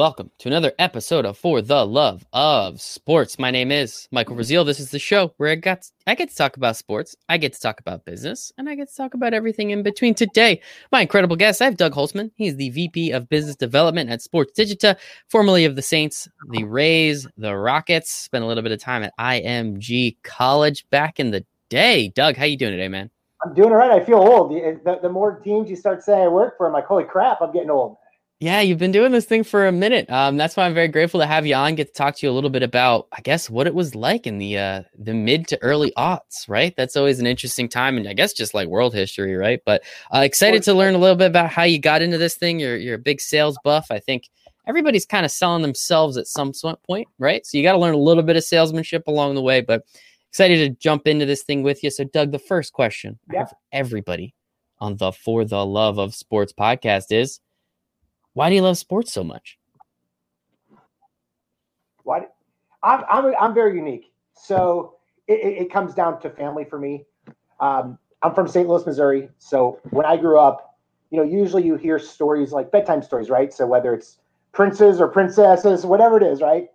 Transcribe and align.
Welcome 0.00 0.30
to 0.38 0.48
another 0.48 0.72
episode 0.78 1.26
of 1.26 1.36
For 1.36 1.60
the 1.60 1.84
Love 1.84 2.24
of 2.32 2.80
Sports. 2.80 3.38
My 3.38 3.50
name 3.50 3.70
is 3.70 4.08
Michael 4.10 4.34
Rasile. 4.34 4.64
This 4.64 4.80
is 4.80 4.90
the 4.90 4.98
show 4.98 5.34
where 5.36 5.50
I 5.50 5.56
got 5.56 5.84
I 6.06 6.14
get 6.14 6.30
to 6.30 6.34
talk 6.34 6.56
about 6.56 6.78
sports, 6.78 7.14
I 7.28 7.36
get 7.36 7.52
to 7.52 7.60
talk 7.60 7.80
about 7.80 8.06
business, 8.06 8.50
and 8.56 8.66
I 8.66 8.76
get 8.76 8.88
to 8.88 8.96
talk 8.96 9.12
about 9.12 9.34
everything 9.34 9.72
in 9.72 9.82
between. 9.82 10.14
Today, 10.14 10.62
my 10.90 11.02
incredible 11.02 11.36
guest, 11.36 11.60
I 11.60 11.66
have 11.66 11.76
Doug 11.76 11.92
Holtzman. 11.92 12.30
He's 12.36 12.56
the 12.56 12.70
VP 12.70 13.10
of 13.10 13.28
Business 13.28 13.56
Development 13.56 14.08
at 14.08 14.20
Sportsdigita, 14.20 14.96
formerly 15.28 15.66
of 15.66 15.76
the 15.76 15.82
Saints, 15.82 16.26
the 16.48 16.64
Rays, 16.64 17.26
the 17.36 17.54
Rockets. 17.54 18.10
Spent 18.10 18.42
a 18.42 18.46
little 18.46 18.62
bit 18.62 18.72
of 18.72 18.80
time 18.80 19.02
at 19.02 19.12
IMG 19.20 20.16
College 20.22 20.88
back 20.88 21.20
in 21.20 21.30
the 21.30 21.44
day. 21.68 22.08
Doug, 22.08 22.38
how 22.38 22.46
you 22.46 22.56
doing 22.56 22.72
today, 22.72 22.88
man? 22.88 23.10
I'm 23.44 23.52
doing 23.52 23.70
all 23.70 23.76
right. 23.76 24.00
I 24.00 24.02
feel 24.02 24.16
old. 24.16 24.50
The, 24.50 24.80
the, 24.82 24.98
the 25.02 25.08
more 25.10 25.40
teams 25.40 25.68
you 25.68 25.76
start 25.76 26.02
saying 26.02 26.22
I 26.22 26.28
work 26.28 26.56
for, 26.56 26.66
I'm 26.66 26.72
like, 26.72 26.86
holy 26.86 27.04
crap, 27.04 27.42
I'm 27.42 27.52
getting 27.52 27.68
old. 27.68 27.98
Yeah, 28.40 28.62
you've 28.62 28.78
been 28.78 28.90
doing 28.90 29.12
this 29.12 29.26
thing 29.26 29.44
for 29.44 29.66
a 29.66 29.72
minute. 29.72 30.08
Um, 30.08 30.38
that's 30.38 30.56
why 30.56 30.64
I'm 30.64 30.72
very 30.72 30.88
grateful 30.88 31.20
to 31.20 31.26
have 31.26 31.46
you 31.46 31.54
on. 31.54 31.74
Get 31.74 31.88
to 31.88 31.92
talk 31.92 32.16
to 32.16 32.26
you 32.26 32.32
a 32.32 32.34
little 32.34 32.48
bit 32.48 32.62
about, 32.62 33.06
I 33.12 33.20
guess, 33.20 33.50
what 33.50 33.66
it 33.66 33.74
was 33.74 33.94
like 33.94 34.26
in 34.26 34.38
the 34.38 34.56
uh, 34.56 34.82
the 34.98 35.12
mid 35.12 35.46
to 35.48 35.62
early 35.62 35.92
aughts. 35.98 36.48
Right, 36.48 36.74
that's 36.74 36.96
always 36.96 37.20
an 37.20 37.26
interesting 37.26 37.68
time, 37.68 37.98
and 37.98 38.08
I 38.08 38.14
guess 38.14 38.32
just 38.32 38.54
like 38.54 38.68
world 38.68 38.94
history, 38.94 39.36
right? 39.36 39.60
But 39.66 39.82
uh, 40.14 40.20
excited 40.20 40.62
to 40.62 40.72
learn 40.72 40.94
a 40.94 40.98
little 40.98 41.16
bit 41.16 41.26
about 41.26 41.50
how 41.50 41.64
you 41.64 41.78
got 41.78 42.00
into 42.00 42.16
this 42.16 42.34
thing. 42.34 42.58
You're 42.58 42.78
you're 42.78 42.94
a 42.94 42.98
big 42.98 43.20
sales 43.20 43.58
buff. 43.62 43.88
I 43.90 43.98
think 43.98 44.30
everybody's 44.66 45.04
kind 45.04 45.26
of 45.26 45.30
selling 45.30 45.60
themselves 45.60 46.16
at 46.16 46.26
some 46.26 46.52
point, 46.86 47.08
right? 47.18 47.44
So 47.44 47.58
you 47.58 47.62
got 47.62 47.72
to 47.72 47.78
learn 47.78 47.94
a 47.94 47.98
little 47.98 48.22
bit 48.22 48.36
of 48.36 48.44
salesmanship 48.44 49.06
along 49.06 49.34
the 49.34 49.42
way. 49.42 49.60
But 49.60 49.84
excited 50.30 50.56
to 50.56 50.80
jump 50.80 51.06
into 51.06 51.26
this 51.26 51.42
thing 51.42 51.62
with 51.62 51.84
you. 51.84 51.90
So, 51.90 52.04
Doug, 52.04 52.32
the 52.32 52.38
first 52.38 52.72
question 52.72 53.18
yeah. 53.30 53.44
for 53.44 53.56
everybody 53.70 54.34
on 54.78 54.96
the 54.96 55.12
For 55.12 55.44
the 55.44 55.66
Love 55.66 55.98
of 55.98 56.14
Sports 56.14 56.54
podcast 56.58 57.06
is 57.10 57.40
why 58.34 58.48
do 58.48 58.54
you 58.54 58.62
love 58.62 58.78
sports 58.78 59.12
so 59.12 59.24
much? 59.24 59.58
Why? 62.04 62.26
I'm, 62.82 63.04
I'm, 63.10 63.34
I'm 63.40 63.54
very 63.54 63.76
unique. 63.76 64.12
So 64.34 64.94
it, 65.26 65.62
it 65.62 65.72
comes 65.72 65.94
down 65.94 66.20
to 66.22 66.30
family 66.30 66.64
for 66.64 66.78
me. 66.78 67.04
Um, 67.60 67.98
I'm 68.22 68.34
from 68.34 68.48
St. 68.48 68.68
Louis, 68.68 68.84
Missouri. 68.86 69.28
So 69.38 69.80
when 69.90 70.06
I 70.06 70.16
grew 70.16 70.38
up, 70.38 70.78
you 71.10 71.18
know, 71.18 71.24
usually 71.24 71.64
you 71.64 71.76
hear 71.76 71.98
stories 71.98 72.52
like 72.52 72.70
bedtime 72.70 73.02
stories, 73.02 73.30
right? 73.30 73.52
So 73.52 73.66
whether 73.66 73.94
it's 73.94 74.18
princes 74.52 75.00
or 75.00 75.08
princesses, 75.08 75.84
whatever 75.84 76.16
it 76.16 76.22
is, 76.22 76.40
right? 76.40 76.68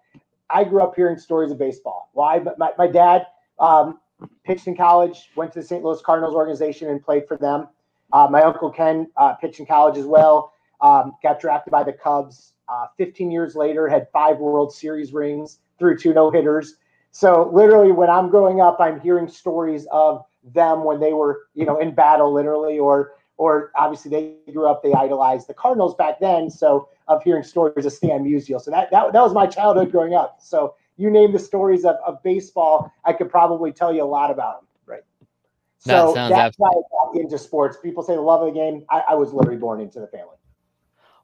I 0.50 0.64
grew 0.64 0.82
up 0.82 0.96
hearing 0.96 1.18
stories 1.18 1.52
of 1.52 1.58
baseball. 1.58 2.10
Why? 2.14 2.38
Well, 2.38 2.56
my, 2.58 2.72
my 2.78 2.88
dad 2.88 3.28
um, 3.60 4.00
pitched 4.44 4.68
in 4.68 4.76
college, 4.76 5.32
went 5.36 5.54
to 5.54 5.60
the 5.60 5.66
St. 5.66 5.84
Louis 5.84 6.02
Cardinals 6.02 6.36
organization 6.36 6.90
and 6.90 7.04
played 7.04 7.28
for 7.28 7.38
them. 7.38 7.68
Uh, 8.14 8.28
my 8.30 8.42
uncle 8.44 8.70
Ken 8.70 9.08
uh, 9.18 9.34
pitched 9.34 9.60
in 9.60 9.66
college 9.66 9.98
as 9.98 10.06
well. 10.06 10.54
Um, 10.86 11.16
got 11.24 11.40
drafted 11.40 11.72
by 11.72 11.84
the 11.84 11.94
Cubs. 11.94 12.54
Uh, 12.68 12.86
15 12.98 13.32
years 13.32 13.56
later, 13.56 13.88
had 13.88 14.08
five 14.12 14.38
World 14.38 14.72
Series 14.72 15.14
rings, 15.14 15.60
threw 15.80 15.98
two 15.98 16.14
no 16.14 16.30
hitters. 16.30 16.76
So 17.12 17.50
literally, 17.52 17.92
when 17.92 18.10
I'm 18.10 18.30
growing 18.30 18.62
up, 18.62 18.78
I'm 18.80 19.00
hearing 19.00 19.28
stories 19.28 19.88
of 19.92 20.24
them 20.54 20.84
when 20.84 21.00
they 21.00 21.14
were, 21.14 21.48
you 21.56 21.66
know, 21.66 21.80
in 21.80 21.96
battle, 21.96 22.32
literally, 22.32 22.78
or 22.78 23.14
or 23.38 23.72
obviously 23.76 24.12
they 24.12 24.52
grew 24.54 24.68
up, 24.68 24.84
they 24.84 24.94
idolized 24.94 25.48
the 25.48 25.54
Cardinals 25.56 25.96
back 25.96 26.20
then. 26.20 26.50
So 26.50 26.90
of 27.08 27.24
hearing 27.24 27.44
stories 27.44 27.86
of 27.86 27.92
Stan 27.92 28.24
Musial. 28.24 28.62
So 28.62 28.70
that 28.70 28.92
that, 28.92 29.12
that 29.12 29.22
was 29.22 29.34
my 29.34 29.48
childhood 29.48 29.92
growing 29.92 30.14
up. 30.14 30.38
So 30.40 30.76
you 30.98 31.10
name 31.10 31.32
the 31.32 31.40
stories 31.40 31.84
of, 31.84 31.96
of 32.06 32.22
baseball, 32.22 32.94
I 33.04 33.14
could 33.14 33.30
probably 33.30 33.72
tell 33.72 33.94
you 33.94 34.04
a 34.04 34.06
lot 34.06 34.30
about 34.30 34.62
them. 34.62 34.68
Right. 34.86 35.04
So 35.80 36.14
that 36.14 36.30
that's 36.30 36.60
why 36.60 36.70
I 36.70 36.82
got 36.92 37.20
into 37.20 37.40
sports. 37.40 37.78
People 37.82 38.04
say 38.04 38.14
the 38.14 38.22
love 38.22 38.48
of 38.48 38.54
the 38.54 38.60
game. 38.60 38.86
I, 38.90 39.04
I 39.10 39.16
was 39.16 39.34
literally 39.34 39.58
born 39.58 39.82
into 39.82 40.00
the 40.00 40.08
family. 40.08 40.38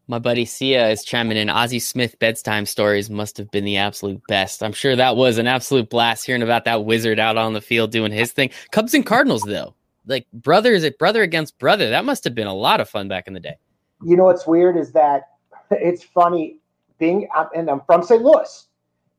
My 0.07 0.19
buddy 0.19 0.45
Sia 0.45 0.89
is 0.89 1.03
chiming 1.03 1.37
in. 1.37 1.49
Ozzie 1.49 1.79
Smith 1.79 2.17
bedtime 2.19 2.65
stories 2.65 3.09
must 3.09 3.37
have 3.37 3.49
been 3.51 3.65
the 3.65 3.77
absolute 3.77 4.21
best. 4.27 4.61
I'm 4.61 4.73
sure 4.73 4.95
that 4.95 5.15
was 5.15 5.37
an 5.37 5.47
absolute 5.47 5.89
blast 5.89 6.25
hearing 6.25 6.41
about 6.41 6.65
that 6.65 6.85
wizard 6.85 7.19
out 7.19 7.37
on 7.37 7.53
the 7.53 7.61
field 7.61 7.91
doing 7.91 8.11
his 8.11 8.31
thing. 8.31 8.49
Cubs 8.71 8.93
and 8.93 9.05
Cardinals, 9.05 9.43
though, 9.43 9.73
like 10.05 10.27
brothers, 10.33 10.89
brother 10.99 11.21
against 11.21 11.57
brother. 11.59 11.89
That 11.89 12.05
must 12.05 12.23
have 12.23 12.35
been 12.35 12.47
a 12.47 12.53
lot 12.53 12.81
of 12.81 12.89
fun 12.89 13.07
back 13.07 13.27
in 13.27 13.33
the 13.33 13.39
day. 13.39 13.55
You 14.03 14.17
know 14.17 14.25
what's 14.25 14.47
weird 14.47 14.75
is 14.75 14.91
that 14.93 15.29
it's 15.71 16.03
funny 16.03 16.57
being, 16.99 17.27
and 17.55 17.69
I'm 17.69 17.81
from 17.81 18.03
St. 18.03 18.21
Louis, 18.21 18.67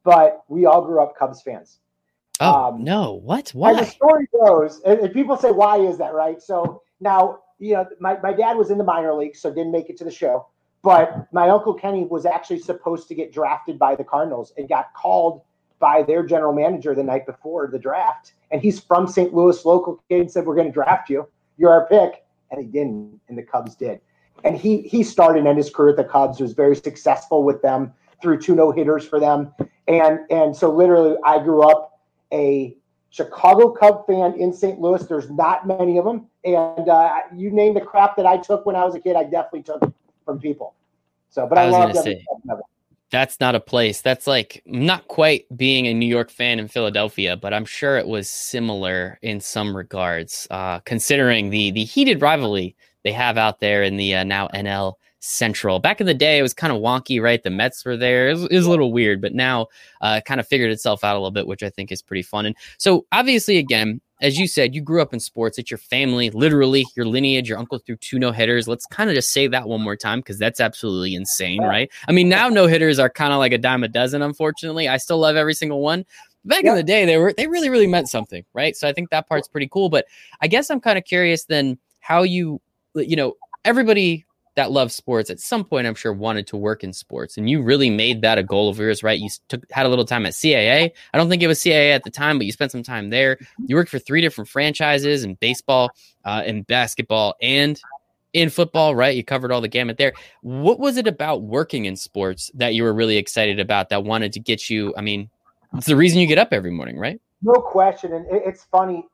but 0.04 0.42
we 0.48 0.66
all 0.66 0.84
grew 0.84 1.02
up 1.02 1.16
Cubs 1.16 1.40
fans. 1.42 1.78
Oh 2.40 2.68
um, 2.68 2.82
no! 2.82 3.12
What? 3.12 3.50
Why? 3.50 3.72
As 3.72 3.78
the 3.78 3.86
story 3.86 4.26
goes, 4.32 4.80
and, 4.84 4.98
and 5.00 5.12
people 5.12 5.36
say, 5.36 5.52
"Why 5.52 5.78
is 5.78 5.98
that?" 5.98 6.12
Right? 6.12 6.42
So 6.42 6.82
now, 7.00 7.40
you 7.58 7.74
know, 7.74 7.86
my, 8.00 8.18
my 8.20 8.32
dad 8.32 8.56
was 8.56 8.70
in 8.70 8.78
the 8.78 8.84
minor 8.84 9.14
league, 9.14 9.36
so 9.36 9.52
didn't 9.52 9.70
make 9.70 9.90
it 9.90 9.96
to 9.98 10.04
the 10.04 10.10
show. 10.10 10.48
But 10.82 11.32
my 11.32 11.48
uncle 11.48 11.74
Kenny 11.74 12.04
was 12.04 12.26
actually 12.26 12.58
supposed 12.58 13.06
to 13.08 13.14
get 13.14 13.32
drafted 13.32 13.78
by 13.78 13.94
the 13.94 14.04
Cardinals 14.04 14.52
and 14.56 14.68
got 14.68 14.92
called 14.94 15.42
by 15.78 16.02
their 16.02 16.24
general 16.24 16.52
manager 16.52 16.94
the 16.94 17.02
night 17.02 17.24
before 17.24 17.68
the 17.68 17.78
draft. 17.78 18.34
And 18.50 18.60
he's 18.60 18.80
from 18.80 19.06
St. 19.06 19.32
Louis, 19.32 19.64
local 19.64 20.02
kid, 20.08 20.20
and 20.20 20.30
said, 20.30 20.44
We're 20.44 20.56
going 20.56 20.66
to 20.66 20.72
draft 20.72 21.08
you. 21.08 21.28
You're 21.56 21.70
our 21.72 21.86
pick. 21.86 22.24
And 22.50 22.60
he 22.60 22.66
didn't, 22.66 23.20
and 23.28 23.38
the 23.38 23.42
Cubs 23.42 23.74
did. 23.74 24.00
And 24.44 24.56
he 24.56 24.82
he 24.82 25.02
started 25.02 25.46
in 25.46 25.56
his 25.56 25.70
career 25.70 25.90
at 25.90 25.96
the 25.96 26.04
Cubs, 26.04 26.40
was 26.40 26.52
very 26.52 26.76
successful 26.76 27.44
with 27.44 27.62
them, 27.62 27.92
threw 28.20 28.38
two 28.38 28.54
no 28.54 28.72
hitters 28.72 29.06
for 29.06 29.20
them. 29.20 29.54
And 29.88 30.20
and 30.30 30.54
so 30.54 30.70
literally 30.70 31.16
I 31.24 31.38
grew 31.38 31.62
up 31.62 32.00
a 32.32 32.76
Chicago 33.10 33.70
Cub 33.70 34.06
fan 34.06 34.34
in 34.34 34.52
St. 34.52 34.80
Louis. 34.80 35.06
There's 35.06 35.30
not 35.30 35.66
many 35.66 35.98
of 35.98 36.04
them. 36.04 36.26
And 36.44 36.88
uh, 36.88 37.14
you 37.34 37.50
name 37.50 37.74
the 37.74 37.80
crap 37.80 38.16
that 38.16 38.26
I 38.26 38.36
took 38.36 38.66
when 38.66 38.74
I 38.74 38.84
was 38.84 38.94
a 38.94 39.00
kid, 39.00 39.16
I 39.16 39.24
definitely 39.24 39.62
took 39.62 39.94
from 40.24 40.38
people. 40.38 40.74
So, 41.30 41.46
but 41.46 41.58
I, 41.58 41.64
I 41.64 41.68
love 41.70 41.96
say, 41.96 42.24
That's 43.10 43.40
not 43.40 43.54
a 43.54 43.60
place. 43.60 44.00
That's 44.00 44.26
like 44.26 44.62
not 44.66 45.08
quite 45.08 45.44
being 45.56 45.86
a 45.86 45.94
New 45.94 46.06
York 46.06 46.30
fan 46.30 46.58
in 46.58 46.68
Philadelphia, 46.68 47.36
but 47.36 47.54
I'm 47.54 47.64
sure 47.64 47.96
it 47.96 48.06
was 48.06 48.28
similar 48.28 49.18
in 49.22 49.40
some 49.40 49.74
regards, 49.76 50.46
uh, 50.50 50.80
considering 50.80 51.50
the 51.50 51.70
the 51.70 51.84
heated 51.84 52.20
rivalry 52.20 52.76
they 53.04 53.12
have 53.12 53.38
out 53.38 53.60
there 53.60 53.82
in 53.82 53.96
the 53.96 54.14
uh, 54.14 54.24
now 54.24 54.48
NL 54.48 54.94
Central. 55.22 55.78
Back 55.78 56.00
in 56.00 56.06
the 56.06 56.14
day, 56.14 56.38
it 56.38 56.42
was 56.42 56.52
kind 56.52 56.72
of 56.72 56.80
wonky, 56.80 57.22
right? 57.22 57.42
The 57.42 57.50
Mets 57.50 57.84
were 57.84 57.96
there. 57.96 58.28
It 58.28 58.32
was, 58.32 58.44
it 58.46 58.56
was 58.56 58.66
a 58.66 58.70
little 58.70 58.92
weird, 58.92 59.20
but 59.20 59.32
now 59.32 59.68
uh, 60.00 60.20
kind 60.26 60.40
of 60.40 60.48
figured 60.48 60.72
itself 60.72 61.04
out 61.04 61.14
a 61.14 61.18
little 61.18 61.30
bit, 61.30 61.46
which 61.46 61.62
I 61.62 61.70
think 61.70 61.92
is 61.92 62.02
pretty 62.02 62.22
fun. 62.22 62.44
And 62.44 62.56
so, 62.76 63.06
obviously, 63.12 63.58
again, 63.58 64.00
as 64.22 64.38
you 64.38 64.46
said, 64.46 64.74
you 64.74 64.80
grew 64.80 65.02
up 65.02 65.12
in 65.12 65.18
sports. 65.18 65.58
It's 65.58 65.70
your 65.70 65.78
family, 65.78 66.30
literally 66.30 66.86
your 66.96 67.04
lineage. 67.04 67.48
Your 67.48 67.58
uncle 67.58 67.78
threw 67.78 67.96
two 67.96 68.20
no 68.20 68.30
hitters. 68.30 68.68
Let's 68.68 68.86
kind 68.86 69.10
of 69.10 69.16
just 69.16 69.30
say 69.30 69.48
that 69.48 69.68
one 69.68 69.82
more 69.82 69.96
time 69.96 70.20
because 70.20 70.38
that's 70.38 70.60
absolutely 70.60 71.16
insane, 71.16 71.60
right? 71.60 71.90
I 72.08 72.12
mean, 72.12 72.28
now 72.28 72.48
no 72.48 72.68
hitters 72.68 73.00
are 73.00 73.10
kind 73.10 73.32
of 73.32 73.40
like 73.40 73.52
a 73.52 73.58
dime 73.58 73.82
a 73.82 73.88
dozen. 73.88 74.22
Unfortunately, 74.22 74.88
I 74.88 74.96
still 74.96 75.18
love 75.18 75.34
every 75.34 75.54
single 75.54 75.80
one. 75.80 76.06
Back 76.44 76.64
in 76.64 76.74
the 76.74 76.82
day, 76.84 77.04
they 77.04 77.18
were 77.18 77.32
they 77.36 77.48
really 77.48 77.68
really 77.68 77.86
meant 77.86 78.08
something, 78.08 78.44
right? 78.52 78.76
So 78.76 78.88
I 78.88 78.92
think 78.92 79.10
that 79.10 79.28
part's 79.28 79.48
pretty 79.48 79.68
cool. 79.68 79.88
But 79.88 80.06
I 80.40 80.46
guess 80.46 80.70
I'm 80.70 80.80
kind 80.80 80.98
of 80.98 81.04
curious 81.04 81.44
then 81.44 81.78
how 82.00 82.22
you, 82.22 82.60
you 82.94 83.16
know, 83.16 83.34
everybody 83.64 84.24
that 84.54 84.70
loves 84.70 84.94
sports 84.94 85.30
at 85.30 85.40
some 85.40 85.64
point 85.64 85.86
i'm 85.86 85.94
sure 85.94 86.12
wanted 86.12 86.46
to 86.46 86.56
work 86.56 86.84
in 86.84 86.92
sports 86.92 87.36
and 87.36 87.48
you 87.48 87.62
really 87.62 87.90
made 87.90 88.22
that 88.22 88.38
a 88.38 88.42
goal 88.42 88.68
of 88.68 88.78
yours 88.78 89.02
right? 89.02 89.18
You 89.18 89.28
took 89.48 89.64
had 89.70 89.86
a 89.86 89.88
little 89.88 90.04
time 90.04 90.26
at 90.26 90.32
caa 90.32 90.90
i 91.14 91.18
don't 91.18 91.28
think 91.28 91.42
it 91.42 91.48
was 91.48 91.60
caa 91.60 91.94
at 91.94 92.04
the 92.04 92.10
time 92.10 92.38
but 92.38 92.46
you 92.46 92.52
spent 92.52 92.72
some 92.72 92.82
time 92.82 93.10
there. 93.10 93.38
You 93.66 93.76
worked 93.76 93.90
for 93.90 93.98
three 93.98 94.20
different 94.20 94.48
franchises 94.48 95.24
in 95.24 95.34
baseball 95.34 95.90
uh, 96.24 96.42
in 96.44 96.62
basketball 96.62 97.34
and 97.40 97.80
in 98.32 98.48
football 98.48 98.94
right? 98.94 99.16
You 99.16 99.24
covered 99.24 99.52
all 99.52 99.60
the 99.60 99.68
gamut 99.68 99.98
there. 99.98 100.14
What 100.40 100.78
was 100.78 100.96
it 100.96 101.06
about 101.06 101.42
working 101.42 101.84
in 101.84 101.96
sports 101.96 102.50
that 102.54 102.74
you 102.74 102.82
were 102.82 102.94
really 102.94 103.18
excited 103.18 103.60
about 103.60 103.90
that 103.90 104.04
wanted 104.04 104.32
to 104.34 104.40
get 104.40 104.70
you 104.70 104.94
i 104.96 105.00
mean 105.00 105.30
it's 105.74 105.86
the 105.86 105.96
reason 105.96 106.20
you 106.20 106.26
get 106.26 106.38
up 106.38 106.52
every 106.52 106.70
morning 106.70 106.98
right? 106.98 107.20
No 107.42 107.54
question 107.54 108.12
and 108.12 108.26
it's 108.30 108.64
funny 108.64 109.04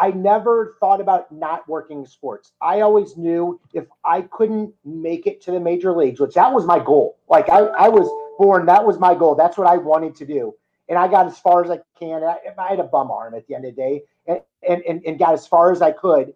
I 0.00 0.12
never 0.12 0.76
thought 0.80 1.02
about 1.02 1.30
not 1.30 1.68
working 1.68 2.06
sports. 2.06 2.52
I 2.62 2.80
always 2.80 3.18
knew 3.18 3.60
if 3.74 3.84
I 4.02 4.22
couldn't 4.22 4.72
make 4.82 5.26
it 5.26 5.42
to 5.42 5.50
the 5.50 5.60
major 5.60 5.94
leagues, 5.94 6.18
which 6.18 6.34
that 6.34 6.50
was 6.54 6.64
my 6.64 6.78
goal. 6.78 7.18
Like 7.28 7.50
I, 7.50 7.58
I 7.58 7.88
was 7.90 8.08
born, 8.38 8.64
that 8.64 8.84
was 8.84 8.98
my 8.98 9.14
goal. 9.14 9.34
That's 9.34 9.58
what 9.58 9.66
I 9.66 9.76
wanted 9.76 10.16
to 10.16 10.24
do. 10.24 10.54
And 10.88 10.98
I 10.98 11.06
got 11.06 11.26
as 11.26 11.38
far 11.38 11.62
as 11.62 11.70
I 11.70 11.80
can. 11.98 12.24
I, 12.24 12.38
I 12.58 12.68
had 12.68 12.80
a 12.80 12.84
bum 12.84 13.10
arm 13.10 13.34
at 13.34 13.46
the 13.46 13.54
end 13.54 13.66
of 13.66 13.76
the 13.76 13.82
day 13.82 14.02
and, 14.26 14.40
and, 14.66 15.02
and, 15.06 15.18
got 15.18 15.34
as 15.34 15.46
far 15.46 15.70
as 15.70 15.82
I 15.82 15.92
could 15.92 16.32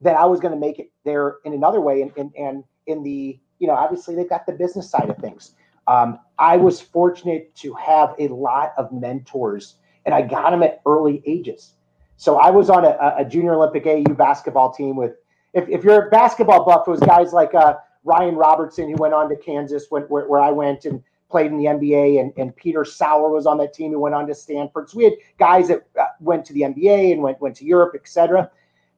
that 0.00 0.16
I 0.16 0.24
was 0.24 0.40
going 0.40 0.52
to 0.52 0.58
make 0.58 0.80
it 0.80 0.90
there 1.04 1.36
in 1.44 1.54
another 1.54 1.80
way. 1.80 2.02
And, 2.02 2.12
and, 2.16 2.32
and 2.36 2.64
in 2.88 3.04
the, 3.04 3.38
you 3.60 3.68
know, 3.68 3.74
obviously 3.74 4.16
they've 4.16 4.28
got 4.28 4.44
the 4.44 4.52
business 4.52 4.90
side 4.90 5.08
of 5.08 5.16
things. 5.18 5.54
Um, 5.86 6.18
I 6.38 6.56
was 6.56 6.80
fortunate 6.80 7.54
to 7.56 7.72
have 7.74 8.16
a 8.18 8.26
lot 8.26 8.72
of 8.76 8.92
mentors 8.92 9.76
and 10.04 10.14
I 10.14 10.22
got 10.22 10.50
them 10.50 10.64
at 10.64 10.82
early 10.84 11.22
ages 11.24 11.74
so 12.18 12.36
I 12.36 12.50
was 12.50 12.68
on 12.68 12.84
a, 12.84 13.14
a 13.16 13.24
junior 13.24 13.54
Olympic 13.54 13.86
AU 13.86 14.12
basketball 14.14 14.72
team 14.72 14.96
with, 14.96 15.12
if, 15.54 15.68
if 15.68 15.84
you're 15.84 16.08
a 16.08 16.10
basketball 16.10 16.64
buff, 16.64 16.86
it 16.88 16.90
was 16.90 17.00
guys 17.00 17.32
like 17.32 17.54
uh, 17.54 17.76
Ryan 18.02 18.34
Robertson, 18.34 18.90
who 18.90 18.96
went 18.96 19.14
on 19.14 19.28
to 19.28 19.36
Kansas, 19.36 19.86
went, 19.92 20.10
where, 20.10 20.26
where 20.26 20.40
I 20.40 20.50
went 20.50 20.84
and 20.84 21.00
played 21.30 21.52
in 21.52 21.58
the 21.58 21.66
NBA, 21.66 22.20
and, 22.20 22.32
and 22.36 22.54
Peter 22.56 22.84
Sauer 22.84 23.30
was 23.30 23.46
on 23.46 23.56
that 23.58 23.72
team 23.72 23.92
who 23.92 24.00
went 24.00 24.16
on 24.16 24.26
to 24.26 24.34
Stanford. 24.34 24.90
So 24.90 24.98
we 24.98 25.04
had 25.04 25.12
guys 25.38 25.68
that 25.68 25.86
uh, 25.98 26.06
went 26.18 26.44
to 26.46 26.52
the 26.52 26.62
NBA 26.62 27.12
and 27.12 27.22
went, 27.22 27.40
went 27.40 27.54
to 27.56 27.64
Europe, 27.64 27.94
etc. 27.94 28.50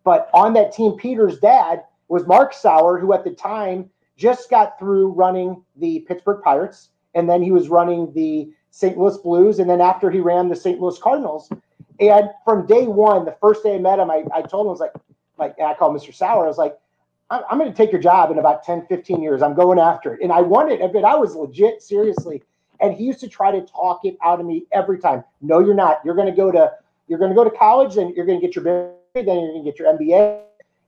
But 0.03 0.31
on 0.33 0.55
that 0.55 0.73
team, 0.73 0.93
Peter's 0.93 1.39
dad 1.41 1.85
was 2.09 2.27
Mark 2.27 2.55
Sauer, 2.55 2.99
who 2.99 3.13
at 3.13 3.23
the 3.23 3.33
time 3.33 3.91
just 4.17 4.49
got 4.49 4.79
through 4.79 5.09
running 5.09 5.63
the 5.77 6.01
Pittsburgh 6.09 6.43
Pirates, 6.43 6.89
and 7.15 7.29
then 7.29 7.43
he 7.43 7.53
was 7.53 7.69
running 7.69 8.11
the 8.15 8.51
St. 8.71 8.97
Louis 8.97 9.19
Blues, 9.19 9.59
and 9.59 9.69
then 9.69 9.83
after 9.83 10.11
he 10.11 10.21
ran 10.21 10.49
the 10.49 10.57
St. 10.57 10.81
Louis 10.81 10.99
Cardinals. 10.99 11.51
And 12.01 12.31
from 12.45 12.67
day 12.67 12.87
one, 12.87 13.25
the 13.25 13.37
first 13.41 13.63
day 13.63 13.75
I 13.75 13.79
met 13.79 13.99
him, 13.99 14.11
I, 14.11 14.25
I 14.35 14.43
told 14.43 14.67
him, 14.67 14.69
I 14.69 14.73
was 14.73 14.81
like, 14.81 14.93
like 15.39 15.61
I 15.61 15.75
call 15.75 15.93
Mr. 15.93 16.15
Sauer, 16.15 16.45
I 16.45 16.49
was 16.49 16.59
like, 16.59 16.79
I'm, 17.31 17.43
I'm 17.51 17.59
going 17.59 17.71
to 17.71 17.77
take 17.77 17.93
your 17.93 18.01
job 18.01 18.31
in 18.31 18.39
about 18.39 18.65
10, 18.65 18.87
15 18.87 19.23
years. 19.23 19.43
I'm 19.43 19.55
going 19.55 19.79
after 19.79 20.15
it. 20.15 20.21
And 20.23 20.33
I 20.33 20.41
wanted 20.41 20.81
it, 20.81 20.93
but 20.93 21.05
I 21.05 21.15
was 21.15 21.35
legit, 21.35 21.83
seriously. 21.83 22.43
And 22.81 22.95
he 22.95 23.05
used 23.05 23.21
to 23.21 23.29
try 23.29 23.51
to 23.51 23.61
talk 23.63 24.05
it 24.05 24.17
out 24.25 24.41
of 24.41 24.47
me 24.47 24.65
every 24.73 24.99
time. 24.99 25.23
No, 25.43 25.61
you're 25.61 25.75
not. 25.75 26.01
You're 26.05 26.15
going 26.15 26.31
to 26.31 26.37
go 26.37 26.51
to 26.51 26.73
you're 27.09 27.19
going 27.19 27.31
to 27.31 27.35
go 27.35 27.43
to 27.43 27.51
college, 27.51 27.97
and 27.97 28.15
you're 28.15 28.25
going 28.25 28.41
to 28.41 28.47
get 28.47 28.55
your 28.55 28.65
then 28.65 28.95
you're 29.15 29.25
going 29.25 29.65
to 29.65 29.71
get 29.71 29.79
your 29.79 29.93
MBA. 29.93 30.43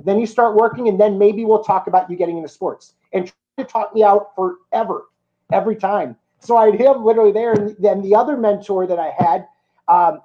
Then 0.04 0.18
you 0.18 0.26
start 0.26 0.54
working, 0.54 0.88
and 0.88 0.98
then 0.98 1.18
maybe 1.18 1.44
we'll 1.44 1.64
talk 1.64 1.88
about 1.88 2.08
you 2.08 2.16
getting 2.16 2.36
into 2.36 2.48
sports. 2.48 2.94
And 3.12 3.26
try 3.26 3.64
to 3.64 3.70
talk 3.70 3.94
me 3.94 4.02
out 4.02 4.34
forever, 4.34 5.08
every 5.52 5.76
time. 5.76 6.16
So 6.40 6.56
I 6.56 6.70
had 6.70 6.80
him 6.80 7.04
literally 7.04 7.32
there. 7.32 7.52
And 7.52 7.76
then 7.78 8.02
the 8.02 8.14
other 8.14 8.36
mentor 8.36 8.86
that 8.86 8.98
I 8.98 9.10
had, 9.16 9.46
um, 9.88 10.22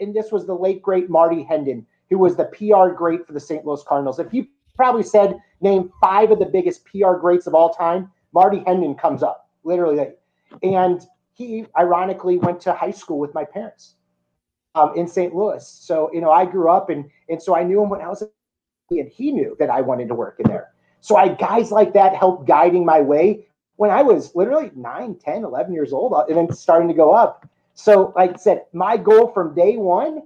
and 0.00 0.14
this 0.14 0.32
was 0.32 0.46
the 0.46 0.54
late 0.54 0.82
great 0.82 1.10
Marty 1.10 1.44
Hendin, 1.44 1.84
who 2.10 2.18
was 2.18 2.36
the 2.36 2.44
PR 2.46 2.94
great 2.94 3.26
for 3.26 3.32
the 3.32 3.40
St. 3.40 3.64
Louis 3.64 3.82
Cardinals. 3.84 4.18
If 4.18 4.32
you 4.32 4.46
probably 4.76 5.02
said 5.02 5.38
name 5.60 5.90
five 6.00 6.30
of 6.30 6.38
the 6.38 6.46
biggest 6.46 6.84
PR 6.84 7.14
greats 7.14 7.46
of 7.46 7.54
all 7.54 7.72
time, 7.72 8.10
Marty 8.32 8.58
Hendin 8.60 8.98
comes 8.98 9.22
up 9.22 9.48
literally. 9.64 10.10
And 10.62 11.06
he 11.32 11.66
ironically 11.78 12.38
went 12.38 12.60
to 12.60 12.72
high 12.72 12.90
school 12.90 13.18
with 13.18 13.34
my 13.34 13.44
parents 13.44 13.94
um, 14.74 14.92
in 14.96 15.06
St. 15.08 15.34
Louis. 15.34 15.66
So 15.66 16.10
you 16.12 16.20
know, 16.20 16.30
I 16.30 16.44
grew 16.44 16.70
up 16.70 16.90
and 16.90 17.10
and 17.28 17.42
so 17.42 17.56
I 17.56 17.62
knew 17.62 17.82
him 17.82 17.90
when 17.90 18.00
I 18.00 18.08
was, 18.08 18.22
a 18.22 18.28
and 18.90 19.08
he 19.08 19.32
knew 19.32 19.56
that 19.58 19.68
I 19.68 19.80
wanted 19.80 20.08
to 20.08 20.14
work 20.14 20.38
in 20.38 20.48
there. 20.48 20.68
So 21.00 21.16
I 21.16 21.28
guys 21.28 21.72
like 21.72 21.92
that 21.94 22.14
helped 22.14 22.46
guiding 22.46 22.84
my 22.84 23.00
way 23.00 23.46
when 23.76 23.90
I 23.90 24.02
was 24.02 24.34
literally 24.34 24.70
9, 24.74 25.18
10, 25.18 25.44
11 25.44 25.72
years 25.72 25.92
old, 25.92 26.12
uh, 26.14 26.24
and 26.28 26.36
then 26.36 26.52
starting 26.54 26.88
to 26.88 26.94
go 26.94 27.12
up. 27.12 27.46
So, 27.76 28.14
like 28.16 28.32
I 28.32 28.36
said, 28.36 28.64
my 28.72 28.96
goal 28.96 29.28
from 29.32 29.54
day 29.54 29.76
one 29.76 30.22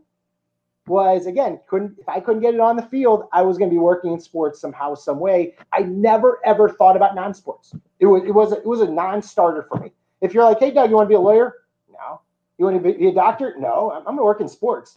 was 0.87 1.27
again, 1.27 1.61
couldn't 1.67 1.99
if 1.99 2.09
I 2.09 2.21
couldn't 2.21 2.43
get 2.43 2.55
it 2.55 2.61
on 2.61 2.77
the 2.77 2.83
field, 2.83 3.25
I 3.33 3.43
was 3.43 3.59
going 3.59 3.69
to 3.69 3.75
be 3.75 3.79
working 3.79 4.13
in 4.13 4.21
sports 4.21 4.61
somehow, 4.61 4.95
some 4.95 5.19
way. 5.19 5.57
I 5.73 5.81
never 5.81 6.41
ever 6.45 6.69
thought 6.69 6.97
about 6.97 7.17
non-sports. 7.17 7.75
It 7.99 8.07
was 8.07 8.23
it 8.25 8.31
was 8.31 8.53
a, 8.53 8.59
it 8.59 8.67
was 8.67 8.81
a 8.83 8.89
non-starter 8.89 9.65
for 9.69 9.81
me. 9.81 9.91
If 10.21 10.33
you're 10.33 10.45
like, 10.45 10.61
hey 10.61 10.71
Doug, 10.71 10.91
you 10.91 10.97
want 10.97 11.07
to 11.07 11.09
be 11.09 11.17
a 11.17 11.21
lawyer? 11.21 11.55
No. 11.93 12.21
You 12.57 12.67
want 12.67 12.83
to 12.83 12.93
be 12.93 13.09
a 13.09 13.13
doctor? 13.13 13.55
No. 13.59 13.91
I'm, 13.91 14.05
going 14.05 14.19
to 14.19 14.25
work 14.25 14.41
in 14.41 14.49
sports. 14.49 14.95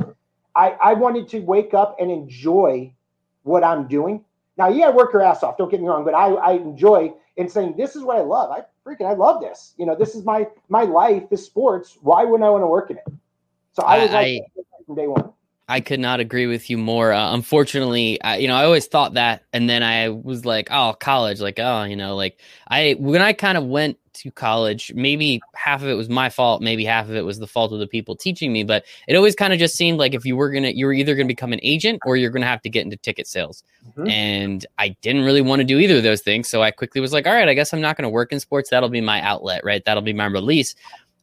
I, 0.55 0.71
I 0.71 0.93
wanted 0.93 1.27
to 1.29 1.39
wake 1.39 1.73
up 1.73 1.97
and 1.99 2.11
enjoy 2.11 2.93
what 3.41 3.63
I'm 3.63 3.87
doing. 3.87 4.23
Now, 4.57 4.69
yeah, 4.69 4.91
work 4.91 5.11
your 5.11 5.23
ass 5.23 5.41
off. 5.41 5.57
Don't 5.57 5.71
get 5.71 5.81
me 5.81 5.87
wrong, 5.87 6.05
but 6.05 6.13
I, 6.13 6.33
I 6.33 6.51
enjoy 6.53 7.13
in 7.37 7.49
saying 7.49 7.75
this 7.77 7.95
is 7.95 8.03
what 8.03 8.17
I 8.17 8.21
love. 8.21 8.51
I 8.51 8.63
freaking 8.85 9.07
I 9.07 9.13
love 9.13 9.41
this. 9.41 9.73
You 9.77 9.85
know, 9.85 9.95
this 9.95 10.15
is 10.15 10.23
my 10.23 10.47
my 10.69 10.83
life 10.83 11.23
is 11.31 11.43
sports. 11.43 11.97
Why 12.01 12.23
wouldn't 12.23 12.43
I 12.43 12.49
want 12.49 12.63
to 12.63 12.67
work 12.67 12.91
in 12.91 12.97
it? 12.97 13.03
So 13.73 13.83
I 13.83 14.03
was 14.03 14.11
I, 14.11 14.13
like 14.13 14.41
I, 14.57 14.83
from 14.85 14.95
day 14.95 15.07
one. 15.07 15.31
I 15.73 15.79
could 15.79 15.99
not 15.99 16.19
agree 16.19 16.45
with 16.45 16.69
you 16.69 16.77
more. 16.77 17.11
Uh, 17.11 17.33
unfortunately, 17.33 18.21
I, 18.21 18.37
you 18.37 18.47
know, 18.47 18.55
I 18.55 18.63
always 18.63 18.85
thought 18.85 19.15
that, 19.15 19.41
and 19.53 19.67
then 19.67 19.81
I 19.81 20.09
was 20.09 20.45
like, 20.45 20.67
oh, 20.69 20.93
college, 20.99 21.41
like, 21.41 21.57
oh, 21.57 21.81
you 21.85 21.95
know, 21.95 22.15
like 22.15 22.37
I 22.67 22.95
when 22.99 23.23
I 23.23 23.33
kind 23.33 23.57
of 23.57 23.65
went 23.65 23.97
to 24.13 24.29
college, 24.29 24.93
maybe 24.93 25.41
half 25.55 25.81
of 25.81 25.87
it 25.87 25.95
was 25.95 26.09
my 26.09 26.29
fault, 26.29 26.61
maybe 26.61 26.85
half 26.85 27.09
of 27.09 27.15
it 27.15 27.25
was 27.25 27.39
the 27.39 27.47
fault 27.47 27.73
of 27.73 27.79
the 27.79 27.87
people 27.87 28.15
teaching 28.15 28.53
me, 28.53 28.63
but 28.63 28.85
it 29.07 29.15
always 29.15 29.33
kind 29.33 29.51
of 29.51 29.57
just 29.57 29.75
seemed 29.75 29.97
like 29.97 30.13
if 30.13 30.27
you 30.27 30.35
were 30.35 30.51
gonna, 30.51 30.69
you 30.69 30.85
were 30.85 30.93
either 30.93 31.15
gonna 31.15 31.25
become 31.25 31.53
an 31.53 31.59
agent 31.63 31.99
or 32.05 32.17
you're 32.17 32.29
gonna 32.29 32.45
have 32.45 32.61
to 32.61 32.69
get 32.69 32.85
into 32.85 32.97
ticket 32.97 33.25
sales, 33.25 33.63
mm-hmm. 33.89 34.07
and 34.07 34.67
I 34.77 34.89
didn't 35.01 35.23
really 35.23 35.41
want 35.41 35.61
to 35.61 35.63
do 35.63 35.79
either 35.79 35.97
of 35.97 36.03
those 36.03 36.21
things, 36.21 36.47
so 36.47 36.61
I 36.61 36.69
quickly 36.69 37.01
was 37.01 37.13
like, 37.13 37.25
all 37.25 37.33
right, 37.33 37.49
I 37.49 37.55
guess 37.55 37.73
I'm 37.73 37.81
not 37.81 37.97
gonna 37.97 38.09
work 38.09 38.31
in 38.31 38.39
sports. 38.39 38.69
That'll 38.69 38.89
be 38.89 39.01
my 39.01 39.21
outlet, 39.21 39.63
right? 39.63 39.83
That'll 39.83 40.03
be 40.03 40.13
my 40.13 40.25
release 40.25 40.75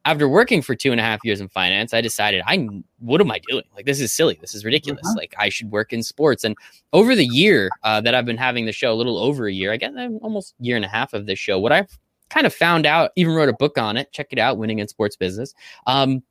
after 0.04 0.28
working 0.28 0.62
for 0.62 0.74
two 0.74 0.92
and 0.92 1.00
a 1.00 1.04
half 1.04 1.20
years 1.24 1.40
in 1.40 1.48
finance, 1.48 1.92
I 1.92 2.00
decided 2.00 2.42
I 2.46 2.66
what 2.98 3.20
am 3.20 3.30
I 3.30 3.40
doing? 3.48 3.64
Like 3.74 3.86
this 3.86 4.00
is 4.00 4.12
silly. 4.12 4.38
This 4.40 4.54
is 4.54 4.64
ridiculous. 4.64 5.04
Uh-huh. 5.04 5.16
Like 5.16 5.34
I 5.38 5.48
should 5.48 5.70
work 5.70 5.92
in 5.92 6.02
sports. 6.02 6.44
And 6.44 6.56
over 6.92 7.14
the 7.14 7.26
year 7.26 7.70
uh, 7.82 8.00
that 8.00 8.14
I've 8.14 8.24
been 8.24 8.38
having 8.38 8.66
the 8.66 8.72
show, 8.72 8.92
a 8.92 8.94
little 8.94 9.18
over 9.18 9.46
a 9.46 9.52
year, 9.52 9.72
I 9.72 9.76
guess 9.76 9.92
almost 10.22 10.54
year 10.58 10.76
and 10.76 10.84
a 10.84 10.88
half 10.88 11.12
of 11.12 11.26
this 11.26 11.38
show. 11.38 11.58
What 11.58 11.72
I've 11.72 11.98
kind 12.30 12.46
of 12.46 12.54
found 12.54 12.86
out, 12.86 13.10
even 13.16 13.34
wrote 13.34 13.48
a 13.48 13.54
book 13.54 13.76
on 13.76 13.96
it. 13.96 14.10
Check 14.12 14.28
it 14.30 14.38
out, 14.38 14.56
Winning 14.56 14.78
in 14.78 14.88
Sports 14.88 15.16
Business. 15.16 15.52
Um, 15.86 16.22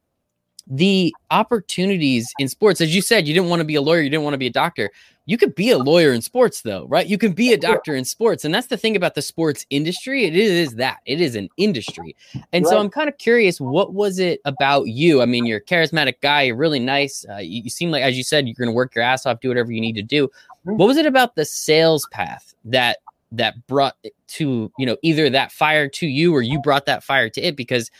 the 0.69 1.13
opportunities 1.31 2.31
in 2.37 2.47
sports, 2.47 2.79
as 2.79 2.95
you 2.95 3.01
said, 3.01 3.27
you 3.27 3.33
didn't 3.33 3.49
want 3.49 3.59
to 3.59 3.65
be 3.65 3.75
a 3.75 3.81
lawyer, 3.81 4.01
you 4.01 4.09
didn't 4.09 4.23
want 4.23 4.35
to 4.35 4.39
be 4.39 4.47
a 4.47 4.51
doctor. 4.51 4.91
You 5.25 5.37
could 5.37 5.53
be 5.53 5.69
a 5.69 5.77
lawyer 5.77 6.11
in 6.11 6.23
sports, 6.23 6.61
though, 6.61 6.87
right? 6.87 7.05
You 7.05 7.17
can 7.19 7.33
be 7.33 7.53
a 7.53 7.57
doctor 7.57 7.93
in 7.93 8.03
sports. 8.03 8.45
And 8.45 8.53
that's 8.53 8.67
the 8.67 8.77
thing 8.77 8.95
about 8.95 9.13
the 9.13 9.21
sports 9.21 9.63
industry. 9.69 10.25
It 10.25 10.35
is 10.35 10.75
that 10.75 10.97
it 11.05 11.21
is 11.21 11.35
an 11.35 11.49
industry. 11.57 12.15
And 12.51 12.65
right. 12.65 12.69
so 12.69 12.79
I'm 12.79 12.89
kind 12.89 13.07
of 13.07 13.17
curious, 13.19 13.61
what 13.61 13.93
was 13.93 14.17
it 14.17 14.41
about 14.45 14.87
you? 14.87 15.21
I 15.21 15.27
mean, 15.27 15.45
you're 15.45 15.59
a 15.59 15.63
charismatic 15.63 16.15
guy, 16.21 16.43
you're 16.43 16.55
really 16.55 16.79
nice. 16.79 17.25
Uh, 17.29 17.37
you, 17.37 17.61
you, 17.63 17.69
seem 17.69 17.91
like, 17.91 18.01
as 18.01 18.17
you 18.17 18.23
said, 18.23 18.47
you're 18.47 18.55
going 18.55 18.69
to 18.69 18.73
work 18.73 18.95
your 18.95 19.03
ass 19.03 19.27
off, 19.27 19.39
do 19.39 19.49
whatever 19.49 19.71
you 19.71 19.81
need 19.81 19.95
to 19.95 20.01
do. 20.01 20.27
Mm-hmm. 20.27 20.77
What 20.77 20.87
was 20.87 20.97
it 20.97 21.05
about 21.05 21.35
the 21.35 21.45
sales 21.45 22.07
path 22.11 22.55
that 22.65 22.97
that 23.31 23.67
brought 23.67 23.95
to 24.27 24.71
you 24.79 24.85
know 24.87 24.97
either 25.03 25.29
that 25.29 25.51
fire 25.51 25.87
to 25.87 26.07
you 26.07 26.33
or 26.33 26.41
you 26.41 26.59
brought 26.59 26.87
that 26.87 27.03
fire 27.03 27.29
to 27.29 27.39
it 27.39 27.55
because 27.55 27.91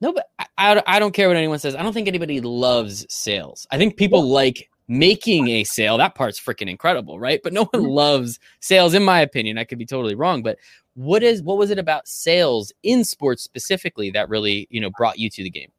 no, 0.00 0.12
but 0.12 0.28
I, 0.58 0.82
I 0.86 0.98
don't 0.98 1.12
care 1.12 1.28
what 1.28 1.36
anyone 1.36 1.58
says. 1.58 1.74
I 1.74 1.82
don't 1.82 1.92
think 1.92 2.08
anybody 2.08 2.40
loves 2.40 3.06
sales. 3.08 3.66
I 3.70 3.78
think 3.78 3.96
people 3.96 4.22
like 4.22 4.68
making 4.88 5.48
a 5.48 5.64
sale. 5.64 5.96
That 5.98 6.14
part's 6.14 6.40
freaking 6.40 6.68
incredible, 6.68 7.18
right? 7.18 7.40
But 7.42 7.52
no 7.52 7.64
one 7.64 7.82
mm-hmm. 7.82 7.90
loves 7.90 8.38
sales, 8.60 8.94
in 8.94 9.02
my 9.02 9.20
opinion. 9.20 9.58
I 9.58 9.64
could 9.64 9.78
be 9.78 9.86
totally 9.86 10.14
wrong, 10.14 10.42
but 10.42 10.58
what 10.94 11.22
is 11.22 11.42
what 11.42 11.58
was 11.58 11.70
it 11.70 11.78
about 11.78 12.06
sales 12.06 12.72
in 12.82 13.04
sports 13.04 13.42
specifically 13.42 14.10
that 14.10 14.28
really 14.28 14.68
you 14.70 14.80
know 14.80 14.90
brought 14.96 15.18
you 15.18 15.28
to 15.30 15.42
the 15.42 15.50
game? 15.50 15.70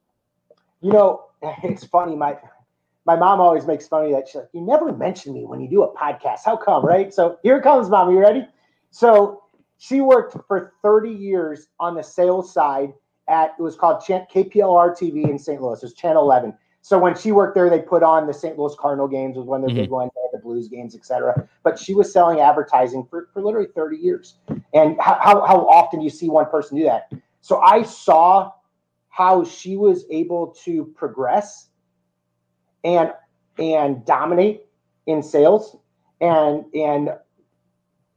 You 0.81 0.91
know, 0.91 1.25
it's 1.63 1.85
funny. 1.85 2.15
My 2.15 2.37
my 3.05 3.15
mom 3.15 3.39
always 3.39 3.65
makes 3.65 3.87
fun 3.87 4.05
of 4.05 4.11
that. 4.11 4.27
She's 4.27 4.35
like, 4.35 4.49
"You 4.53 4.61
never 4.61 4.91
mention 4.91 5.33
me 5.33 5.45
when 5.45 5.61
you 5.61 5.69
do 5.69 5.83
a 5.83 5.95
podcast. 5.95 6.39
How 6.45 6.57
come?" 6.57 6.85
Right? 6.85 7.13
So 7.13 7.37
here 7.43 7.61
comes, 7.61 7.89
mom. 7.89 8.09
Are 8.09 8.11
you 8.11 8.19
ready? 8.19 8.47
So 8.91 9.43
she 9.77 10.01
worked 10.01 10.37
for 10.47 10.73
30 10.81 11.11
years 11.11 11.67
on 11.79 11.95
the 11.95 12.03
sales 12.03 12.53
side 12.53 12.93
at 13.27 13.55
it 13.57 13.61
was 13.61 13.75
called 13.75 14.01
KPLR 14.01 14.97
TV 14.97 15.29
in 15.29 15.39
St. 15.39 15.61
Louis. 15.61 15.77
It 15.77 15.85
was 15.85 15.93
Channel 15.93 16.23
11. 16.23 16.53
So 16.81 16.99
when 16.99 17.15
she 17.15 17.31
worked 17.31 17.55
there, 17.55 17.69
they 17.69 17.79
put 17.79 18.03
on 18.03 18.27
the 18.27 18.33
St. 18.33 18.59
Louis 18.59 18.75
Cardinal 18.77 19.07
games 19.07 19.37
was 19.37 19.47
one 19.47 19.61
of 19.61 19.67
their 19.67 19.75
mm-hmm. 19.75 19.83
big 19.85 19.89
ones, 19.89 20.11
the 20.31 20.37
Blues 20.37 20.67
games, 20.67 20.95
etc. 20.95 21.49
But 21.63 21.79
she 21.79 21.95
was 21.95 22.13
selling 22.13 22.41
advertising 22.41 23.07
for, 23.09 23.29
for 23.33 23.41
literally 23.41 23.69
30 23.73 23.97
years. 23.97 24.35
And 24.73 24.95
how, 24.99 25.43
how 25.45 25.67
often 25.67 25.99
do 25.99 26.03
you 26.03 26.11
see 26.11 26.29
one 26.29 26.45
person 26.45 26.77
do 26.77 26.83
that? 26.83 27.11
So 27.41 27.59
I 27.61 27.81
saw 27.81 28.51
how 29.09 29.43
she 29.43 29.77
was 29.77 30.05
able 30.11 30.47
to 30.65 30.85
progress 30.95 31.69
and 32.83 33.13
and 33.57 34.05
dominate 34.05 34.65
in 35.07 35.23
sales 35.23 35.77
and 36.21 36.65
and 36.75 37.11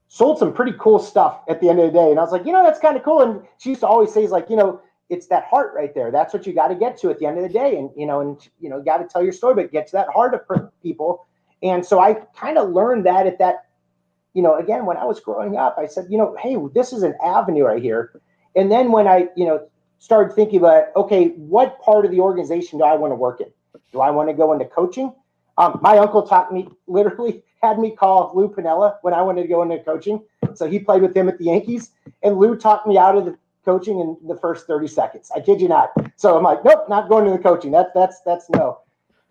sold 0.08 0.38
some 0.38 0.52
pretty 0.52 0.72
cool 0.78 0.98
stuff 0.98 1.42
at 1.48 1.60
the 1.60 1.68
end 1.68 1.78
of 1.78 1.86
the 1.86 1.98
day. 1.98 2.10
And 2.10 2.18
I 2.18 2.22
was 2.22 2.32
like, 2.32 2.44
you 2.44 2.52
know, 2.52 2.62
that's 2.62 2.80
kind 2.80 2.96
of 2.96 3.02
cool. 3.02 3.22
And 3.22 3.42
she 3.58 3.70
used 3.70 3.82
to 3.82 3.86
always 3.86 4.12
say, 4.12 4.26
like, 4.26 4.50
you 4.50 4.56
know, 4.56 4.80
it's 5.08 5.26
that 5.28 5.44
heart 5.44 5.72
right 5.74 5.94
there. 5.94 6.10
That's 6.10 6.34
what 6.34 6.46
you 6.46 6.52
got 6.52 6.68
to 6.68 6.74
get 6.74 6.98
to 6.98 7.10
at 7.10 7.18
the 7.18 7.26
end 7.26 7.38
of 7.38 7.42
the 7.42 7.48
day. 7.48 7.76
And, 7.76 7.90
you 7.96 8.06
know, 8.06 8.20
and, 8.20 8.48
you 8.60 8.68
know, 8.68 8.82
got 8.82 8.98
to 8.98 9.06
tell 9.06 9.22
your 9.22 9.32
story, 9.32 9.54
but 9.54 9.72
get 9.72 9.86
to 9.88 9.92
that 9.92 10.08
heart 10.08 10.34
of 10.34 10.70
people. 10.82 11.26
And 11.62 11.84
so 11.84 12.00
I 12.00 12.14
kind 12.36 12.58
of 12.58 12.70
learned 12.70 13.06
that 13.06 13.26
at 13.26 13.38
that, 13.38 13.66
you 14.34 14.42
know, 14.42 14.56
again, 14.56 14.86
when 14.86 14.96
I 14.96 15.04
was 15.04 15.20
growing 15.20 15.56
up, 15.56 15.76
I 15.78 15.86
said, 15.86 16.06
you 16.10 16.18
know, 16.18 16.36
hey, 16.38 16.56
this 16.74 16.92
is 16.92 17.02
an 17.02 17.14
avenue 17.24 17.64
right 17.64 17.82
here. 17.82 18.20
And 18.54 18.70
then 18.70 18.92
when 18.92 19.08
I, 19.08 19.28
you 19.34 19.46
know, 19.46 19.66
started 19.98 20.34
thinking 20.34 20.58
about, 20.58 20.84
okay, 20.94 21.28
what 21.28 21.80
part 21.80 22.04
of 22.04 22.10
the 22.10 22.20
organization 22.20 22.78
do 22.78 22.84
I 22.84 22.94
want 22.94 23.10
to 23.10 23.16
work 23.16 23.40
in? 23.40 23.48
Do 23.92 24.00
I 24.00 24.10
want 24.10 24.28
to 24.28 24.34
go 24.34 24.52
into 24.52 24.66
coaching? 24.66 25.12
Um, 25.56 25.80
my 25.82 25.98
uncle 25.98 26.22
taught 26.22 26.52
me 26.52 26.68
literally 26.86 27.42
had 27.62 27.78
me 27.78 27.90
call 27.90 28.30
Lou 28.34 28.48
Piniella 28.48 28.96
when 29.02 29.14
I 29.14 29.22
wanted 29.22 29.42
to 29.42 29.48
go 29.48 29.62
into 29.62 29.78
coaching. 29.80 30.22
So 30.54 30.68
he 30.68 30.78
played 30.78 31.02
with 31.02 31.16
him 31.16 31.28
at 31.28 31.38
the 31.38 31.46
Yankees, 31.46 31.90
and 32.22 32.38
Lou 32.38 32.56
talked 32.56 32.86
me 32.86 32.96
out 32.96 33.16
of 33.16 33.24
the 33.24 33.36
coaching 33.68 34.00
in 34.00 34.16
the 34.26 34.34
first 34.34 34.66
30 34.66 34.88
seconds. 34.88 35.30
I 35.36 35.40
kid 35.40 35.60
you 35.60 35.68
not. 35.68 35.90
So 36.16 36.38
I'm 36.38 36.42
like, 36.42 36.64
nope, 36.64 36.88
not 36.88 37.10
going 37.10 37.26
to 37.26 37.30
the 37.30 37.38
coaching. 37.38 37.70
That's 37.70 37.90
that's 37.94 38.22
that's 38.22 38.48
no. 38.48 38.80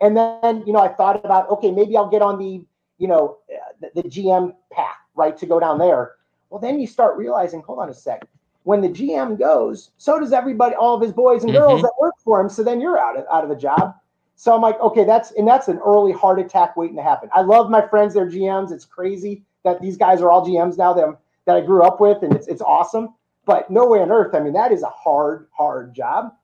And 0.00 0.16
then 0.16 0.62
you 0.64 0.72
know 0.72 0.78
I 0.78 0.86
thought 0.86 1.24
about 1.24 1.50
okay, 1.50 1.72
maybe 1.72 1.96
I'll 1.96 2.08
get 2.08 2.22
on 2.22 2.38
the 2.38 2.64
you 2.98 3.08
know 3.08 3.38
the, 3.80 3.90
the 4.00 4.08
GM 4.08 4.54
path 4.70 4.94
right 5.16 5.36
to 5.38 5.46
go 5.46 5.58
down 5.58 5.78
there. 5.78 6.12
Well, 6.50 6.60
then 6.60 6.78
you 6.78 6.86
start 6.86 7.16
realizing, 7.16 7.62
hold 7.62 7.80
on 7.80 7.88
a 7.88 7.94
sec. 7.94 8.22
When 8.62 8.80
the 8.80 8.88
GM 8.88 9.38
goes, 9.38 9.90
so 9.98 10.20
does 10.20 10.32
everybody, 10.32 10.76
all 10.76 10.94
of 10.94 11.02
his 11.02 11.12
boys 11.12 11.42
and 11.42 11.52
girls 11.52 11.78
mm-hmm. 11.78 11.82
that 11.82 11.92
work 12.00 12.14
for 12.22 12.40
him. 12.40 12.48
So 12.48 12.62
then 12.62 12.80
you're 12.80 12.98
out 12.98 13.18
of, 13.18 13.24
out 13.32 13.44
of 13.44 13.50
a 13.50 13.56
job. 13.56 13.94
So 14.36 14.54
I'm 14.54 14.62
like, 14.62 14.78
okay, 14.80 15.04
that's 15.04 15.32
and 15.32 15.48
that's 15.48 15.66
an 15.66 15.80
early 15.84 16.12
heart 16.12 16.38
attack 16.38 16.76
waiting 16.76 16.96
to 16.96 17.02
happen. 17.02 17.28
I 17.34 17.40
love 17.40 17.70
my 17.70 17.84
friends, 17.88 18.14
they're 18.14 18.30
GMs. 18.30 18.70
It's 18.70 18.84
crazy 18.84 19.42
that 19.64 19.80
these 19.80 19.96
guys 19.96 20.20
are 20.20 20.30
all 20.30 20.46
GMs 20.46 20.78
now 20.78 20.92
that, 20.92 21.18
that 21.46 21.56
I 21.56 21.60
grew 21.60 21.82
up 21.82 22.00
with, 22.00 22.22
and 22.22 22.32
it's 22.32 22.46
it's 22.46 22.62
awesome. 22.62 23.14
But 23.48 23.70
no 23.70 23.86
way 23.86 24.00
on 24.00 24.10
earth. 24.10 24.34
I 24.34 24.40
mean, 24.40 24.52
that 24.52 24.72
is 24.72 24.82
a 24.82 24.90
hard, 24.90 25.48
hard 25.56 25.94
job. 25.94 26.34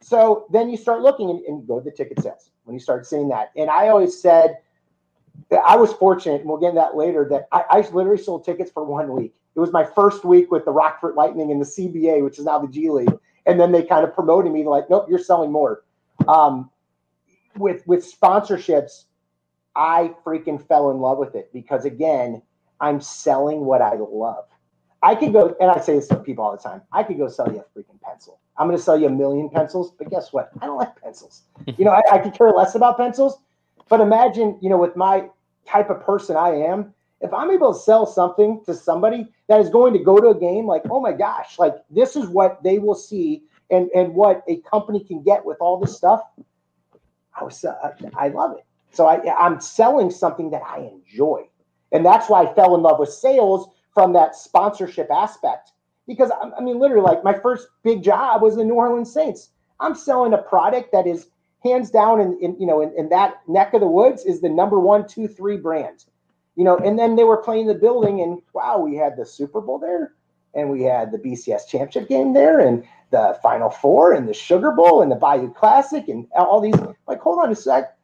So 0.00 0.46
then 0.50 0.70
you 0.70 0.78
start 0.78 1.02
looking 1.02 1.28
and, 1.28 1.40
and 1.44 1.68
go 1.68 1.78
to 1.78 1.84
the 1.84 1.94
ticket 1.94 2.22
sales 2.22 2.50
when 2.64 2.72
you 2.72 2.80
start 2.80 3.06
seeing 3.06 3.28
that. 3.28 3.52
And 3.54 3.68
I 3.68 3.88
always 3.88 4.18
said 4.18 4.56
I 5.66 5.76
was 5.76 5.92
fortunate, 5.92 6.40
and 6.40 6.48
we'll 6.48 6.58
get 6.58 6.70
into 6.70 6.80
that 6.80 6.96
later, 6.96 7.26
that 7.30 7.48
I, 7.52 7.64
I 7.68 7.80
literally 7.90 8.22
sold 8.22 8.46
tickets 8.46 8.70
for 8.70 8.82
one 8.82 9.12
week. 9.12 9.34
It 9.54 9.60
was 9.60 9.72
my 9.72 9.84
first 9.84 10.24
week 10.24 10.50
with 10.50 10.64
the 10.64 10.70
Rockford 10.70 11.16
Lightning 11.16 11.50
in 11.50 11.58
the 11.58 11.66
CBA, 11.66 12.24
which 12.24 12.38
is 12.38 12.46
now 12.46 12.58
the 12.58 12.68
G 12.68 12.88
League. 12.88 13.12
And 13.44 13.60
then 13.60 13.70
they 13.70 13.82
kind 13.82 14.04
of 14.04 14.14
promoted 14.14 14.50
me 14.50 14.64
like, 14.64 14.88
nope, 14.88 15.06
you're 15.10 15.18
selling 15.18 15.52
more. 15.52 15.84
Um, 16.26 16.70
with 17.56 17.86
with 17.86 18.10
sponsorships, 18.10 19.04
I 19.76 20.14
freaking 20.24 20.66
fell 20.66 20.90
in 20.90 20.98
love 20.98 21.18
with 21.18 21.34
it 21.34 21.52
because 21.52 21.84
again, 21.84 22.40
I'm 22.80 23.02
selling 23.02 23.66
what 23.66 23.82
I 23.82 23.94
love. 23.94 24.44
I 25.02 25.14
could 25.14 25.32
go, 25.32 25.56
and 25.60 25.70
I 25.70 25.80
say 25.80 25.94
this 25.94 26.08
to 26.08 26.16
people 26.16 26.44
all 26.44 26.52
the 26.52 26.62
time. 26.62 26.82
I 26.92 27.02
could 27.02 27.18
go 27.18 27.28
sell 27.28 27.50
you 27.52 27.60
a 27.60 27.78
freaking 27.78 28.00
pencil. 28.02 28.40
I'm 28.56 28.66
going 28.66 28.76
to 28.76 28.82
sell 28.82 28.98
you 28.98 29.06
a 29.06 29.10
million 29.10 29.48
pencils, 29.48 29.92
but 29.92 30.10
guess 30.10 30.32
what? 30.32 30.50
I 30.60 30.66
don't 30.66 30.76
like 30.76 31.00
pencils. 31.00 31.42
you 31.78 31.84
know, 31.84 31.92
I, 31.92 32.02
I 32.12 32.18
could 32.18 32.34
care 32.34 32.50
less 32.50 32.74
about 32.74 32.96
pencils. 32.96 33.38
But 33.88 34.00
imagine, 34.00 34.58
you 34.60 34.68
know, 34.68 34.76
with 34.76 34.96
my 34.96 35.28
type 35.66 35.90
of 35.90 36.04
person 36.04 36.36
I 36.36 36.50
am, 36.50 36.92
if 37.20 37.32
I'm 37.32 37.50
able 37.50 37.72
to 37.72 37.78
sell 37.78 38.06
something 38.06 38.62
to 38.66 38.74
somebody 38.74 39.28
that 39.48 39.60
is 39.60 39.70
going 39.70 39.92
to 39.92 39.98
go 39.98 40.18
to 40.18 40.28
a 40.28 40.38
game, 40.38 40.66
like, 40.66 40.82
oh 40.90 41.00
my 41.00 41.12
gosh, 41.12 41.58
like 41.58 41.74
this 41.90 42.16
is 42.16 42.28
what 42.28 42.62
they 42.62 42.78
will 42.78 42.94
see 42.94 43.42
and 43.70 43.90
and 43.94 44.14
what 44.14 44.44
a 44.48 44.56
company 44.58 45.02
can 45.02 45.22
get 45.22 45.44
with 45.44 45.56
all 45.60 45.78
this 45.78 45.96
stuff. 45.96 46.20
I 47.38 47.44
was, 47.44 47.64
uh, 47.64 47.92
I 48.16 48.28
love 48.28 48.56
it. 48.56 48.64
So 48.92 49.06
I, 49.06 49.20
I'm 49.36 49.60
selling 49.60 50.10
something 50.10 50.50
that 50.50 50.62
I 50.62 50.90
enjoy, 50.92 51.48
and 51.92 52.04
that's 52.04 52.28
why 52.28 52.44
I 52.44 52.54
fell 52.54 52.74
in 52.74 52.82
love 52.82 52.98
with 52.98 53.10
sales 53.10 53.68
from 53.92 54.12
that 54.12 54.36
sponsorship 54.36 55.10
aspect. 55.10 55.72
Because 56.06 56.30
I 56.30 56.60
mean, 56.60 56.78
literally, 56.78 57.04
like 57.04 57.22
my 57.22 57.34
first 57.34 57.68
big 57.82 58.02
job 58.02 58.40
was 58.40 58.56
the 58.56 58.64
New 58.64 58.74
Orleans 58.74 59.12
Saints. 59.12 59.50
I'm 59.80 59.94
selling 59.94 60.32
a 60.32 60.38
product 60.38 60.90
that 60.92 61.06
is 61.06 61.28
hands 61.62 61.90
down 61.90 62.20
in, 62.20 62.38
in 62.40 62.56
you 62.58 62.66
know 62.66 62.80
in, 62.80 62.92
in 62.96 63.08
that 63.10 63.40
neck 63.46 63.74
of 63.74 63.80
the 63.80 63.86
woods 63.86 64.24
is 64.24 64.40
the 64.40 64.48
number 64.48 64.80
one, 64.80 65.06
two, 65.06 65.28
three 65.28 65.56
brand. 65.56 66.04
You 66.56 66.64
know, 66.64 66.76
and 66.78 66.98
then 66.98 67.14
they 67.14 67.24
were 67.24 67.36
playing 67.36 67.66
the 67.66 67.74
building, 67.74 68.20
and 68.20 68.40
wow, 68.52 68.78
we 68.78 68.96
had 68.96 69.16
the 69.16 69.24
Super 69.24 69.60
Bowl 69.60 69.78
there, 69.78 70.14
and 70.54 70.68
we 70.70 70.82
had 70.82 71.12
the 71.12 71.18
BCS 71.18 71.68
championship 71.68 72.08
game 72.08 72.32
there, 72.32 72.58
and 72.60 72.84
the 73.10 73.38
Final 73.42 73.70
Four, 73.70 74.12
and 74.12 74.28
the 74.28 74.34
Sugar 74.34 74.72
Bowl, 74.72 75.02
and 75.02 75.12
the 75.12 75.16
Bayou 75.16 75.52
Classic, 75.52 76.08
and 76.08 76.26
all 76.34 76.60
these. 76.60 76.74
Like, 77.06 77.20
hold 77.20 77.38
on 77.38 77.52
a 77.52 77.54
sec. 77.54 77.96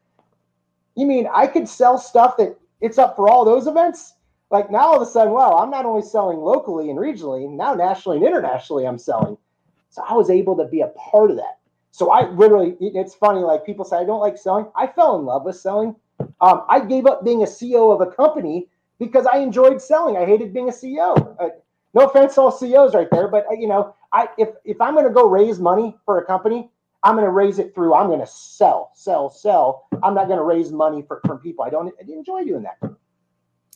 You 0.95 1.07
mean 1.07 1.27
I 1.35 1.47
could 1.47 1.69
sell 1.69 1.99
stuff 1.99 2.37
that 2.37 2.57
it's 2.81 2.99
up 2.99 3.17
for 3.17 3.29
all 3.29 3.45
those 3.45 3.67
events? 3.67 4.15
Like 4.55 4.71
now 4.71 4.87
all 4.87 5.03
of 5.03 5.03
a 5.03 5.11
sudden, 5.11 5.33
well, 5.33 5.57
I'm 5.59 5.69
not 5.69 5.85
only 5.85 6.03
selling 6.03 6.39
locally 6.39 6.89
and 6.89 6.97
regionally, 6.97 7.51
now 7.51 7.75
nationally 7.75 8.19
and 8.19 8.27
internationally, 8.27 8.87
I'm 8.87 8.99
selling. 8.99 9.37
So 9.91 10.01
I 10.09 10.15
was 10.15 10.31
able 10.31 10.57
to 10.59 10.65
be 10.65 10.83
a 10.83 10.87
part 11.11 11.33
of 11.33 11.37
that. 11.39 11.59
So 11.91 12.13
I 12.13 12.31
literally, 12.31 12.77
it's 12.81 13.17
funny, 13.17 13.41
like 13.41 13.67
people 13.67 13.85
say, 13.85 13.97
I 13.97 14.05
don't 14.05 14.21
like 14.21 14.39
selling. 14.39 14.67
I 14.77 14.87
fell 14.87 15.19
in 15.19 15.25
love 15.25 15.43
with 15.45 15.57
selling. 15.57 15.97
Um, 16.41 16.63
I 16.69 16.79
gave 16.79 17.05
up 17.05 17.25
being 17.25 17.43
a 17.43 17.47
CEO 17.47 17.93
of 17.93 18.01
a 18.01 18.13
company 18.13 18.69
because 19.01 19.27
I 19.27 19.39
enjoyed 19.39 19.83
selling. 19.83 20.17
I 20.17 20.25
hated 20.25 20.55
being 20.55 20.69
a 20.69 20.73
CEO. 20.73 21.35
Uh, 21.41 21.49
no 21.93 22.07
offense 22.07 22.37
to 22.37 22.43
all 22.43 22.53
CEOs 22.53 22.95
right 22.95 23.09
there, 23.11 23.27
but 23.27 23.47
uh, 23.51 23.55
you 23.55 23.67
know, 23.67 23.97
I 24.13 24.29
if 24.39 24.51
if 24.65 24.81
I'm 24.81 24.95
going 24.95 25.07
to 25.07 25.13
go 25.13 25.29
raise 25.29 25.59
money 25.59 25.97
for 26.05 26.19
a 26.19 26.25
company, 26.25 26.71
I'm 27.03 27.17
going 27.17 27.27
to 27.27 27.33
raise 27.33 27.59
it 27.59 27.75
through. 27.75 27.95
I'm 27.95 28.07
going 28.07 28.21
to 28.21 28.27
sell, 28.27 28.93
sell, 28.95 29.31
sell. 29.31 29.89
I'm 30.05 30.15
not 30.15 30.29
going 30.29 30.39
to 30.39 30.45
raise 30.45 30.71
money 30.71 31.03
for, 31.03 31.21
from 31.27 31.39
people. 31.39 31.65
I 31.65 31.71
don't 31.71 31.89
I 31.89 32.13
enjoy 32.13 32.45
doing 32.45 32.63
that. 32.63 32.79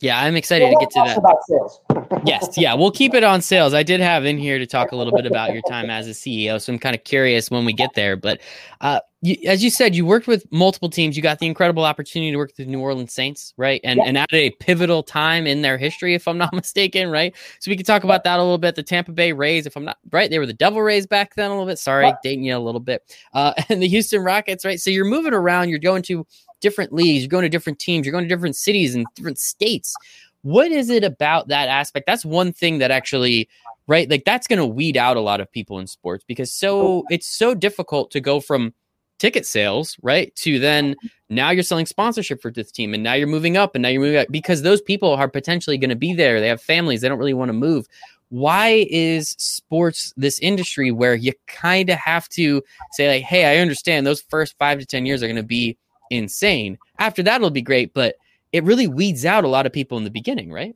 Yeah, 0.01 0.21
I'm 0.21 0.35
excited 0.35 0.69
to 0.69 0.77
get 0.79 0.91
to 0.91 1.03
that. 1.05 1.17
About 1.17 1.43
sales. 1.43 1.81
yes, 2.25 2.57
yeah, 2.57 2.73
we'll 2.73 2.91
keep 2.91 3.13
it 3.13 3.23
on 3.23 3.41
sales. 3.41 3.73
I 3.73 3.83
did 3.83 3.99
have 3.99 4.25
in 4.25 4.37
here 4.37 4.57
to 4.57 4.65
talk 4.65 4.91
a 4.91 4.95
little 4.95 5.13
bit 5.13 5.25
about 5.25 5.53
your 5.53 5.61
time 5.63 5.89
as 5.89 6.07
a 6.07 6.11
CEO, 6.11 6.61
so 6.61 6.71
I'm 6.71 6.79
kind 6.79 6.95
of 6.95 7.03
curious 7.03 7.51
when 7.51 7.65
we 7.65 7.73
get 7.73 7.93
there. 7.95 8.15
But 8.15 8.39
uh, 8.79 9.01
you, 9.21 9.35
as 9.45 9.61
you 9.61 9.69
said, 9.69 9.95
you 9.95 10.05
worked 10.05 10.27
with 10.27 10.49
multiple 10.51 10.89
teams. 10.89 11.17
You 11.17 11.23
got 11.23 11.39
the 11.39 11.47
incredible 11.47 11.83
opportunity 11.83 12.31
to 12.31 12.37
work 12.37 12.49
with 12.49 12.65
the 12.65 12.65
New 12.65 12.79
Orleans 12.79 13.13
Saints, 13.13 13.53
right? 13.57 13.81
And 13.83 13.97
yeah. 13.97 14.05
and 14.05 14.17
at 14.17 14.33
a 14.33 14.51
pivotal 14.51 15.03
time 15.03 15.45
in 15.45 15.61
their 15.61 15.77
history, 15.77 16.13
if 16.15 16.27
I'm 16.27 16.37
not 16.37 16.53
mistaken, 16.53 17.09
right? 17.09 17.35
So 17.59 17.69
we 17.69 17.75
can 17.75 17.85
talk 17.85 18.05
about 18.05 18.23
that 18.23 18.39
a 18.39 18.41
little 18.41 18.57
bit. 18.57 18.75
The 18.75 18.83
Tampa 18.83 19.11
Bay 19.11 19.33
Rays, 19.33 19.65
if 19.65 19.75
I'm 19.75 19.85
not 19.85 19.97
right, 20.11 20.29
they 20.29 20.39
were 20.39 20.45
the 20.45 20.53
Devil 20.53 20.81
Rays 20.81 21.05
back 21.05 21.35
then 21.35 21.47
a 21.47 21.53
little 21.53 21.65
bit. 21.65 21.77
Sorry, 21.77 22.13
dating 22.23 22.45
you 22.45 22.55
a 22.55 22.59
little 22.59 22.79
bit. 22.79 23.03
Uh, 23.33 23.53
and 23.69 23.81
the 23.81 23.87
Houston 23.87 24.21
Rockets, 24.21 24.63
right? 24.63 24.79
So 24.79 24.89
you're 24.89 25.05
moving 25.05 25.33
around. 25.33 25.69
You're 25.69 25.79
going 25.79 26.03
to 26.03 26.25
different 26.59 26.93
leagues. 26.93 27.23
You're 27.23 27.29
going 27.29 27.43
to 27.43 27.49
different 27.49 27.79
teams. 27.79 28.05
You're 28.05 28.11
going 28.11 28.25
to 28.25 28.29
different 28.29 28.55
cities 28.55 28.95
and 28.95 29.05
different 29.15 29.39
states. 29.39 29.95
What 30.41 30.71
is 30.71 30.89
it 30.89 31.03
about 31.03 31.49
that 31.49 31.67
aspect? 31.67 32.05
That's 32.07 32.25
one 32.25 32.53
thing 32.53 32.79
that 32.79 32.91
actually, 32.91 33.49
right? 33.87 34.09
Like 34.09 34.23
that's 34.23 34.47
going 34.47 34.59
to 34.59 34.65
weed 34.65 34.95
out 34.95 35.17
a 35.17 35.21
lot 35.21 35.41
of 35.41 35.51
people 35.51 35.79
in 35.79 35.87
sports 35.87 36.23
because 36.27 36.53
so 36.53 36.79
oh, 36.79 37.03
it's 37.09 37.27
so 37.27 37.53
difficult 37.53 38.11
to 38.11 38.21
go 38.21 38.39
from 38.39 38.73
ticket 39.19 39.45
sales, 39.45 39.97
right? 40.01 40.33
To 40.37 40.59
then 40.59 40.95
now 41.29 41.51
you're 41.51 41.63
selling 41.63 41.85
sponsorship 41.85 42.41
for 42.41 42.51
this 42.51 42.71
team 42.71 42.93
and 42.93 43.03
now 43.03 43.13
you're 43.13 43.27
moving 43.27 43.57
up 43.57 43.75
and 43.75 43.81
now 43.81 43.89
you're 43.89 44.01
moving 44.01 44.17
up 44.17 44.27
because 44.31 44.61
those 44.61 44.81
people 44.81 45.13
are 45.13 45.27
potentially 45.27 45.77
going 45.77 45.89
to 45.89 45.95
be 45.95 46.13
there. 46.13 46.39
They 46.39 46.47
have 46.47 46.61
families, 46.61 47.01
they 47.01 47.09
don't 47.09 47.19
really 47.19 47.33
want 47.33 47.49
to 47.49 47.53
move. 47.53 47.85
Why 48.29 48.87
is 48.89 49.29
sports 49.37 50.13
this 50.15 50.39
industry 50.39 50.91
where 50.91 51.15
you 51.15 51.33
kind 51.47 51.89
of 51.89 51.97
have 51.97 52.29
to 52.29 52.63
say, 52.91 53.09
like, 53.15 53.23
hey, 53.23 53.45
I 53.45 53.61
understand 53.61 54.05
those 54.05 54.21
first 54.21 54.55
five 54.57 54.79
to 54.79 54.85
10 54.85 55.05
years 55.05 55.21
are 55.21 55.27
going 55.27 55.35
to 55.35 55.43
be 55.43 55.77
insane. 56.09 56.77
After 56.97 57.23
that, 57.23 57.35
it'll 57.35 57.49
be 57.49 57.61
great. 57.61 57.93
But 57.93 58.15
it 58.51 58.63
really 58.63 58.87
weeds 58.87 59.25
out 59.25 59.43
a 59.43 59.47
lot 59.47 59.65
of 59.65 59.73
people 59.73 59.97
in 59.97 60.03
the 60.03 60.09
beginning, 60.09 60.51
right? 60.51 60.75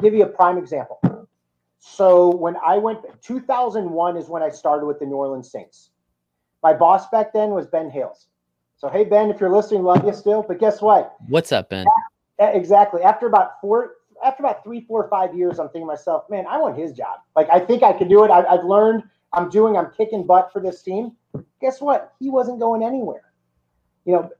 Give 0.00 0.14
you 0.14 0.24
a 0.24 0.28
prime 0.28 0.58
example. 0.58 1.00
So 1.78 2.34
when 2.36 2.56
I 2.64 2.76
went, 2.76 3.00
2001 3.22 4.16
is 4.16 4.28
when 4.28 4.42
I 4.42 4.50
started 4.50 4.86
with 4.86 4.98
the 4.98 5.06
New 5.06 5.16
Orleans 5.16 5.50
Saints. 5.50 5.90
My 6.62 6.74
boss 6.74 7.08
back 7.08 7.32
then 7.32 7.50
was 7.50 7.66
Ben 7.66 7.90
Hales. 7.90 8.26
So 8.76 8.88
hey 8.88 9.04
Ben, 9.04 9.30
if 9.30 9.40
you're 9.40 9.54
listening, 9.54 9.82
love 9.82 10.04
you 10.04 10.12
still. 10.14 10.42
But 10.42 10.58
guess 10.58 10.80
what? 10.80 11.14
What's 11.28 11.52
up, 11.52 11.70
Ben? 11.70 11.86
Exactly. 12.38 13.02
After 13.02 13.26
about 13.26 13.60
four, 13.60 13.96
after 14.24 14.42
about 14.42 14.64
three, 14.64 14.82
four, 14.82 15.06
five 15.08 15.34
years, 15.34 15.58
I'm 15.58 15.66
thinking 15.66 15.82
to 15.82 15.86
myself, 15.86 16.24
man, 16.30 16.46
I 16.46 16.56
want 16.58 16.78
his 16.78 16.92
job. 16.92 17.20
Like 17.36 17.48
I 17.50 17.60
think 17.60 17.82
I 17.82 17.92
can 17.92 18.08
do 18.08 18.24
it. 18.24 18.30
I, 18.30 18.44
I've 18.44 18.64
learned. 18.64 19.02
I'm 19.32 19.48
doing. 19.48 19.76
I'm 19.76 19.90
kicking 19.90 20.26
butt 20.26 20.50
for 20.52 20.60
this 20.60 20.82
team. 20.82 21.12
Guess 21.60 21.80
what? 21.80 22.14
He 22.18 22.30
wasn't 22.30 22.58
going 22.58 22.82
anywhere. 22.82 23.29
You 24.04 24.12
know, 24.14 24.30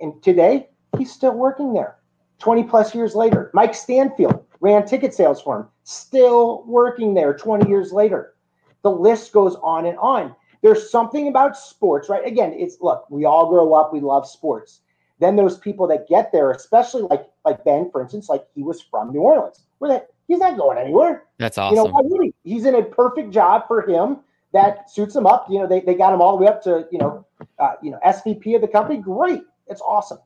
and 0.00 0.22
today 0.22 0.68
He's 0.96 1.12
still 1.12 1.34
working 1.34 1.72
there 1.72 1.96
20 2.38 2.64
plus 2.64 2.94
years 2.94 3.14
later. 3.14 3.50
Mike 3.52 3.74
Stanfield 3.74 4.44
ran 4.60 4.86
ticket 4.86 5.12
sales 5.12 5.42
for 5.42 5.60
him, 5.60 5.66
still 5.84 6.64
working 6.66 7.14
there 7.14 7.34
20 7.34 7.68
years 7.68 7.92
later. 7.92 8.34
The 8.82 8.90
list 8.90 9.32
goes 9.32 9.56
on 9.56 9.86
and 9.86 9.98
on. 9.98 10.34
There's 10.62 10.90
something 10.90 11.28
about 11.28 11.56
sports, 11.56 12.08
right? 12.08 12.26
Again, 12.26 12.52
it's 12.52 12.80
look, 12.80 13.08
we 13.10 13.24
all 13.24 13.48
grow 13.48 13.74
up, 13.74 13.92
we 13.92 14.00
love 14.00 14.28
sports. 14.28 14.80
Then 15.20 15.36
those 15.36 15.58
people 15.58 15.86
that 15.88 16.08
get 16.08 16.32
there, 16.32 16.50
especially 16.52 17.02
like 17.02 17.28
like 17.44 17.64
Ben, 17.64 17.90
for 17.90 18.02
instance, 18.02 18.28
like 18.28 18.46
he 18.54 18.62
was 18.62 18.80
from 18.82 19.12
New 19.12 19.20
Orleans. 19.20 19.64
Where 19.78 19.90
that 19.92 20.08
he's 20.26 20.38
not 20.38 20.56
going 20.56 20.78
anywhere. 20.78 21.24
That's 21.38 21.58
awesome. 21.58 21.76
You 21.76 21.84
know, 21.84 22.08
really, 22.08 22.34
he's 22.44 22.64
in 22.64 22.74
a 22.74 22.82
perfect 22.82 23.30
job 23.30 23.66
for 23.68 23.82
him 23.88 24.18
that 24.52 24.90
suits 24.90 25.14
them 25.14 25.26
up. 25.26 25.46
You 25.50 25.60
know, 25.60 25.66
they, 25.66 25.80
they 25.80 25.94
got 25.94 26.12
him 26.14 26.20
all 26.20 26.36
the 26.36 26.44
way 26.44 26.48
up 26.48 26.62
to, 26.64 26.86
you 26.90 26.98
know, 26.98 27.26
uh, 27.58 27.72
you 27.82 27.90
know, 27.90 27.98
SVP 28.04 28.54
of 28.54 28.60
the 28.60 28.68
company. 28.68 28.98
Great. 28.98 29.42
It's 29.66 29.80
awesome. 29.82 30.18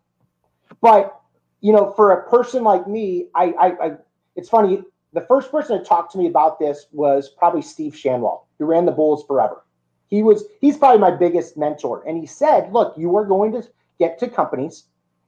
But 0.80 1.18
you 1.60 1.72
know, 1.72 1.92
for 1.92 2.12
a 2.12 2.28
person 2.28 2.64
like 2.64 2.86
me, 2.86 3.28
I, 3.34 3.44
I, 3.58 3.86
I 3.86 3.92
it's 4.36 4.48
funny. 4.48 4.82
The 5.12 5.20
first 5.22 5.50
person 5.50 5.78
to 5.78 5.84
talk 5.84 6.10
to 6.12 6.18
me 6.18 6.26
about 6.26 6.58
this 6.58 6.86
was 6.92 7.28
probably 7.28 7.62
Steve 7.62 7.92
Schanwald, 7.92 8.42
who 8.58 8.64
ran 8.64 8.86
the 8.86 8.92
Bulls 8.92 9.24
forever. 9.26 9.64
He 10.08 10.22
was 10.22 10.44
he's 10.60 10.76
probably 10.76 11.00
my 11.00 11.10
biggest 11.10 11.56
mentor, 11.56 12.02
and 12.06 12.18
he 12.18 12.26
said, 12.26 12.72
"Look, 12.72 12.94
you 12.98 13.16
are 13.16 13.24
going 13.24 13.52
to 13.52 13.62
get 13.98 14.18
to 14.18 14.28
companies 14.28 14.84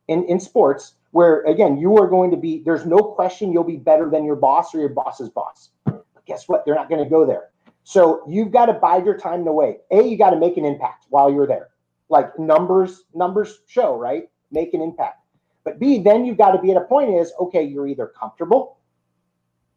in 0.08 0.24
in 0.24 0.40
sports 0.40 0.94
where 1.12 1.42
again 1.42 1.76
you 1.76 1.96
are 1.96 2.08
going 2.08 2.30
to 2.32 2.36
be. 2.36 2.62
There's 2.64 2.84
no 2.84 2.98
question 2.98 3.52
you'll 3.52 3.64
be 3.64 3.76
better 3.76 4.10
than 4.10 4.24
your 4.24 4.36
boss 4.36 4.74
or 4.74 4.80
your 4.80 4.88
boss's 4.88 5.30
boss. 5.30 5.70
But 5.84 6.04
guess 6.26 6.48
what? 6.48 6.64
They're 6.64 6.74
not 6.74 6.88
going 6.88 7.02
to 7.02 7.08
go 7.08 7.24
there. 7.24 7.50
So 7.84 8.24
you've 8.26 8.50
got 8.50 8.66
to 8.66 8.72
bide 8.72 9.04
your 9.04 9.16
time 9.16 9.44
the 9.44 9.52
way. 9.52 9.76
A, 9.90 10.02
you 10.02 10.16
got 10.16 10.30
to 10.30 10.38
make 10.38 10.56
an 10.56 10.64
impact 10.64 11.06
while 11.10 11.30
you're 11.30 11.46
there. 11.46 11.68
Like 12.08 12.38
numbers, 12.38 13.04
numbers 13.14 13.60
show, 13.66 13.96
right? 13.96 14.28
Make 14.50 14.74
an 14.74 14.80
impact. 14.80 15.20
But 15.64 15.78
B, 15.78 16.02
then 16.02 16.24
you've 16.24 16.38
got 16.38 16.52
to 16.52 16.60
be 16.60 16.70
at 16.70 16.76
a 16.76 16.82
point 16.82 17.10
is 17.10 17.32
okay, 17.40 17.62
you're 17.62 17.86
either 17.86 18.06
comfortable 18.06 18.78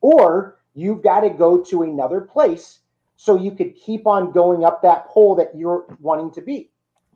or 0.02 0.60
you've 0.74 1.04
got 1.04 1.22
to 1.22 1.30
go 1.30 1.62
to 1.64 1.84
another 1.84 2.22
place 2.22 2.80
so 3.16 3.38
you 3.38 3.52
could 3.52 3.76
keep 3.76 4.06
on 4.08 4.32
going 4.32 4.64
up 4.64 4.82
that 4.82 5.08
pole 5.08 5.36
that 5.36 5.56
you're 5.56 5.86
wanting 6.00 6.32
to 6.32 6.42
be. 6.42 6.70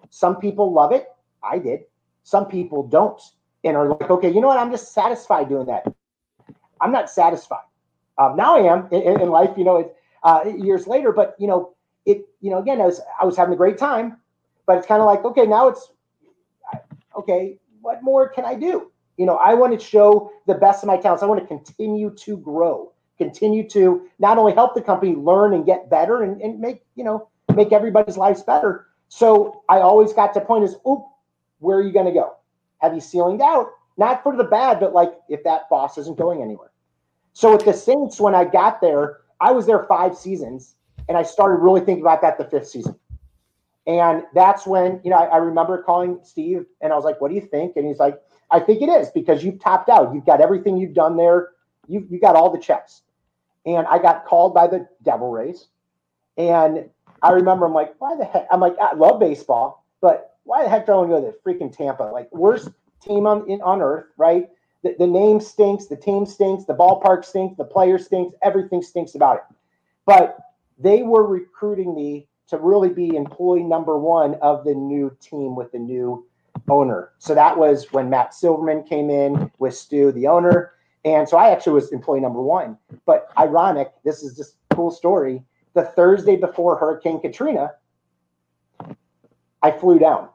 Some 0.09 0.37
people 0.37 0.73
love 0.73 0.91
it. 0.91 1.07
I 1.43 1.59
did. 1.59 1.81
Some 2.23 2.47
people 2.47 2.87
don't 2.87 3.21
and 3.63 3.77
are 3.77 3.87
like, 3.87 4.09
okay, 4.09 4.29
you 4.29 4.41
know 4.41 4.47
what? 4.47 4.57
I'm 4.57 4.71
just 4.71 4.93
satisfied 4.93 5.47
doing 5.47 5.67
that. 5.67 5.85
I'm 6.79 6.91
not 6.91 7.09
satisfied. 7.09 7.63
Um, 8.17 8.35
now 8.35 8.55
I 8.55 8.73
am 8.73 8.87
in, 8.91 9.21
in 9.21 9.29
life, 9.29 9.51
you 9.57 9.63
know, 9.63 9.77
it, 9.77 9.95
uh, 10.23 10.43
years 10.57 10.87
later, 10.87 11.11
but 11.11 11.35
you 11.39 11.47
know, 11.47 11.73
it, 12.05 12.27
you 12.41 12.49
know, 12.49 12.59
again, 12.59 12.81
I 12.81 12.85
was, 12.85 13.01
I 13.21 13.25
was 13.25 13.37
having 13.37 13.53
a 13.53 13.57
great 13.57 13.77
time, 13.77 14.17
but 14.65 14.77
it's 14.77 14.87
kind 14.87 15.01
of 15.01 15.05
like, 15.05 15.23
okay, 15.25 15.45
now 15.45 15.67
it's 15.67 15.91
okay 17.17 17.57
what 17.81 18.03
more 18.03 18.29
can 18.29 18.45
I 18.45 18.55
do? 18.55 18.91
You 19.17 19.25
know, 19.25 19.35
I 19.35 19.53
want 19.53 19.77
to 19.77 19.85
show 19.85 20.31
the 20.47 20.53
best 20.53 20.83
of 20.83 20.87
my 20.87 20.97
talents. 20.97 21.21
I 21.21 21.25
want 21.25 21.41
to 21.41 21.47
continue 21.47 22.11
to 22.11 22.37
grow, 22.37 22.91
continue 23.17 23.67
to 23.69 24.07
not 24.19 24.37
only 24.37 24.53
help 24.53 24.73
the 24.73 24.81
company 24.81 25.15
learn 25.15 25.53
and 25.53 25.65
get 25.65 25.89
better 25.89 26.23
and, 26.23 26.41
and 26.41 26.59
make, 26.59 26.83
you 26.95 27.03
know, 27.03 27.27
make 27.55 27.71
everybody's 27.71 28.17
lives 28.17 28.41
better. 28.43 28.87
So 29.09 29.63
I 29.67 29.79
always 29.79 30.13
got 30.13 30.33
to 30.35 30.41
point 30.41 30.63
is, 30.63 30.75
oh, 30.85 31.09
where 31.59 31.77
are 31.77 31.83
you 31.83 31.91
going 31.91 32.05
to 32.05 32.13
go? 32.13 32.35
Have 32.79 32.93
you 32.93 33.01
ceilinged 33.01 33.41
out? 33.41 33.69
Not 33.97 34.23
for 34.23 34.35
the 34.35 34.45
bad, 34.45 34.79
but 34.79 34.93
like 34.93 35.13
if 35.27 35.43
that 35.43 35.69
boss 35.69 35.97
isn't 35.97 36.17
going 36.17 36.41
anywhere. 36.41 36.71
So 37.33 37.51
with 37.51 37.65
the 37.65 37.73
Saints, 37.73 38.19
when 38.19 38.33
I 38.33 38.45
got 38.45 38.81
there, 38.81 39.20
I 39.41 39.51
was 39.51 39.65
there 39.65 39.83
five 39.83 40.15
seasons, 40.15 40.75
and 41.09 41.17
I 41.17 41.23
started 41.23 41.61
really 41.61 41.81
thinking 41.81 42.03
about 42.03 42.21
that 42.21 42.37
the 42.37 42.45
fifth 42.45 42.69
season. 42.69 42.95
And 43.87 44.23
that's 44.33 44.67
when, 44.67 45.01
you 45.03 45.09
know, 45.09 45.17
I, 45.17 45.25
I, 45.25 45.37
remember 45.37 45.81
calling 45.81 46.19
Steve 46.21 46.65
and 46.81 46.93
I 46.93 46.95
was 46.95 47.03
like, 47.03 47.19
what 47.19 47.29
do 47.29 47.35
you 47.35 47.41
think? 47.41 47.75
And 47.75 47.87
he's 47.87 47.97
like, 47.97 48.21
I 48.51 48.59
think 48.59 48.83
it 48.83 48.89
is 48.89 49.09
because 49.09 49.43
you've 49.43 49.59
topped 49.59 49.89
out. 49.89 50.13
You've 50.13 50.25
got 50.25 50.39
everything 50.39 50.77
you've 50.77 50.93
done 50.93 51.17
there. 51.17 51.49
You, 51.87 52.05
you 52.09 52.19
got 52.19 52.35
all 52.35 52.51
the 52.51 52.59
checks. 52.59 53.01
And 53.65 53.87
I 53.87 53.97
got 53.97 54.25
called 54.25 54.53
by 54.53 54.67
the 54.67 54.87
Devil 55.01 55.31
Rays. 55.31 55.67
And 56.37 56.89
I 57.23 57.31
remember 57.31 57.65
I'm 57.65 57.73
like, 57.73 57.95
why 57.99 58.15
the 58.15 58.25
heck? 58.25 58.47
I'm 58.51 58.59
like, 58.59 58.75
I 58.79 58.93
love 58.93 59.19
baseball, 59.19 59.85
but 59.99 60.37
why 60.43 60.63
the 60.63 60.69
heck 60.69 60.85
do 60.85 60.91
I 60.91 60.95
want 60.97 61.09
to 61.09 61.19
go 61.19 61.31
to 61.31 61.37
freaking 61.45 61.75
Tampa? 61.75 62.03
Like, 62.03 62.31
worst 62.31 62.69
team 63.01 63.25
on 63.25 63.49
in, 63.49 63.61
on 63.61 63.81
earth, 63.81 64.05
right? 64.17 64.49
The, 64.83 64.95
the 64.97 65.07
name 65.07 65.39
stinks, 65.39 65.87
the 65.87 65.95
team 65.95 66.25
stinks, 66.25 66.65
the 66.65 66.73
ballpark 66.73 67.23
stinks, 67.23 67.57
the 67.57 67.63
player 67.63 67.97
stinks, 67.97 68.35
everything 68.43 68.81
stinks 68.81 69.15
about 69.15 69.37
it. 69.37 69.43
But 70.05 70.37
they 70.79 71.03
were 71.03 71.25
recruiting 71.25 71.95
me 71.95 72.27
to 72.47 72.57
really 72.57 72.89
be 72.89 73.15
employee 73.15 73.63
number 73.63 73.97
one 73.97 74.35
of 74.35 74.65
the 74.65 74.73
new 74.73 75.15
team 75.21 75.55
with 75.55 75.71
the 75.71 75.79
new 75.79 76.25
owner. 76.69 77.11
So 77.19 77.33
that 77.35 77.57
was 77.57 77.91
when 77.91 78.09
Matt 78.09 78.33
Silverman 78.33 78.83
came 78.83 79.09
in 79.09 79.51
with 79.59 79.75
Stu, 79.75 80.11
the 80.11 80.27
owner. 80.27 80.73
And 81.05 81.27
so 81.27 81.37
I 81.37 81.51
actually 81.51 81.73
was 81.73 81.91
employee 81.91 82.19
number 82.19 82.41
one. 82.41 82.77
But 83.05 83.29
ironic, 83.37 83.91
this 84.03 84.23
is 84.23 84.35
just 84.35 84.55
cool 84.73 84.91
story. 84.91 85.43
The 85.73 85.83
Thursday 85.83 86.35
before 86.35 86.77
Hurricane 86.77 87.21
Katrina, 87.21 87.71
I 89.61 89.71
flew 89.71 89.99
down 89.99 90.29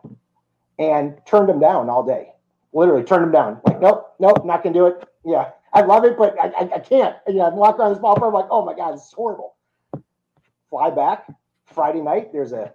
and 0.79 1.19
turned 1.27 1.49
them 1.49 1.61
down 1.61 1.91
all 1.91 2.03
day. 2.03 2.31
Literally 2.77 3.05
turned 3.05 3.25
them 3.25 3.33
down. 3.33 3.61
Like, 3.65 3.81
nope, 3.81 4.15
nope, 4.21 4.45
not 4.45 4.63
gonna 4.63 4.75
do 4.75 4.85
it. 4.85 5.09
Yeah, 5.25 5.49
I 5.73 5.81
love 5.81 6.05
it, 6.05 6.19
but 6.19 6.39
I, 6.39 6.49
I, 6.49 6.75
I 6.75 6.79
can't. 6.79 7.17
You 7.27 7.37
know, 7.37 7.47
I'm 7.47 7.57
walking 7.57 7.81
around 7.81 7.95
this 7.95 8.03
ballpark, 8.03 8.29
I'm 8.29 8.35
like, 8.35 8.49
oh 8.51 8.67
my 8.67 8.75
god, 8.75 8.93
it's 8.93 9.11
horrible. 9.15 9.55
Fly 10.69 10.91
back, 10.91 11.27
Friday 11.65 12.03
night, 12.03 12.35
there's 12.35 12.53
a 12.53 12.75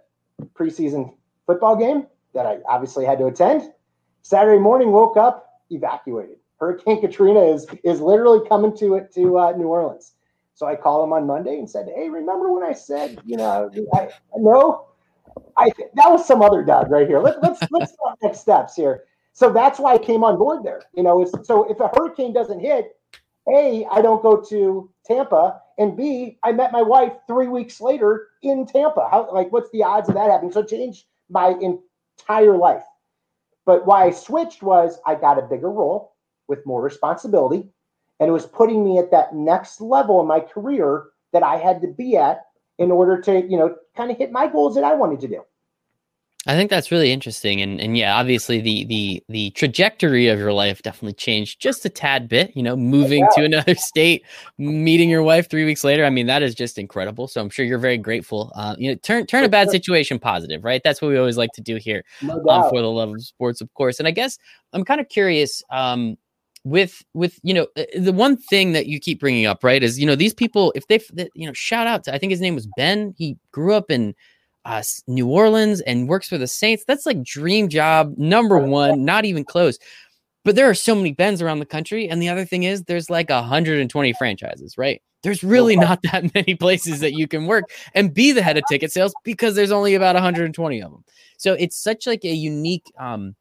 preseason 0.54 1.14
football 1.46 1.76
game 1.76 2.08
that 2.34 2.46
I 2.46 2.58
obviously 2.68 3.04
had 3.04 3.18
to 3.18 3.26
attend. 3.26 3.70
Saturday 4.22 4.58
morning, 4.58 4.90
woke 4.90 5.16
up, 5.16 5.62
evacuated. 5.70 6.38
Hurricane 6.58 7.00
Katrina 7.00 7.40
is 7.40 7.68
is 7.84 8.00
literally 8.00 8.40
coming 8.48 8.76
to 8.78 8.96
it 8.96 9.14
to 9.14 9.38
uh, 9.38 9.52
New 9.52 9.68
Orleans. 9.68 10.14
So 10.54 10.66
I 10.66 10.74
called 10.74 11.06
him 11.06 11.12
on 11.12 11.28
Monday 11.28 11.60
and 11.60 11.70
said, 11.70 11.88
"Hey, 11.94 12.08
remember 12.08 12.52
when 12.52 12.64
I 12.64 12.72
said, 12.72 13.20
you 13.24 13.36
know, 13.36 13.70
I, 13.94 14.08
no, 14.36 14.88
I 15.56 15.70
that 15.94 16.10
was 16.10 16.26
some 16.26 16.42
other 16.42 16.64
Doug 16.64 16.90
right 16.90 17.06
here. 17.06 17.20
Let, 17.20 17.40
let's 17.40 17.60
let's 17.70 17.92
start 17.92 18.18
next 18.20 18.40
steps 18.40 18.74
here." 18.74 19.04
So 19.32 19.52
that's 19.52 19.78
why 19.78 19.94
I 19.94 19.98
came 19.98 20.24
on 20.24 20.38
board 20.38 20.62
there. 20.62 20.82
You 20.94 21.02
know, 21.02 21.24
so 21.42 21.70
if 21.70 21.80
a 21.80 21.90
hurricane 21.94 22.32
doesn't 22.32 22.60
hit, 22.60 22.96
a, 23.48 23.86
I 23.90 24.00
don't 24.02 24.22
go 24.22 24.40
to 24.40 24.90
Tampa, 25.06 25.60
and 25.78 25.96
B, 25.96 26.38
I 26.44 26.52
met 26.52 26.70
my 26.70 26.82
wife 26.82 27.12
three 27.26 27.48
weeks 27.48 27.80
later 27.80 28.28
in 28.42 28.66
Tampa. 28.66 29.08
How 29.10 29.32
like 29.32 29.50
what's 29.50 29.70
the 29.70 29.82
odds 29.82 30.08
of 30.08 30.14
that 30.14 30.30
happening? 30.30 30.52
So 30.52 30.60
it 30.60 30.68
changed 30.68 31.06
my 31.28 31.56
entire 31.60 32.56
life. 32.56 32.84
But 33.64 33.86
why 33.86 34.04
I 34.04 34.10
switched 34.10 34.62
was 34.62 34.98
I 35.06 35.14
got 35.14 35.38
a 35.38 35.42
bigger 35.42 35.70
role 35.70 36.14
with 36.46 36.66
more 36.66 36.82
responsibility, 36.82 37.68
and 38.20 38.28
it 38.28 38.32
was 38.32 38.46
putting 38.46 38.84
me 38.84 38.98
at 38.98 39.10
that 39.10 39.34
next 39.34 39.80
level 39.80 40.20
in 40.20 40.26
my 40.26 40.40
career 40.40 41.06
that 41.32 41.42
I 41.42 41.56
had 41.56 41.80
to 41.82 41.88
be 41.88 42.16
at 42.16 42.42
in 42.78 42.90
order 42.90 43.20
to, 43.22 43.40
you 43.40 43.56
know, 43.56 43.76
kind 43.96 44.10
of 44.10 44.18
hit 44.18 44.32
my 44.32 44.46
goals 44.46 44.74
that 44.74 44.84
I 44.84 44.94
wanted 44.94 45.20
to 45.20 45.28
do. 45.28 45.42
I 46.44 46.56
think 46.56 46.70
that's 46.70 46.90
really 46.90 47.12
interesting, 47.12 47.60
and 47.60 47.80
and 47.80 47.96
yeah, 47.96 48.16
obviously 48.16 48.60
the 48.60 48.84
the 48.86 49.22
the 49.28 49.50
trajectory 49.50 50.26
of 50.26 50.40
your 50.40 50.52
life 50.52 50.82
definitely 50.82 51.12
changed 51.12 51.60
just 51.60 51.84
a 51.84 51.88
tad 51.88 52.28
bit. 52.28 52.56
You 52.56 52.64
know, 52.64 52.74
moving 52.74 53.20
yeah. 53.20 53.28
to 53.36 53.44
another 53.44 53.74
state, 53.76 54.24
meeting 54.58 55.08
your 55.08 55.22
wife 55.22 55.48
three 55.48 55.64
weeks 55.64 55.84
later. 55.84 56.04
I 56.04 56.10
mean, 56.10 56.26
that 56.26 56.42
is 56.42 56.56
just 56.56 56.78
incredible. 56.78 57.28
So 57.28 57.40
I'm 57.40 57.48
sure 57.48 57.64
you're 57.64 57.78
very 57.78 57.96
grateful. 57.96 58.50
Uh, 58.56 58.74
you 58.76 58.90
know, 58.90 58.96
turn 59.04 59.24
turn 59.26 59.44
a 59.44 59.48
bad 59.48 59.70
situation 59.70 60.18
positive, 60.18 60.64
right? 60.64 60.80
That's 60.82 61.00
what 61.00 61.08
we 61.08 61.16
always 61.16 61.36
like 61.36 61.52
to 61.52 61.60
do 61.60 61.76
here 61.76 62.04
no 62.22 62.42
um, 62.48 62.70
for 62.70 62.80
the 62.80 62.90
love 62.90 63.10
of 63.10 63.22
sports, 63.22 63.60
of 63.60 63.72
course. 63.74 64.00
And 64.00 64.08
I 64.08 64.10
guess 64.10 64.36
I'm 64.72 64.84
kind 64.84 65.00
of 65.00 65.08
curious. 65.08 65.62
Um, 65.70 66.16
with 66.64 67.04
with 67.12 67.40
you 67.42 67.54
know 67.54 67.66
uh, 67.76 67.82
the 67.98 68.12
one 68.12 68.36
thing 68.36 68.72
that 68.72 68.86
you 68.86 69.00
keep 69.00 69.18
bringing 69.18 69.46
up 69.46 69.64
right 69.64 69.82
is 69.82 69.98
you 69.98 70.06
know 70.06 70.14
these 70.14 70.32
people 70.32 70.72
if 70.76 70.86
they 70.86 71.00
you 71.34 71.44
know 71.44 71.52
shout 71.52 71.88
out 71.88 72.04
to 72.04 72.14
i 72.14 72.18
think 72.18 72.30
his 72.30 72.40
name 72.40 72.54
was 72.54 72.68
ben 72.76 73.12
he 73.18 73.36
grew 73.50 73.74
up 73.74 73.90
in 73.90 74.14
uh, 74.64 74.82
New 75.06 75.28
Orleans 75.28 75.80
and 75.80 76.08
works 76.08 76.28
for 76.28 76.38
the 76.38 76.46
Saints. 76.46 76.84
That's 76.86 77.06
like 77.06 77.22
dream 77.22 77.68
job 77.68 78.14
number 78.16 78.58
one, 78.58 79.04
not 79.04 79.24
even 79.24 79.44
close. 79.44 79.78
But 80.44 80.56
there 80.56 80.68
are 80.68 80.74
so 80.74 80.94
many 80.94 81.12
Bens 81.12 81.40
around 81.40 81.60
the 81.60 81.66
country. 81.66 82.08
And 82.08 82.20
the 82.20 82.28
other 82.28 82.44
thing 82.44 82.64
is, 82.64 82.82
there's 82.84 83.08
like 83.08 83.30
120 83.30 84.12
franchises, 84.14 84.76
right? 84.76 85.00
There's 85.22 85.44
really 85.44 85.76
not 85.76 86.00
that 86.12 86.34
many 86.34 86.54
places 86.54 87.00
that 87.00 87.12
you 87.12 87.28
can 87.28 87.46
work 87.46 87.64
and 87.94 88.12
be 88.12 88.32
the 88.32 88.42
head 88.42 88.56
of 88.56 88.64
ticket 88.68 88.92
sales 88.92 89.14
because 89.24 89.54
there's 89.54 89.70
only 89.70 89.94
about 89.94 90.14
120 90.14 90.82
of 90.82 90.90
them. 90.90 91.04
So 91.38 91.54
it's 91.54 91.76
such 91.76 92.06
like 92.06 92.24
a 92.24 92.32
unique 92.32 92.86
um, 92.98 93.36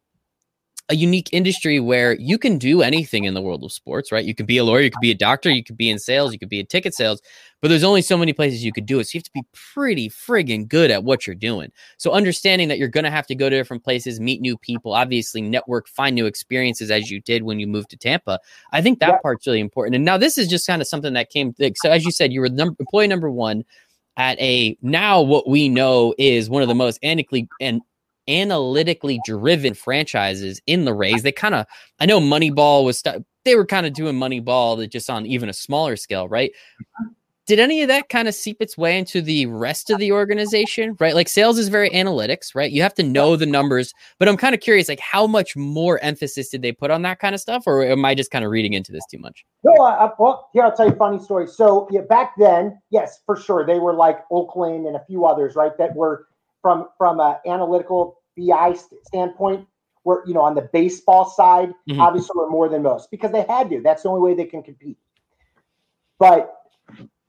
a 0.91 0.95
unique 0.95 1.29
industry 1.31 1.79
where 1.79 2.17
you 2.19 2.37
can 2.37 2.57
do 2.57 2.81
anything 2.81 3.23
in 3.23 3.33
the 3.33 3.41
world 3.41 3.63
of 3.63 3.71
sports, 3.71 4.11
right? 4.11 4.25
You 4.25 4.35
could 4.35 4.45
be 4.45 4.57
a 4.57 4.63
lawyer, 4.65 4.81
you 4.81 4.91
could 4.91 4.99
be 4.99 5.09
a 5.09 5.15
doctor, 5.15 5.49
you 5.49 5.63
could 5.63 5.77
be 5.77 5.89
in 5.89 5.97
sales, 5.97 6.33
you 6.33 6.39
could 6.39 6.49
be 6.49 6.59
in 6.59 6.65
ticket 6.65 6.93
sales, 6.93 7.21
but 7.61 7.69
there's 7.69 7.85
only 7.85 8.01
so 8.01 8.17
many 8.17 8.33
places 8.33 8.65
you 8.65 8.73
could 8.73 8.85
do 8.85 8.99
it. 8.99 9.05
So 9.05 9.11
you 9.13 9.19
have 9.19 9.23
to 9.23 9.31
be 9.33 9.45
pretty 9.53 10.09
friggin' 10.09 10.67
good 10.67 10.91
at 10.91 11.05
what 11.05 11.25
you're 11.25 11.35
doing. 11.35 11.71
So 11.95 12.11
understanding 12.11 12.67
that 12.67 12.77
you're 12.77 12.89
going 12.89 13.05
to 13.05 13.09
have 13.09 13.25
to 13.27 13.35
go 13.35 13.49
to 13.49 13.55
different 13.55 13.85
places, 13.85 14.19
meet 14.19 14.41
new 14.41 14.57
people, 14.57 14.91
obviously 14.91 15.41
network, 15.41 15.87
find 15.87 16.13
new 16.13 16.25
experiences 16.25 16.91
as 16.91 17.09
you 17.09 17.21
did 17.21 17.43
when 17.43 17.57
you 17.57 17.67
moved 17.67 17.89
to 17.91 17.97
Tampa. 17.97 18.37
I 18.73 18.81
think 18.81 18.99
that 18.99 19.21
part's 19.21 19.47
really 19.47 19.61
important. 19.61 19.95
And 19.95 20.03
now 20.03 20.17
this 20.17 20.37
is 20.37 20.49
just 20.49 20.67
kind 20.67 20.81
of 20.81 20.89
something 20.89 21.13
that 21.13 21.29
came. 21.29 21.55
So 21.75 21.89
as 21.89 22.03
you 22.03 22.11
said, 22.11 22.33
you 22.33 22.41
were 22.41 22.49
number, 22.49 22.75
employee 22.79 23.07
number 23.07 23.31
one 23.31 23.63
at 24.17 24.37
a 24.41 24.77
now 24.81 25.21
what 25.21 25.47
we 25.47 25.69
know 25.69 26.13
is 26.17 26.49
one 26.49 26.61
of 26.61 26.67
the 26.67 26.75
most 26.75 26.99
analytically 27.01 27.47
and 27.61 27.81
analytically 28.27 29.19
driven 29.25 29.73
franchises 29.73 30.61
in 30.67 30.85
the 30.85 30.93
Rays. 30.93 31.23
They 31.23 31.31
kind 31.31 31.55
of, 31.55 31.65
I 31.99 32.05
know 32.05 32.19
Moneyball 32.19 32.85
was, 32.85 32.99
st- 32.99 33.25
they 33.43 33.55
were 33.55 33.65
kind 33.65 33.85
of 33.85 33.93
doing 33.93 34.15
Moneyball 34.15 34.77
that 34.77 34.91
just 34.91 35.09
on 35.09 35.25
even 35.25 35.49
a 35.49 35.53
smaller 35.53 35.95
scale, 35.95 36.27
right? 36.27 36.51
Did 37.47 37.59
any 37.59 37.81
of 37.81 37.87
that 37.87 38.07
kind 38.07 38.27
of 38.27 38.35
seep 38.35 38.61
its 38.61 38.77
way 38.77 38.97
into 38.97 39.19
the 39.21 39.47
rest 39.47 39.89
of 39.89 39.97
the 39.97 40.11
organization, 40.11 40.95
right? 40.99 41.15
Like 41.15 41.27
sales 41.27 41.57
is 41.57 41.67
very 41.67 41.89
analytics, 41.89 42.55
right? 42.55 42.71
You 42.71 42.83
have 42.83 42.93
to 42.93 43.03
know 43.03 43.35
the 43.35 43.47
numbers, 43.47 43.93
but 44.19 44.29
I'm 44.29 44.37
kind 44.37 44.53
of 44.53 44.61
curious, 44.61 44.87
like 44.87 44.99
how 44.99 45.25
much 45.25 45.55
more 45.57 45.99
emphasis 46.03 46.49
did 46.49 46.61
they 46.61 46.71
put 46.71 46.91
on 46.91 47.01
that 47.01 47.19
kind 47.19 47.33
of 47.33 47.41
stuff, 47.41 47.63
or 47.65 47.83
am 47.83 48.05
I 48.05 48.13
just 48.15 48.31
kind 48.31 48.45
of 48.45 48.51
reading 48.51 48.73
into 48.73 48.91
this 48.91 49.03
too 49.09 49.17
much? 49.17 49.43
No, 49.63 49.73
uh, 49.73 50.11
well, 50.19 50.49
here 50.53 50.63
I'll 50.63 50.73
tell 50.73 50.85
you 50.85 50.93
a 50.93 50.95
funny 50.95 51.19
story. 51.19 51.47
So 51.47 51.89
yeah, 51.91 52.01
back 52.01 52.33
then, 52.37 52.79
yes, 52.91 53.19
for 53.25 53.35
sure, 53.35 53.65
they 53.65 53.79
were 53.79 53.95
like 53.95 54.19
Oakland 54.31 54.85
and 54.85 54.95
a 54.95 55.03
few 55.05 55.25
others, 55.25 55.55
right? 55.55 55.75
That 55.77 55.95
were 55.95 56.27
from 56.61 56.87
from 56.97 57.19
an 57.19 57.37
analytical 57.45 58.21
BI 58.37 58.75
standpoint, 59.03 59.67
where 60.03 60.23
you 60.25 60.33
know 60.33 60.41
on 60.41 60.55
the 60.55 60.69
baseball 60.73 61.29
side, 61.29 61.73
mm-hmm. 61.89 61.99
obviously 61.99 62.31
we're 62.35 62.49
more 62.49 62.69
than 62.69 62.83
most 62.83 63.11
because 63.11 63.31
they 63.31 63.45
had 63.47 63.69
to. 63.69 63.81
That's 63.81 64.03
the 64.03 64.09
only 64.09 64.21
way 64.21 64.35
they 64.35 64.49
can 64.49 64.63
compete. 64.63 64.97
But 66.19 66.55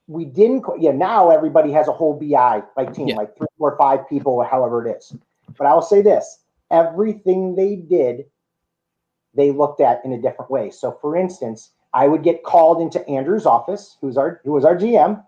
we 0.06 0.24
didn't. 0.24 0.64
Yeah, 0.78 0.92
now 0.92 1.30
everybody 1.30 1.72
has 1.72 1.88
a 1.88 1.92
whole 1.92 2.18
BI 2.18 2.62
like 2.76 2.92
team, 2.94 3.08
yeah. 3.08 3.16
like 3.16 3.36
three, 3.36 3.46
four, 3.58 3.76
five 3.78 4.08
people, 4.08 4.32
or 4.34 4.44
however 4.44 4.86
it 4.86 4.96
is. 4.96 5.16
But 5.56 5.66
I 5.66 5.74
will 5.74 5.82
say 5.82 6.02
this: 6.02 6.40
everything 6.70 7.54
they 7.54 7.76
did, 7.76 8.26
they 9.34 9.50
looked 9.50 9.80
at 9.80 10.04
in 10.04 10.12
a 10.12 10.20
different 10.20 10.50
way. 10.50 10.70
So, 10.70 10.98
for 11.00 11.16
instance, 11.16 11.70
I 11.94 12.08
would 12.08 12.22
get 12.22 12.42
called 12.42 12.80
into 12.80 13.06
Andrew's 13.08 13.46
office, 13.46 13.96
who's 14.00 14.16
our 14.16 14.40
who 14.44 14.52
was 14.52 14.64
our 14.64 14.76
GM, 14.76 15.22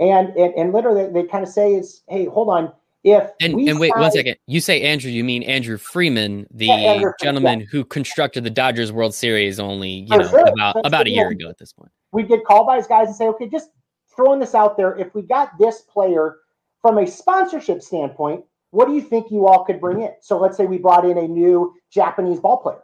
and 0.00 0.28
and, 0.30 0.54
and 0.54 0.72
literally 0.72 1.06
they, 1.06 1.22
they 1.22 1.28
kind 1.28 1.44
of 1.44 1.50
say 1.50 1.74
is, 1.74 2.02
hey, 2.08 2.26
hold 2.26 2.48
on 2.48 2.72
if 3.04 3.30
and, 3.40 3.54
and 3.68 3.80
wait 3.80 3.92
one 3.96 4.10
second. 4.12 4.36
You 4.46 4.60
say 4.60 4.82
andrew 4.82 5.10
you 5.10 5.24
mean 5.24 5.42
Andrew 5.42 5.76
Friedman 5.76 6.46
the 6.50 6.66
yeah, 6.66 6.74
andrew, 6.74 7.12
gentleman 7.20 7.60
yeah. 7.60 7.66
who 7.70 7.84
constructed 7.84 8.44
the 8.44 8.50
dodgers 8.50 8.92
world 8.92 9.14
series 9.14 9.58
only 9.58 9.90
you 9.90 10.08
For 10.08 10.18
know 10.18 10.28
sure. 10.28 10.40
about 10.40 10.74
That's 10.74 10.88
about 10.88 11.06
a 11.06 11.10
year 11.10 11.28
ago 11.28 11.48
at 11.48 11.58
this 11.58 11.72
point. 11.72 11.90
we 12.12 12.22
get 12.22 12.44
called 12.44 12.66
by 12.66 12.76
his 12.76 12.86
guys 12.86 13.08
and 13.08 13.16
say 13.16 13.26
okay 13.28 13.48
just 13.48 13.70
throwing 14.14 14.40
this 14.40 14.54
out 14.54 14.76
there. 14.76 14.96
If 14.96 15.14
we 15.14 15.22
got 15.22 15.58
this 15.58 15.80
player 15.80 16.36
from 16.80 16.98
a 16.98 17.06
sponsorship 17.06 17.82
standpoint 17.82 18.44
what 18.70 18.86
do 18.88 18.94
you 18.94 19.02
think 19.02 19.30
you 19.30 19.46
all 19.46 19.64
could 19.64 19.80
bring 19.80 20.00
in? 20.00 20.12
So 20.22 20.38
let's 20.38 20.56
say 20.56 20.64
we 20.64 20.78
brought 20.78 21.04
in 21.04 21.18
a 21.18 21.28
new 21.28 21.74
japanese 21.90 22.40
ball 22.40 22.56
player. 22.56 22.82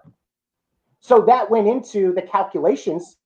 So 1.00 1.22
that 1.22 1.50
went 1.50 1.66
into 1.66 2.12
the 2.12 2.22
calculations 2.22 3.16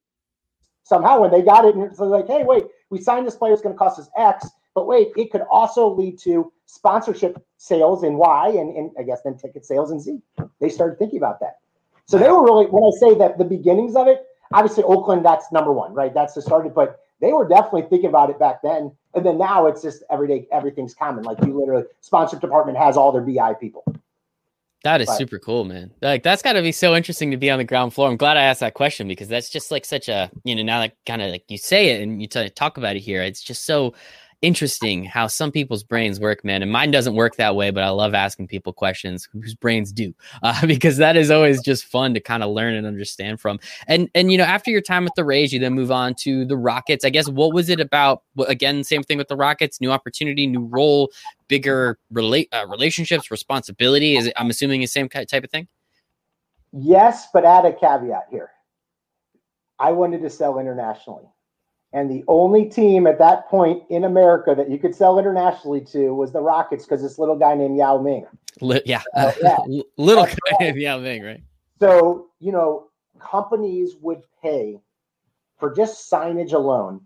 somehow 0.85 1.21
when 1.21 1.31
they 1.31 1.43
got 1.43 1.65
it 1.65 1.75
and 1.75 1.85
it's 1.85 1.99
like 1.99 2.27
hey 2.27 2.43
wait 2.45 2.65
we 2.91 3.01
signed 3.01 3.27
this 3.27 3.37
player 3.37 3.53
it's 3.53 3.63
going 3.63 3.75
to 3.75 3.79
cost 3.79 3.99
us 3.99 4.09
x 4.17 4.49
but 4.75 4.87
wait, 4.87 5.13
it 5.17 5.31
could 5.31 5.43
also 5.51 5.89
lead 5.89 6.19
to 6.21 6.53
sponsorship 6.67 7.45
sales 7.59 8.03
in 8.03 8.15
Y 8.15 8.49
and, 8.49 8.77
and 8.77 8.91
I 8.99 9.03
guess 9.03 9.23
then 9.23 9.37
ticket 9.37 9.67
sales 9.67 9.91
in 9.91 10.01
Z. 10.01 10.21
They 10.61 10.69
started 10.69 10.99
thinking 10.99 11.19
about 11.19 11.41
that. 11.41 11.59
So 12.07 12.19
they 12.19 12.31
were 12.31 12.43
really, 12.43 12.67
when 12.67 12.83
I 12.85 12.91
say 12.99 13.19
that 13.19 13.39
the 13.39 13.45
beginnings 13.45 13.95
of 13.97 14.09
it, 14.09 14.25
obviously 14.53 14.85
Oakland, 14.85 15.25
that's 15.25 15.53
number 15.53 15.73
one, 15.73 15.95
right? 15.95 16.13
That's 16.13 16.35
the 16.35 16.43
started, 16.43 16.75
but 16.75 17.01
they 17.21 17.33
were 17.33 17.47
definitely 17.47 17.83
thinking 17.83 18.09
about 18.09 18.31
it 18.31 18.39
back 18.39 18.63
then. 18.63 18.93
And 19.15 19.25
then 19.25 19.39
now 19.39 19.67
it's 19.67 19.83
just 19.83 20.03
everyday, 20.11 20.49
everything's 20.51 20.95
common. 20.95 21.25
Like 21.25 21.39
you 21.45 21.59
literally, 21.59 21.85
sponsor 22.01 22.39
department 22.39 22.79
has 22.79 22.97
all 22.97 23.13
their 23.13 23.23
BI 23.23 23.55
people. 23.55 23.85
That 24.85 25.01
is 25.01 25.07
but, 25.07 25.17
super 25.17 25.39
cool, 25.39 25.65
man. 25.65 25.93
Like 26.01 26.23
that's 26.23 26.43
got 26.43 26.55
to 26.55 26.63
be 26.63 26.73
so 26.73 26.97
interesting 26.97 27.31
to 27.31 27.37
be 27.37 27.51
on 27.51 27.59
the 27.59 27.65
ground 27.65 27.95
floor. 27.95 28.09
I'm 28.09 28.17
glad 28.17 28.37
I 28.37 28.43
asked 28.43 28.61
that 28.61 28.75
question 28.75 29.07
because 29.07 29.29
that's 29.29 29.49
just 29.49 29.71
like 29.71 29.85
such 29.85 30.09
a 30.09 30.31
you 30.43 30.57
know 30.57 30.63
now 30.63 30.81
that 30.81 30.97
kind 31.07 31.23
of 31.23 31.31
like 31.31 31.45
you 31.49 31.59
say 31.59 31.91
it 31.91 32.03
and 32.03 32.21
you 32.21 32.27
t- 32.27 32.51
talk 32.51 32.79
about 32.79 32.97
it 32.97 33.01
here, 33.01 33.23
it's 33.23 33.43
just 33.43 33.65
so 33.65 33.95
interesting 34.43 35.05
how 35.05 35.29
some 35.29 35.51
people's 35.51 35.85
brains 35.85 36.21
work, 36.21 36.45
man. 36.45 36.63
And 36.63 36.71
mine 36.71 36.91
doesn't 36.91 37.15
work 37.15 37.37
that 37.37 37.57
way, 37.57 37.71
but 37.71 37.85
I 37.85 37.89
love 37.89 38.13
asking 38.13 38.49
people 38.49 38.73
questions 38.73 39.29
whose 39.33 39.55
brains 39.55 39.93
do, 39.93 40.13
uh, 40.43 40.67
because 40.67 40.99
that 40.99 41.17
is 41.17 41.31
always 41.31 41.63
just 41.63 41.85
fun 41.85 42.13
to 42.15 42.21
kind 42.21 42.43
of 42.43 42.51
learn 42.51 42.75
and 42.75 42.87
understand 42.87 43.41
from. 43.41 43.59
And 43.87 44.11
and 44.15 44.31
you 44.31 44.39
know, 44.39 44.45
after 44.45 44.71
your 44.71 44.81
time 44.81 45.05
with 45.05 45.15
the 45.15 45.25
Rays, 45.25 45.53
you 45.53 45.61
then 45.61 45.73
move 45.73 45.91
on 45.91 46.15
to 46.17 46.45
the 46.45 46.57
Rockets. 46.57 47.05
I 47.05 47.11
guess 47.11 47.29
what 47.29 47.55
was 47.55 47.69
it 47.71 47.81
about? 47.81 48.23
Again, 48.47 48.85
same 48.85 49.03
thing 49.03 49.19
with 49.19 49.29
the 49.29 49.37
Rockets: 49.37 49.81
new 49.81 49.91
opportunity, 49.91 50.47
new 50.47 50.67
role, 50.67 51.11
bigger 51.49 51.99
relate 52.11 52.49
uh, 52.53 52.67
relationships, 52.69 53.31
responsibility. 53.31 54.17
Is 54.17 54.27
it, 54.27 54.35
I'm 54.37 54.51
assuming 54.51 54.81
the 54.81 54.87
same 54.87 55.09
type 55.09 55.45
of 55.45 55.51
thing. 55.51 55.69
Yes, 56.73 57.29
but 57.33 57.45
add 57.45 57.65
a 57.67 57.73
caveat 57.73 58.27
here. 58.31 58.51
I 59.79 59.93
wanted 59.93 60.23
to 60.23 60.31
sell 60.31 60.59
internationally. 60.59 61.25
And 61.93 62.11
the 62.11 62.25
only 62.27 62.65
team 62.67 63.07
at 63.07 63.19
that 63.19 63.49
point 63.49 63.83
in 63.91 64.05
America 64.05 64.55
that 64.57 64.71
you 64.71 64.79
could 64.79 64.95
sell 64.95 65.19
internationally 65.19 65.83
to 65.93 66.15
was 66.15 66.33
the 66.33 66.41
Rockets 66.41 66.85
because 66.85 67.03
this 67.03 67.19
little 67.19 67.37
guy 67.37 67.55
named 67.55 67.77
Yao 67.77 67.99
Ming. 67.99 68.27
yeah. 68.61 69.03
Uh, 69.15 69.33
yeah. 69.43 69.59
little 69.99 70.25
That's 70.25 70.35
guy 70.35 70.53
right. 70.53 70.61
named 70.61 70.79
Yao 70.79 70.99
Ming, 70.99 71.23
right? 71.23 71.43
So, 71.81 72.29
you 72.41 72.53
know, 72.53 72.89
companies 73.19 73.97
would 74.01 74.23
pay 74.43 74.81
for 75.59 75.75
just 75.75 76.11
signage 76.11 76.53
alone 76.53 77.01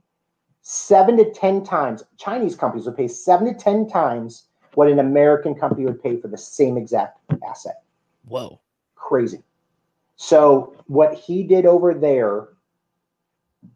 seven 0.63 1.17
to 1.17 1.31
10 1.33 1.65
times, 1.65 2.03
Chinese 2.19 2.57
companies 2.57 2.87
would 2.87 2.97
pay 2.97 3.09
seven 3.09 3.47
to 3.47 3.55
10 3.55 3.89
times 3.89 4.47
what 4.75 4.89
an 4.89 4.99
American 4.99 5.55
company 5.55 5.85
would 5.87 6.03
pay 6.03 6.21
for 6.21 6.29
the 6.29 6.37
same 6.37 6.77
exact 6.77 7.19
asset. 7.49 7.83
Whoa. 8.27 8.61
Crazy. 8.95 9.43
So, 10.17 10.75
what 10.87 11.15
he 11.15 11.43
did 11.43 11.67
over 11.67 11.95
there 11.95 12.49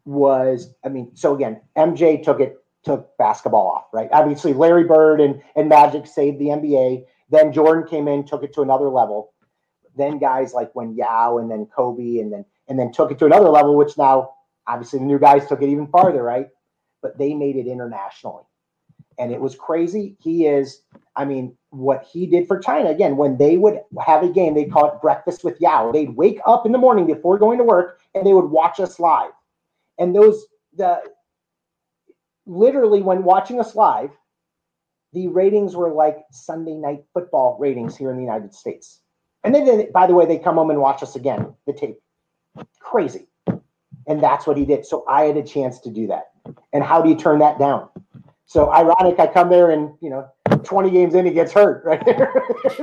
was, 0.05 0.75
I 0.85 0.89
mean, 0.89 1.15
so 1.15 1.35
again, 1.35 1.61
MJ 1.77 2.23
took 2.23 2.41
it, 2.41 2.59
took 2.85 3.17
basketball 3.19 3.69
off, 3.69 3.85
right? 3.93 4.09
Obviously, 4.13 4.53
Larry 4.53 4.85
Bird 4.85 5.21
and, 5.21 5.43
and 5.57 5.69
Magic 5.69 6.07
saved 6.07 6.39
the 6.39 6.47
NBA. 6.47 7.05
Then 7.31 7.53
Jordan 7.53 7.87
came 7.89 8.09
in, 8.09 8.25
took 8.25 8.43
it 8.43 8.53
to 8.55 8.63
another 8.63 8.89
level. 8.89 9.33
Then 9.97 10.19
guys 10.19 10.55
like 10.55 10.71
when 10.75 10.95
Yao 10.95 11.39
and 11.39 11.51
then 11.51 11.67
Kobe 11.67 12.19
and 12.19 12.33
then 12.33 12.45
and 12.69 12.79
then 12.79 12.93
took 12.93 13.11
it 13.11 13.19
to 13.19 13.27
another 13.27 13.49
level, 13.49 13.77
which 13.77 13.99
now 13.99 14.31
obviously 14.67 15.01
the 15.01 15.05
new 15.05 15.19
guys 15.19 15.47
took 15.47 15.61
it 15.61 15.69
even 15.69 15.89
farther, 15.89 16.23
right? 16.23 16.49
But 17.03 17.19
they 17.19 17.35
made 17.35 17.57
it 17.57 17.67
internationally. 17.67 18.45
And 19.19 19.33
it 19.33 19.41
was 19.41 19.55
crazy. 19.55 20.17
He 20.21 20.47
is, 20.47 20.83
I 21.17 21.25
mean, 21.25 21.57
what 21.71 22.05
he 22.11 22.27
did 22.27 22.47
for 22.47 22.59
China 22.59 22.89
again, 22.91 23.17
when 23.17 23.37
they 23.37 23.59
would 23.59 23.81
have 24.05 24.23
a 24.23 24.29
game, 24.29 24.55
they 24.55 24.65
call 24.65 24.87
it 24.87 25.03
breakfast 25.03 25.45
with 25.45 25.61
Yao. 25.61 25.91
They'd 25.93 26.17
wake 26.17 26.41
up 26.47 26.65
in 26.65 26.73
the 26.73 26.79
morning 26.79 27.07
before 27.07 27.39
going 27.39 27.59
to 27.59 27.65
work 27.65 28.01
and 28.15 28.25
they 28.27 28.33
would 28.33 28.47
watch 28.47 28.81
us 28.81 28.99
live 28.99 29.33
and 30.01 30.15
those 30.15 30.47
the 30.77 31.01
literally 32.47 33.03
when 33.03 33.23
watching 33.23 33.61
us 33.61 33.77
live, 33.77 34.11
the 35.13 35.29
ratings 35.29 35.77
were 35.77 35.93
like 35.93 36.19
Sunday 36.33 36.75
night 36.75 37.05
football 37.15 37.57
ratings 37.61 37.97
here 37.97 38.11
in 38.11 38.17
the 38.17 38.23
United 38.23 38.53
States. 38.55 39.01
And 39.45 39.55
then, 39.55 39.91
by 39.93 40.07
the 40.07 40.15
way, 40.15 40.27
they 40.27 40.39
come 40.39 40.57
home 40.57 40.71
and 40.71 40.81
watch 40.81 41.03
us 41.03 41.17
again, 41.17 41.55
the 41.67 41.73
tape. 41.73 41.99
Crazy. 42.81 43.29
And 44.07 44.23
that's 44.23 44.47
what 44.47 44.57
he 44.57 44.65
did. 44.65 44.85
So 44.85 45.05
I 45.09 45.25
had 45.25 45.37
a 45.37 45.43
chance 45.43 45.79
to 45.81 45.91
do 45.91 46.07
that. 46.09 46.31
And 46.73 46.83
how 46.83 47.01
do 47.01 47.09
you 47.09 47.15
turn 47.17 47.39
that 47.39 47.59
down? 47.59 47.89
So 48.47 48.73
ironic, 48.73 49.19
I 49.21 49.27
come 49.29 49.49
there 49.49 49.71
and, 49.71 49.95
you 50.01 50.11
know, 50.11 50.29
20 50.65 50.91
games 50.91 51.15
in, 51.15 51.25
he 51.25 51.33
gets 51.33 51.53
hurt 51.53 51.85
right 51.87 52.05
there. 52.05 52.33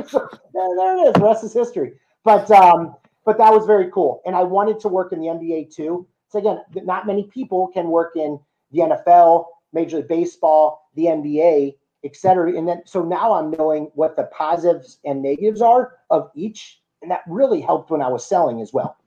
so 0.08 0.28
there, 0.54 0.68
there 0.78 0.98
it 0.98 1.02
is. 1.10 1.14
The 1.14 1.20
rest 1.20 1.44
is 1.44 1.54
history. 1.54 1.94
But 2.24 2.50
um, 2.52 2.96
but 3.26 3.38
that 3.38 3.52
was 3.52 3.66
very 3.66 3.92
cool. 3.92 4.22
And 4.26 4.36
I 4.36 4.44
wanted 4.44 4.80
to 4.80 4.88
work 4.88 5.12
in 5.12 5.20
the 5.20 5.28
NBA 5.28 5.76
too. 5.76 6.08
So 6.30 6.40
again, 6.40 6.62
not 6.84 7.08
many 7.08 7.24
people 7.24 7.68
can 7.68 7.88
work 7.88 8.14
in 8.16 8.40
the 8.72 8.80
NFL, 8.80 9.46
Major 9.74 9.98
League 9.98 10.08
Baseball, 10.08 10.90
the 10.96 11.06
NBA, 11.06 11.76
et 12.04 12.16
cetera. 12.16 12.56
And 12.58 12.68
then 12.68 12.82
so 12.86 13.04
now 13.04 13.34
I'm 13.34 13.52
knowing 13.52 13.92
what 13.96 14.16
the 14.16 14.24
positives 14.26 15.00
and 15.06 15.22
negatives 15.22 15.62
are 15.62 15.98
of 16.10 16.30
each. 16.36 16.82
And 17.02 17.12
that 17.12 17.22
really 17.28 17.62
helped 17.62 17.92
when 17.92 18.02
I 18.02 18.10
was 18.10 18.26
selling 18.26 18.62
as 18.62 18.74
well. 18.74 18.98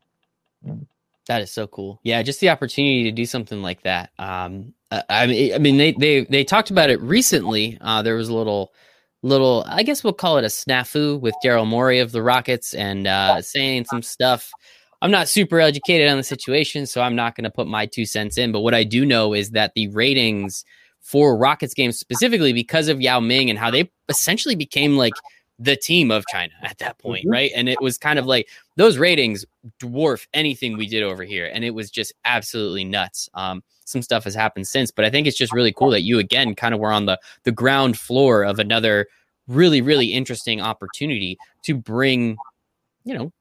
That 1.26 1.42
is 1.42 1.50
so 1.50 1.66
cool. 1.66 2.00
Yeah, 2.02 2.22
just 2.22 2.40
the 2.40 2.50
opportunity 2.50 3.04
to 3.04 3.12
do 3.12 3.26
something 3.26 3.62
like 3.62 3.82
that. 3.82 4.10
Um, 4.18 4.74
I 5.08 5.26
mean, 5.26 5.54
I 5.54 5.58
mean, 5.58 5.76
they 5.76 5.92
they 5.92 6.24
they 6.24 6.44
talked 6.44 6.70
about 6.70 6.90
it 6.90 7.00
recently. 7.00 7.78
Uh, 7.80 8.02
there 8.02 8.16
was 8.16 8.28
a 8.28 8.34
little, 8.34 8.72
little, 9.22 9.64
I 9.68 9.84
guess 9.84 10.02
we'll 10.02 10.12
call 10.12 10.38
it 10.38 10.44
a 10.44 10.48
snafu 10.48 11.20
with 11.20 11.34
Daryl 11.44 11.66
Morey 11.66 12.00
of 12.00 12.10
the 12.10 12.22
Rockets 12.22 12.74
and 12.74 13.06
uh, 13.06 13.40
saying 13.42 13.84
some 13.84 14.02
stuff 14.02 14.50
I'm 15.02 15.10
not 15.10 15.28
super 15.28 15.60
educated 15.60 16.08
on 16.08 16.16
the 16.16 16.22
situation, 16.22 16.86
so 16.86 17.00
I'm 17.00 17.16
not 17.16 17.34
going 17.34 17.44
to 17.44 17.50
put 17.50 17.66
my 17.66 17.86
two 17.86 18.04
cents 18.04 18.36
in. 18.36 18.52
But 18.52 18.60
what 18.60 18.74
I 18.74 18.84
do 18.84 19.06
know 19.06 19.32
is 19.32 19.50
that 19.50 19.72
the 19.74 19.88
ratings 19.88 20.64
for 21.00 21.36
Rockets 21.36 21.74
games, 21.74 21.98
specifically 21.98 22.52
because 22.52 22.88
of 22.88 23.00
Yao 23.00 23.20
Ming 23.20 23.48
and 23.48 23.58
how 23.58 23.70
they 23.70 23.90
essentially 24.08 24.54
became 24.54 24.96
like 24.96 25.14
the 25.58 25.76
team 25.76 26.10
of 26.10 26.24
China 26.28 26.52
at 26.62 26.78
that 26.78 26.98
point, 26.98 27.24
mm-hmm. 27.24 27.32
right? 27.32 27.50
And 27.54 27.68
it 27.68 27.80
was 27.80 27.98
kind 27.98 28.18
of 28.18 28.26
like 28.26 28.48
those 28.76 28.98
ratings 28.98 29.44
dwarf 29.78 30.26
anything 30.32 30.76
we 30.76 30.86
did 30.86 31.02
over 31.02 31.22
here, 31.22 31.50
and 31.52 31.64
it 31.64 31.70
was 31.70 31.90
just 31.90 32.12
absolutely 32.24 32.84
nuts. 32.84 33.28
Um, 33.34 33.62
some 33.84 34.02
stuff 34.02 34.24
has 34.24 34.34
happened 34.34 34.66
since, 34.66 34.90
but 34.90 35.04
I 35.04 35.10
think 35.10 35.26
it's 35.26 35.36
just 35.36 35.52
really 35.52 35.72
cool 35.72 35.90
that 35.90 36.02
you 36.02 36.18
again 36.18 36.54
kind 36.54 36.74
of 36.74 36.80
were 36.80 36.92
on 36.92 37.06
the 37.06 37.18
the 37.44 37.52
ground 37.52 37.98
floor 37.98 38.42
of 38.42 38.58
another 38.58 39.06
really 39.48 39.80
really 39.80 40.12
interesting 40.12 40.60
opportunity 40.60 41.38
to 41.62 41.74
bring 41.74 42.36
you 43.04 43.14
know 43.14 43.32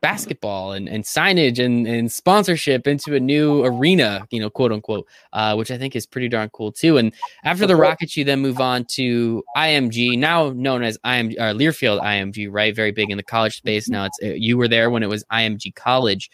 basketball 0.00 0.72
and, 0.72 0.88
and 0.88 1.04
signage 1.04 1.64
and, 1.64 1.86
and 1.86 2.10
sponsorship 2.10 2.86
into 2.86 3.14
a 3.14 3.20
new 3.20 3.64
arena, 3.64 4.26
you 4.30 4.40
know, 4.40 4.50
quote 4.50 4.72
unquote, 4.72 5.06
uh, 5.32 5.54
which 5.54 5.70
I 5.70 5.78
think 5.78 5.94
is 5.94 6.06
pretty 6.06 6.28
darn 6.28 6.48
cool 6.50 6.72
too. 6.72 6.96
And 6.96 7.12
after 7.44 7.66
the 7.66 7.76
Rockets, 7.76 8.16
you 8.16 8.24
then 8.24 8.40
move 8.40 8.60
on 8.60 8.84
to 8.92 9.42
IMG, 9.56 10.18
now 10.18 10.50
known 10.50 10.82
as 10.82 10.98
IMG, 10.98 11.38
uh, 11.38 11.54
Learfield 11.54 12.00
IMG, 12.02 12.48
right? 12.50 12.74
Very 12.74 12.92
big 12.92 13.10
in 13.10 13.16
the 13.16 13.22
college 13.22 13.56
space. 13.56 13.88
Now 13.88 14.06
it's, 14.06 14.18
uh, 14.22 14.28
you 14.28 14.56
were 14.56 14.68
there 14.68 14.90
when 14.90 15.02
it 15.02 15.08
was 15.08 15.24
IMG 15.32 15.74
College. 15.74 16.30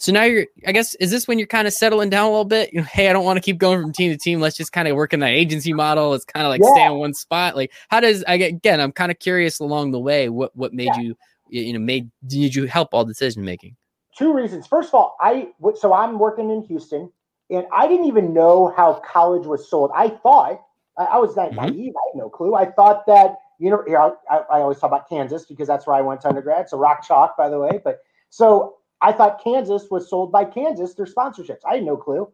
So 0.00 0.12
now 0.12 0.22
you're, 0.22 0.46
I 0.66 0.72
guess, 0.72 0.94
is 0.94 1.10
this 1.10 1.28
when 1.28 1.38
you're 1.38 1.46
kind 1.46 1.68
of 1.68 1.74
settling 1.74 2.08
down 2.08 2.24
a 2.24 2.30
little 2.30 2.46
bit? 2.46 2.72
You 2.72 2.80
know, 2.80 2.86
hey, 2.86 3.10
I 3.10 3.12
don't 3.12 3.24
want 3.24 3.36
to 3.36 3.42
keep 3.42 3.58
going 3.58 3.82
from 3.82 3.92
team 3.92 4.10
to 4.10 4.16
team. 4.16 4.40
Let's 4.40 4.56
just 4.56 4.72
kind 4.72 4.88
of 4.88 4.96
work 4.96 5.12
in 5.12 5.20
that 5.20 5.32
agency 5.32 5.74
model. 5.74 6.14
It's 6.14 6.24
kind 6.24 6.46
of 6.46 6.50
like 6.50 6.62
yeah. 6.62 6.72
stay 6.72 6.86
on 6.86 6.98
one 6.98 7.12
spot. 7.12 7.54
Like, 7.54 7.70
how 7.90 8.00
does 8.00 8.24
I 8.26 8.38
get 8.38 8.48
again? 8.48 8.80
I'm 8.80 8.92
kind 8.92 9.10
of 9.10 9.18
curious 9.18 9.60
along 9.60 9.90
the 9.90 10.00
way. 10.00 10.30
What 10.30 10.56
what 10.56 10.72
made 10.72 10.86
yeah. 10.86 11.00
you 11.00 11.16
you 11.50 11.72
know 11.72 11.78
made 11.78 12.10
did 12.26 12.54
you 12.54 12.66
help 12.66 12.88
all 12.92 13.04
decision 13.04 13.44
making? 13.44 13.76
Two 14.16 14.32
reasons. 14.32 14.66
First 14.66 14.88
of 14.88 14.94
all, 14.94 15.16
I 15.20 15.48
so 15.78 15.92
I'm 15.92 16.18
working 16.18 16.50
in 16.50 16.62
Houston, 16.62 17.10
and 17.50 17.66
I 17.72 17.86
didn't 17.88 18.06
even 18.06 18.32
know 18.32 18.72
how 18.76 18.94
college 18.94 19.46
was 19.46 19.68
sold. 19.68 19.90
I 19.94 20.08
thought 20.08 20.62
I, 20.96 21.18
was 21.18 21.34
that 21.34 21.52
mm-hmm. 21.52 21.66
naive. 21.66 21.94
I 21.96 22.02
had 22.12 22.18
no 22.18 22.28
clue. 22.28 22.54
I 22.54 22.66
thought 22.66 23.06
that 23.06 23.36
you 23.58 23.70
know 23.70 24.14
I, 24.30 24.36
I 24.36 24.60
always 24.60 24.78
talk 24.78 24.90
about 24.90 25.08
Kansas 25.08 25.46
because 25.46 25.68
that's 25.68 25.86
where 25.86 25.96
I 25.96 26.00
went 26.00 26.20
to 26.22 26.28
undergrad. 26.28 26.68
So 26.68 26.78
rock 26.78 27.06
chalk, 27.06 27.36
by 27.36 27.48
the 27.48 27.58
way. 27.58 27.80
But 27.82 28.00
so 28.30 28.76
I 29.00 29.12
thought 29.12 29.42
Kansas 29.42 29.86
was 29.90 30.08
sold 30.08 30.32
by 30.32 30.44
Kansas 30.44 30.94
their 30.94 31.06
sponsorships. 31.06 31.60
I 31.68 31.76
had 31.76 31.84
no 31.84 31.96
clue. 31.96 32.30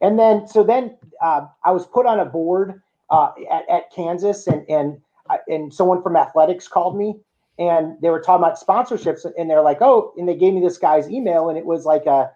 And 0.00 0.18
then 0.18 0.46
so 0.46 0.62
then 0.62 0.96
uh, 1.22 1.46
I 1.64 1.72
was 1.72 1.86
put 1.86 2.06
on 2.06 2.20
a 2.20 2.24
board 2.24 2.80
uh, 3.10 3.32
at, 3.50 3.68
at 3.68 3.92
Kansas, 3.92 4.46
and 4.46 4.68
and 4.68 5.00
and 5.48 5.72
someone 5.72 6.02
from 6.02 6.16
athletics 6.16 6.68
called 6.68 6.96
me 6.96 7.20
and 7.58 7.96
they 8.00 8.10
were 8.10 8.20
talking 8.20 8.44
about 8.44 8.58
sponsorships 8.58 9.26
and 9.36 9.50
they're 9.50 9.62
like 9.62 9.82
oh 9.82 10.12
and 10.16 10.28
they 10.28 10.34
gave 10.34 10.54
me 10.54 10.60
this 10.60 10.78
guy's 10.78 11.10
email 11.10 11.48
and 11.48 11.58
it 11.58 11.64
was 11.64 11.84
like 11.84 12.06
a, 12.06 12.30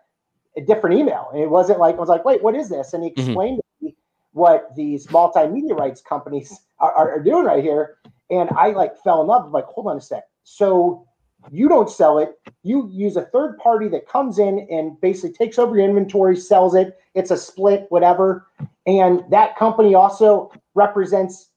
a 0.56 0.60
different 0.60 0.98
email. 0.98 1.28
And 1.32 1.42
it 1.42 1.50
wasn't 1.50 1.78
like 1.78 1.96
i 1.96 1.98
was 1.98 2.08
like 2.08 2.24
wait 2.24 2.42
what 2.42 2.54
is 2.54 2.68
this? 2.68 2.92
And 2.92 3.04
he 3.04 3.10
mm-hmm. 3.10 3.20
explained 3.20 3.58
mm-hmm. 3.58 3.86
me 3.86 3.96
what 4.32 4.74
these 4.76 5.06
multimedia 5.08 5.78
rights 5.78 6.00
companies 6.00 6.60
are, 6.78 6.92
are, 6.92 7.10
are, 7.12 7.22
doing 7.22 7.44
right 7.44 7.62
here. 7.62 7.98
And 8.30 8.50
i 8.50 8.68
like 8.70 8.96
fell 9.02 9.20
in 9.20 9.26
love. 9.26 9.50
Like 9.50 9.66
hold 9.66 9.86
on 9.86 9.96
a 9.96 10.00
sec. 10.00 10.24
So 10.44 11.06
you 11.50 11.68
don't 11.68 11.90
sell 11.90 12.18
it. 12.18 12.38
You 12.62 12.88
use 12.92 13.16
a 13.16 13.22
third 13.26 13.58
party 13.58 13.88
that 13.88 14.08
comes 14.08 14.38
in 14.38 14.66
and 14.70 15.00
basically 15.00 15.32
takes 15.32 15.58
over 15.58 15.76
your 15.76 15.84
inventory 15.84 16.36
sells 16.36 16.74
it. 16.74 16.98
It's 17.14 17.30
a 17.30 17.36
split 17.36 17.86
whatever. 17.88 18.46
And 18.86 19.22
that 19.30 19.56
company 19.56 19.94
also 19.94 20.52
represents 20.74 21.50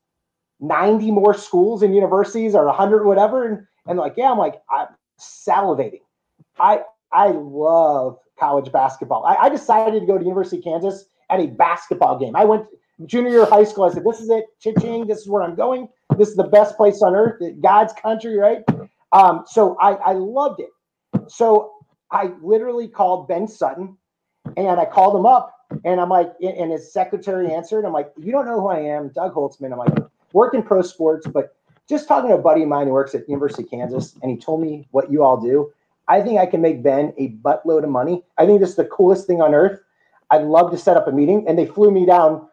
90 0.59 1.11
more 1.11 1.33
schools 1.33 1.83
and 1.83 1.93
universities 1.93 2.55
or 2.55 2.65
100 2.65 3.05
whatever. 3.05 3.45
And, 3.47 3.67
and 3.87 3.99
like 3.99 4.13
yeah 4.17 4.31
i'm 4.31 4.37
like 4.37 4.61
i'm 4.69 4.87
salivating. 5.19 6.01
I 6.59 6.81
i 7.11 7.27
love 7.27 8.17
college 8.39 8.71
basketball. 8.71 9.25
I, 9.25 9.35
I 9.35 9.49
decided 9.49 9.99
to 9.99 10.05
go 10.05 10.17
to 10.17 10.23
university 10.23 10.57
of 10.57 10.63
kansas 10.63 11.05
at 11.29 11.39
a 11.39 11.47
basketball 11.47 12.19
game. 12.19 12.35
I 12.35 12.45
went 12.45 12.65
junior 13.05 13.29
year 13.29 13.43
of 13.43 13.49
high 13.49 13.63
school. 13.63 13.83
I 13.85 13.93
said 13.93 14.03
this 14.05 14.19
is 14.19 14.29
it. 14.29 14.45
Ching 14.59 15.07
this 15.07 15.19
is 15.19 15.27
where 15.27 15.43
i'm 15.43 15.55
going. 15.55 15.89
This 16.17 16.29
is 16.29 16.35
the 16.35 16.45
best 16.45 16.77
place 16.77 17.01
on 17.01 17.15
earth. 17.15 17.41
God's 17.61 17.93
country 17.93 18.37
right? 18.37 18.63
Um, 19.11 19.43
so 19.47 19.77
I, 19.79 19.93
I 19.93 20.13
loved 20.13 20.61
it. 20.61 20.69
So 21.29 21.71
i 22.11 22.31
literally 22.41 22.87
called 22.87 23.27
ben 23.27 23.47
sutton 23.47 23.97
and 24.57 24.79
i 24.79 24.85
called 24.85 25.15
him 25.15 25.25
up 25.25 25.51
and 25.83 25.99
i'm 25.99 26.09
like 26.09 26.31
and 26.41 26.71
his 26.71 26.93
secretary 26.93 27.51
answered. 27.51 27.83
I'm 27.83 27.93
like 27.93 28.11
you 28.17 28.31
don't 28.31 28.45
know 28.45 28.61
who 28.61 28.67
i 28.67 28.79
am 28.79 29.09
doug 29.09 29.33
holtzman. 29.33 29.71
I'm 29.71 29.79
like 29.79 29.93
work 30.35 30.53
in 30.53 30.61
pro 30.61 30.81
sports, 30.81 31.25
but 31.25 31.55
just 31.87 32.07
talking 32.07 32.29
to 32.29 32.35
a 32.35 32.41
buddy 32.41 32.61
of 32.61 32.67
mine 32.67 32.87
who 32.87 32.93
works 32.93 33.15
at 33.15 33.27
University 33.29 33.63
of 33.63 33.69
Kansas, 33.69 34.15
and 34.21 34.29
he 34.29 34.37
told 34.37 34.61
me 34.61 34.85
what 34.91 35.09
you 35.09 35.23
all 35.23 35.39
do. 35.39 35.71
I 36.07 36.21
think 36.21 36.39
I 36.39 36.45
can 36.45 36.61
make 36.61 36.83
Ben 36.83 37.13
a 37.17 37.29
buttload 37.29 37.83
of 37.83 37.89
money. 37.89 38.23
I 38.37 38.45
think 38.45 38.59
this 38.59 38.71
is 38.71 38.75
the 38.75 38.85
coolest 38.85 39.25
thing 39.25 39.41
on 39.41 39.55
earth. 39.55 39.79
I'd 40.29 40.43
love 40.43 40.71
to 40.71 40.77
set 40.77 40.97
up 40.97 41.07
a 41.07 41.11
meeting, 41.11 41.45
and 41.47 41.57
they 41.57 41.65
flew 41.65 41.89
me 41.89 42.05
down 42.05 42.47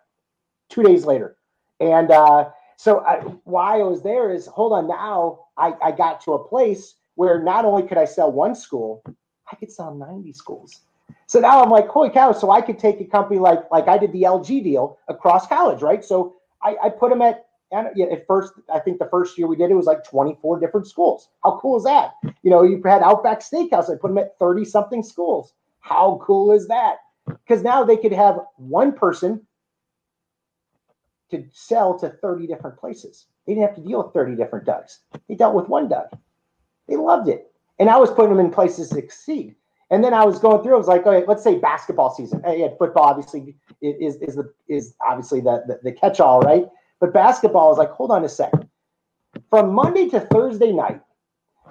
two 0.70 0.82
days 0.82 1.04
later. 1.04 1.36
And 1.80 2.12
uh, 2.12 2.50
so 2.76 3.00
I, 3.00 3.16
why 3.44 3.80
I 3.80 3.82
was 3.82 4.02
there 4.02 4.32
is, 4.32 4.46
hold 4.46 4.72
on, 4.72 4.86
now 4.86 5.46
I, 5.56 5.74
I 5.82 5.90
got 5.90 6.22
to 6.24 6.34
a 6.34 6.48
place 6.48 6.94
where 7.16 7.42
not 7.42 7.64
only 7.64 7.82
could 7.82 7.98
I 7.98 8.04
sell 8.04 8.30
one 8.30 8.54
school, 8.54 9.02
I 9.50 9.56
could 9.56 9.72
sell 9.72 9.92
90 9.92 10.32
schools. 10.34 10.80
So 11.26 11.40
now 11.40 11.62
I'm 11.62 11.70
like, 11.70 11.88
holy 11.88 12.10
cow! 12.10 12.32
So 12.32 12.50
I 12.50 12.60
could 12.60 12.78
take 12.78 13.00
a 13.00 13.04
company 13.04 13.40
like 13.40 13.60
like 13.70 13.88
I 13.88 13.96
did 13.96 14.12
the 14.12 14.22
LG 14.22 14.62
deal 14.62 14.98
across 15.08 15.46
college, 15.46 15.80
right? 15.80 16.04
So 16.04 16.36
I, 16.62 16.76
I 16.84 16.88
put 16.90 17.10
them 17.10 17.22
at 17.22 17.46
and 17.72 17.88
at 18.12 18.26
first, 18.26 18.52
I 18.72 18.78
think 18.78 18.98
the 18.98 19.08
first 19.10 19.38
year 19.38 19.46
we 19.46 19.56
did 19.56 19.70
it 19.70 19.74
was 19.74 19.86
like 19.86 20.04
24 20.04 20.60
different 20.60 20.86
schools. 20.86 21.30
How 21.42 21.58
cool 21.60 21.78
is 21.78 21.84
that? 21.84 22.12
You 22.42 22.50
know, 22.50 22.62
you 22.62 22.80
had 22.84 23.02
Outback 23.02 23.40
Steakhouse. 23.40 23.90
I 23.90 23.96
put 23.96 24.08
them 24.08 24.18
at 24.18 24.38
30 24.38 24.64
something 24.64 25.02
schools. 25.02 25.54
How 25.80 26.20
cool 26.22 26.52
is 26.52 26.68
that? 26.68 26.98
Because 27.26 27.62
now 27.62 27.82
they 27.82 27.96
could 27.96 28.12
have 28.12 28.40
one 28.56 28.92
person 28.92 29.40
to 31.30 31.44
sell 31.50 31.98
to 31.98 32.10
30 32.10 32.46
different 32.46 32.76
places. 32.76 33.26
They 33.46 33.54
didn't 33.54 33.68
have 33.68 33.76
to 33.76 33.82
deal 33.82 34.02
with 34.02 34.12
30 34.12 34.36
different 34.36 34.66
Dougs. 34.66 34.98
They 35.28 35.34
dealt 35.34 35.54
with 35.54 35.68
one 35.68 35.88
Doug. 35.88 36.08
They 36.88 36.96
loved 36.96 37.28
it. 37.28 37.50
And 37.78 37.88
I 37.88 37.96
was 37.96 38.10
putting 38.10 38.36
them 38.36 38.44
in 38.44 38.52
places 38.52 38.90
to 38.90 38.96
succeed. 38.96 39.54
And 39.90 40.04
then 40.04 40.14
I 40.14 40.24
was 40.24 40.38
going 40.38 40.62
through. 40.62 40.74
I 40.74 40.78
was 40.78 40.88
like, 40.88 41.06
okay, 41.06 41.24
let's 41.26 41.42
say 41.42 41.58
basketball 41.58 42.14
season. 42.14 42.42
Yeah, 42.46 42.68
football 42.78 43.04
obviously 43.04 43.56
is 43.82 44.16
is 44.16 44.36
the 44.36 44.52
is 44.68 44.94
obviously 45.06 45.40
the 45.40 45.64
the, 45.66 45.80
the 45.82 45.92
catch 45.92 46.18
all, 46.18 46.40
right? 46.40 46.66
But 47.02 47.12
basketball 47.12 47.72
is 47.72 47.78
like, 47.78 47.90
hold 47.90 48.12
on 48.12 48.24
a 48.24 48.28
second. 48.28 48.68
From 49.50 49.74
Monday 49.74 50.08
to 50.10 50.20
Thursday 50.20 50.70
night, 50.70 51.00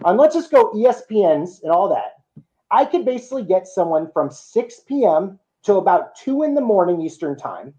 and 0.04 0.18
let's 0.18 0.36
just 0.36 0.52
go 0.52 0.74
ESPNs 0.74 1.64
and 1.64 1.72
all 1.72 1.88
that. 1.88 2.44
I 2.70 2.84
could 2.84 3.06
basically 3.06 3.44
get 3.44 3.66
someone 3.66 4.12
from 4.12 4.30
6 4.30 4.80
p.m. 4.82 5.40
to 5.64 5.76
about 5.76 6.18
2 6.18 6.44
in 6.44 6.54
the 6.54 6.60
morning 6.60 7.02
Eastern 7.02 7.38
time, 7.38 7.74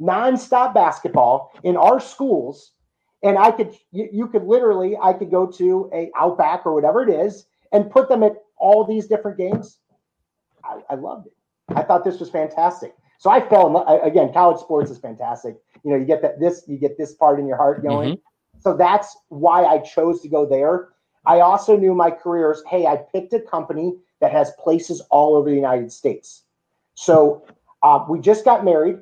nonstop 0.00 0.72
basketball 0.72 1.50
in 1.64 1.76
our 1.76 1.98
schools. 1.98 2.70
And 3.24 3.36
I 3.36 3.50
could, 3.50 3.76
you, 3.90 4.08
you 4.12 4.26
could 4.28 4.44
literally, 4.44 4.96
I 4.96 5.12
could 5.12 5.32
go 5.32 5.46
to 5.46 5.90
a 5.92 6.12
Outback 6.16 6.66
or 6.66 6.72
whatever 6.72 7.02
it 7.02 7.10
is 7.10 7.46
and 7.72 7.90
put 7.90 8.08
them 8.08 8.22
at 8.22 8.36
all 8.56 8.84
these 8.84 9.08
different 9.08 9.38
games. 9.38 9.78
I, 10.64 10.82
I 10.88 10.94
loved 10.94 11.26
it. 11.26 11.32
I 11.74 11.82
thought 11.82 12.04
this 12.04 12.20
was 12.20 12.30
fantastic. 12.30 12.94
So 13.20 13.28
I 13.28 13.46
fell 13.46 13.66
in 13.66 13.74
love. 13.74 14.02
Again, 14.02 14.32
college 14.32 14.60
sports 14.60 14.90
is 14.90 14.96
fantastic. 14.96 15.54
You 15.84 15.90
know, 15.90 15.98
you 15.98 16.06
get 16.06 16.22
that 16.22 16.40
this, 16.40 16.64
you 16.66 16.78
get 16.78 16.96
this 16.96 17.12
part 17.12 17.38
in 17.38 17.46
your 17.46 17.58
heart 17.58 17.82
going. 17.82 18.14
Mm-hmm. 18.14 18.60
So 18.60 18.74
that's 18.74 19.14
why 19.28 19.66
I 19.66 19.78
chose 19.80 20.22
to 20.22 20.28
go 20.28 20.46
there. 20.46 20.88
I 21.26 21.40
also 21.40 21.76
knew 21.76 21.94
my 21.94 22.10
careers. 22.10 22.62
Hey, 22.66 22.86
I 22.86 22.96
picked 22.96 23.34
a 23.34 23.40
company 23.40 23.94
that 24.22 24.32
has 24.32 24.52
places 24.52 25.02
all 25.10 25.36
over 25.36 25.50
the 25.50 25.54
United 25.54 25.92
States. 25.92 26.44
So 26.94 27.44
uh, 27.82 28.06
we 28.08 28.20
just 28.20 28.42
got 28.42 28.64
married. 28.64 29.00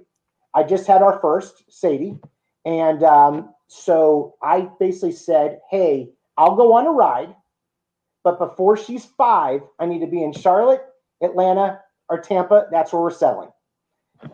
I 0.53 0.65
just 0.65 0.89
had 0.89 1.01
our 1.01 1.21
first, 1.21 1.63
Sadie, 1.69 2.19
and 2.65 3.05
um, 3.05 3.55
so 3.69 4.35
I 4.43 4.69
basically 4.81 5.13
said, 5.13 5.61
"Hey, 5.71 6.11
I'll 6.37 6.57
go 6.57 6.73
on 6.73 6.89
a 6.89 6.91
ride, 6.91 7.37
but 8.25 8.41
before 8.41 8.77
she's 8.77 9.05
five, 9.05 9.61
I 9.79 9.87
need 9.87 10.01
to 10.01 10.09
be 10.09 10.25
in 10.25 10.33
Charlotte, 10.33 10.83
Atlanta, 11.23 11.81
or 12.09 12.19
Tampa. 12.19 12.67
That's 12.73 12.93
where 12.93 13.03
we're 13.03 13.13
settling." 13.13 13.51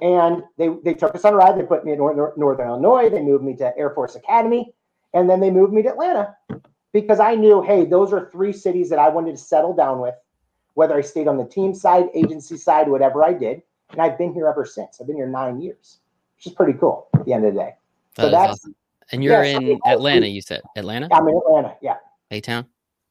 And 0.01 0.43
they, 0.57 0.71
they 0.85 0.95
took 0.95 1.15
us 1.15 1.25
on 1.25 1.35
a 1.35 1.37
ride. 1.37 1.59
They 1.59 1.63
put 1.65 1.85
me 1.85 1.93
in 1.93 1.99
Northern, 1.99 2.67
Illinois. 2.67 3.11
They 3.11 3.21
moved 3.21 3.45
me 3.45 3.55
to 3.57 3.77
Air 3.77 3.91
Force 3.91 4.15
Academy. 4.15 4.73
And 5.13 5.29
then 5.29 5.41
they 5.41 5.51
moved 5.51 5.73
me 5.73 5.83
to 5.83 5.91
Atlanta 5.91 6.37
because 6.93 7.21
I 7.21 7.35
knew, 7.35 7.63
hey, 7.63 7.85
those 7.85 8.13
are 8.13 8.31
three 8.31 8.53
cities 8.53 8.89
that 8.91 8.99
I 8.99 9.09
wanted 9.09 9.33
to 9.33 9.39
settle 9.39 9.75
down 9.75 10.01
with, 10.01 10.15
whether 10.75 10.97
I 10.97 11.03
stayed 11.03 11.29
on 11.29 11.37
the 11.37 11.45
team 11.45 11.75
side, 11.75 12.07
agency 12.15 12.57
side, 12.57 12.89
whatever 12.89 13.23
I 13.23 13.33
did. 13.33 13.63
And 13.91 14.01
I've 14.01 14.19
been 14.19 14.33
here 14.33 14.49
ever 14.49 14.65
since. 14.65 15.01
I've 15.01 15.07
been 15.07 15.17
here 15.17 15.29
nine 15.29 15.61
years, 15.61 15.99
which 16.37 16.47
is 16.47 16.53
pretty 16.53 16.73
cool 16.73 17.09
at 17.15 17.25
the 17.25 17.33
end 17.33 17.45
of 17.45 17.55
the 17.55 17.61
day. 17.61 17.75
So 18.17 18.31
that's 18.31 18.53
awesome. 18.53 18.75
and 19.13 19.23
you're 19.23 19.45
yeah, 19.45 19.59
in 19.59 19.79
Atlanta, 19.87 20.27
you 20.27 20.41
said 20.41 20.63
Atlanta? 20.77 21.09
I'm 21.13 21.29
in 21.29 21.37
Atlanta, 21.37 21.77
yeah. 21.83 21.97
A 22.31 22.41
town. 22.41 22.67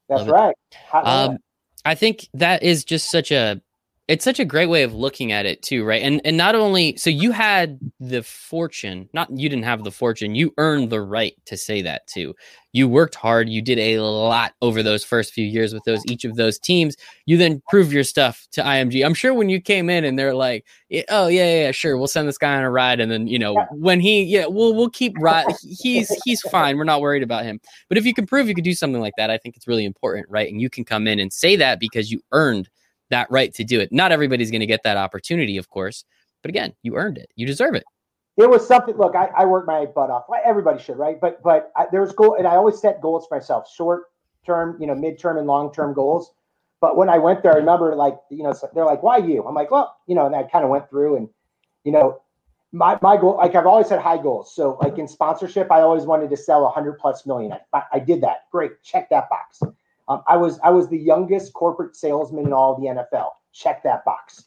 That's 0.08 0.22
Love 0.22 0.28
right. 0.28 0.56
Um, 0.92 1.38
I 1.84 1.94
think 1.94 2.28
that 2.34 2.62
is 2.62 2.84
just 2.84 3.10
such 3.10 3.30
a 3.30 3.60
it's 4.06 4.24
such 4.24 4.38
a 4.38 4.44
great 4.44 4.68
way 4.68 4.82
of 4.82 4.94
looking 4.94 5.32
at 5.32 5.46
it 5.46 5.62
too 5.62 5.84
right? 5.84 6.02
And 6.02 6.20
and 6.24 6.36
not 6.36 6.54
only 6.54 6.96
so 6.96 7.08
you 7.08 7.32
had 7.32 7.78
the 7.98 8.22
fortune 8.22 9.08
not 9.14 9.30
you 9.30 9.48
didn't 9.48 9.64
have 9.64 9.82
the 9.84 9.90
fortune 9.90 10.34
you 10.34 10.52
earned 10.58 10.90
the 10.90 11.00
right 11.00 11.34
to 11.46 11.56
say 11.56 11.80
that 11.82 12.06
too. 12.06 12.34
You 12.72 12.88
worked 12.88 13.14
hard 13.14 13.48
you 13.48 13.62
did 13.62 13.78
a 13.78 14.00
lot 14.00 14.52
over 14.60 14.82
those 14.82 15.04
first 15.04 15.32
few 15.32 15.46
years 15.46 15.72
with 15.72 15.84
those 15.84 16.02
each 16.06 16.24
of 16.24 16.36
those 16.36 16.58
teams. 16.58 16.96
You 17.24 17.38
then 17.38 17.62
prove 17.68 17.92
your 17.92 18.04
stuff 18.04 18.46
to 18.52 18.62
img 18.62 19.04
i'm 19.04 19.14
sure 19.14 19.32
when 19.32 19.48
you 19.48 19.60
came 19.60 19.88
in 19.88 20.04
and 20.04 20.18
they're 20.18 20.34
like 20.34 20.66
oh 21.08 21.26
yeah 21.28 21.44
yeah, 21.44 21.64
yeah 21.64 21.70
sure 21.70 21.96
we'll 21.96 22.06
send 22.06 22.28
this 22.28 22.38
guy 22.38 22.54
on 22.56 22.62
a 22.62 22.70
ride 22.70 23.00
and 23.00 23.10
then 23.10 23.26
you 23.26 23.38
know 23.38 23.54
yeah. 23.54 23.66
when 23.70 24.00
he 24.00 24.22
yeah 24.24 24.46
we'll 24.46 24.74
we'll 24.74 24.90
keep 24.90 25.14
right 25.18 25.46
he's 25.62 26.14
he's 26.24 26.42
fine 26.42 26.76
we're 26.76 26.84
not 26.84 27.00
worried 27.00 27.22
about 27.22 27.44
him. 27.44 27.60
But 27.88 27.96
if 27.96 28.04
you 28.04 28.12
can 28.12 28.26
prove 28.26 28.48
you 28.48 28.54
could 28.54 28.64
do 28.64 28.74
something 28.74 29.00
like 29.00 29.14
that 29.16 29.30
i 29.30 29.38
think 29.38 29.56
it's 29.56 29.66
really 29.66 29.84
important 29.84 30.26
right? 30.28 30.50
And 30.50 30.60
you 30.60 30.68
can 30.68 30.84
come 30.84 31.06
in 31.06 31.18
and 31.18 31.32
say 31.32 31.56
that 31.56 31.80
because 31.80 32.10
you 32.10 32.20
earned 32.32 32.68
that 33.10 33.30
right 33.30 33.52
to 33.54 33.64
do 33.64 33.80
it. 33.80 33.92
Not 33.92 34.12
everybody's 34.12 34.50
going 34.50 34.60
to 34.60 34.66
get 34.66 34.82
that 34.84 34.96
opportunity, 34.96 35.56
of 35.56 35.68
course, 35.68 36.04
but 36.42 36.48
again, 36.48 36.74
you 36.82 36.96
earned 36.96 37.18
it. 37.18 37.30
You 37.36 37.46
deserve 37.46 37.74
it. 37.74 37.84
It 38.36 38.50
was 38.50 38.66
something. 38.66 38.96
Look, 38.96 39.14
I, 39.14 39.26
I 39.36 39.44
worked 39.44 39.68
my 39.68 39.86
butt 39.86 40.10
off. 40.10 40.24
Everybody 40.44 40.82
should, 40.82 40.98
right? 40.98 41.20
But 41.20 41.42
but 41.42 41.70
I, 41.76 41.86
there's 41.92 42.12
goal, 42.12 42.34
and 42.36 42.46
I 42.46 42.56
always 42.56 42.80
set 42.80 43.00
goals 43.00 43.26
for 43.28 43.36
myself: 43.36 43.70
short 43.72 44.04
term, 44.44 44.76
you 44.80 44.86
know, 44.86 44.94
midterm 44.94 45.38
and 45.38 45.46
long 45.46 45.72
term 45.72 45.94
goals. 45.94 46.32
But 46.80 46.96
when 46.96 47.08
I 47.08 47.18
went 47.18 47.42
there, 47.42 47.52
I 47.54 47.58
remember 47.58 47.94
like 47.94 48.16
you 48.30 48.42
know 48.42 48.52
they're 48.74 48.84
like, 48.84 49.04
"Why 49.04 49.18
you?" 49.18 49.44
I'm 49.44 49.54
like, 49.54 49.70
"Well, 49.70 49.96
you 50.08 50.16
know," 50.16 50.26
and 50.26 50.34
I 50.34 50.42
kind 50.42 50.64
of 50.64 50.70
went 50.70 50.90
through 50.90 51.16
and 51.16 51.28
you 51.84 51.92
know 51.92 52.22
my 52.74 52.98
my 53.00 53.16
goal 53.16 53.36
like 53.36 53.54
I've 53.54 53.66
always 53.66 53.88
had 53.88 54.00
high 54.00 54.20
goals. 54.20 54.54
So 54.54 54.76
like 54.82 54.98
in 54.98 55.06
sponsorship, 55.06 55.70
I 55.70 55.80
always 55.80 56.04
wanted 56.04 56.28
to 56.30 56.36
sell 56.36 56.62
100 56.64 56.98
plus 56.98 57.24
million. 57.24 57.56
I, 57.72 57.82
I 57.92 57.98
did 58.00 58.20
that. 58.22 58.50
Great, 58.50 58.82
check 58.82 59.08
that 59.10 59.30
box. 59.30 59.60
Um, 60.08 60.22
I 60.28 60.36
was 60.36 60.58
I 60.62 60.70
was 60.70 60.88
the 60.88 60.98
youngest 60.98 61.52
corporate 61.52 61.96
salesman 61.96 62.46
in 62.46 62.52
all 62.52 62.78
the 62.80 62.86
NFL. 62.86 63.30
Check 63.52 63.82
that 63.84 64.04
box. 64.04 64.44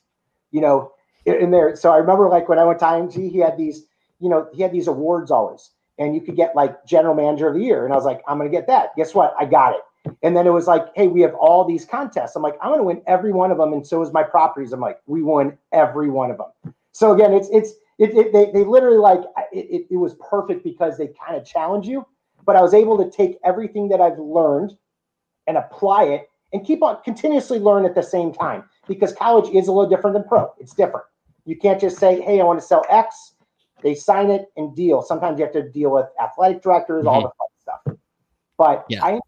You 0.51 0.61
know, 0.61 0.91
in 1.27 1.51
there. 1.51 1.75
So 1.75 1.91
I 1.91 1.97
remember 1.97 2.29
like 2.29 2.47
when 2.49 2.59
I 2.59 2.63
went 2.63 2.79
to 2.79 2.85
IMG, 2.85 3.31
he 3.31 3.39
had 3.39 3.57
these, 3.57 3.85
you 4.19 4.29
know, 4.29 4.47
he 4.53 4.61
had 4.61 4.71
these 4.71 4.87
awards 4.87 5.31
always, 5.31 5.71
and 5.97 6.15
you 6.15 6.21
could 6.21 6.35
get 6.35 6.55
like 6.55 6.85
general 6.85 7.13
manager 7.13 7.47
of 7.47 7.55
the 7.55 7.61
year. 7.61 7.83
And 7.83 7.93
I 7.93 7.97
was 7.97 8.05
like, 8.05 8.21
I'm 8.27 8.37
gonna 8.37 8.49
get 8.49 8.67
that. 8.67 8.95
Guess 8.95 9.13
what? 9.13 9.35
I 9.39 9.45
got 9.45 9.75
it. 9.75 9.81
And 10.23 10.37
then 10.37 10.47
it 10.47 10.51
was 10.51 10.67
like, 10.67 10.85
hey, 10.95 11.07
we 11.07 11.21
have 11.21 11.35
all 11.35 11.65
these 11.65 11.83
contests. 11.83 12.35
I'm 12.35 12.41
like, 12.41 12.57
I'm 12.61 12.71
gonna 12.71 12.83
win 12.83 13.01
every 13.07 13.33
one 13.33 13.51
of 13.51 13.57
them. 13.57 13.73
And 13.73 13.85
so 13.85 14.01
is 14.01 14.13
my 14.13 14.23
properties. 14.23 14.71
I'm 14.71 14.79
like, 14.79 14.99
we 15.05 15.21
won 15.21 15.57
every 15.73 16.09
one 16.09 16.31
of 16.31 16.37
them. 16.37 16.73
So 16.93 17.13
again, 17.13 17.33
it's 17.33 17.49
it's 17.51 17.71
it, 17.99 18.15
it 18.15 18.31
they, 18.31 18.51
they 18.51 18.63
literally 18.63 18.97
like 18.97 19.21
it, 19.51 19.65
it, 19.69 19.87
it 19.91 19.97
was 19.97 20.15
perfect 20.15 20.63
because 20.63 20.97
they 20.97 21.07
kind 21.07 21.35
of 21.35 21.45
challenge 21.45 21.87
you. 21.87 22.05
But 22.45 22.55
I 22.55 22.61
was 22.61 22.73
able 22.73 22.97
to 23.03 23.09
take 23.09 23.37
everything 23.43 23.89
that 23.89 23.99
I've 23.99 24.17
learned 24.17 24.77
and 25.47 25.57
apply 25.57 26.03
it 26.03 26.29
and 26.53 26.65
keep 26.65 26.81
on 26.83 27.01
continuously 27.03 27.59
learn 27.59 27.85
at 27.85 27.95
the 27.95 28.03
same 28.03 28.33
time 28.33 28.63
because 28.87 29.13
college 29.13 29.53
is 29.53 29.67
a 29.67 29.71
little 29.71 29.89
different 29.89 30.13
than 30.13 30.23
pro. 30.23 30.51
It's 30.59 30.73
different. 30.73 31.05
You 31.45 31.57
can't 31.57 31.79
just 31.79 31.97
say, 31.97 32.21
"Hey, 32.21 32.39
I 32.39 32.43
want 32.43 32.59
to 32.59 32.65
sell 32.65 32.85
X." 32.89 33.33
They 33.83 33.93
sign 33.95 34.29
it 34.31 34.47
and 34.57 34.75
deal. 34.75 35.01
Sometimes 35.01 35.37
you 35.39 35.45
have 35.45 35.53
to 35.53 35.69
deal 35.69 35.91
with 35.91 36.07
athletic 36.21 36.63
directors, 36.63 37.05
mm-hmm. 37.05 37.07
all 37.07 37.21
the 37.21 37.27
fun 37.27 37.81
stuff. 37.85 37.97
But 38.57 38.85
yeah. 38.89 39.03
I 39.03 39.19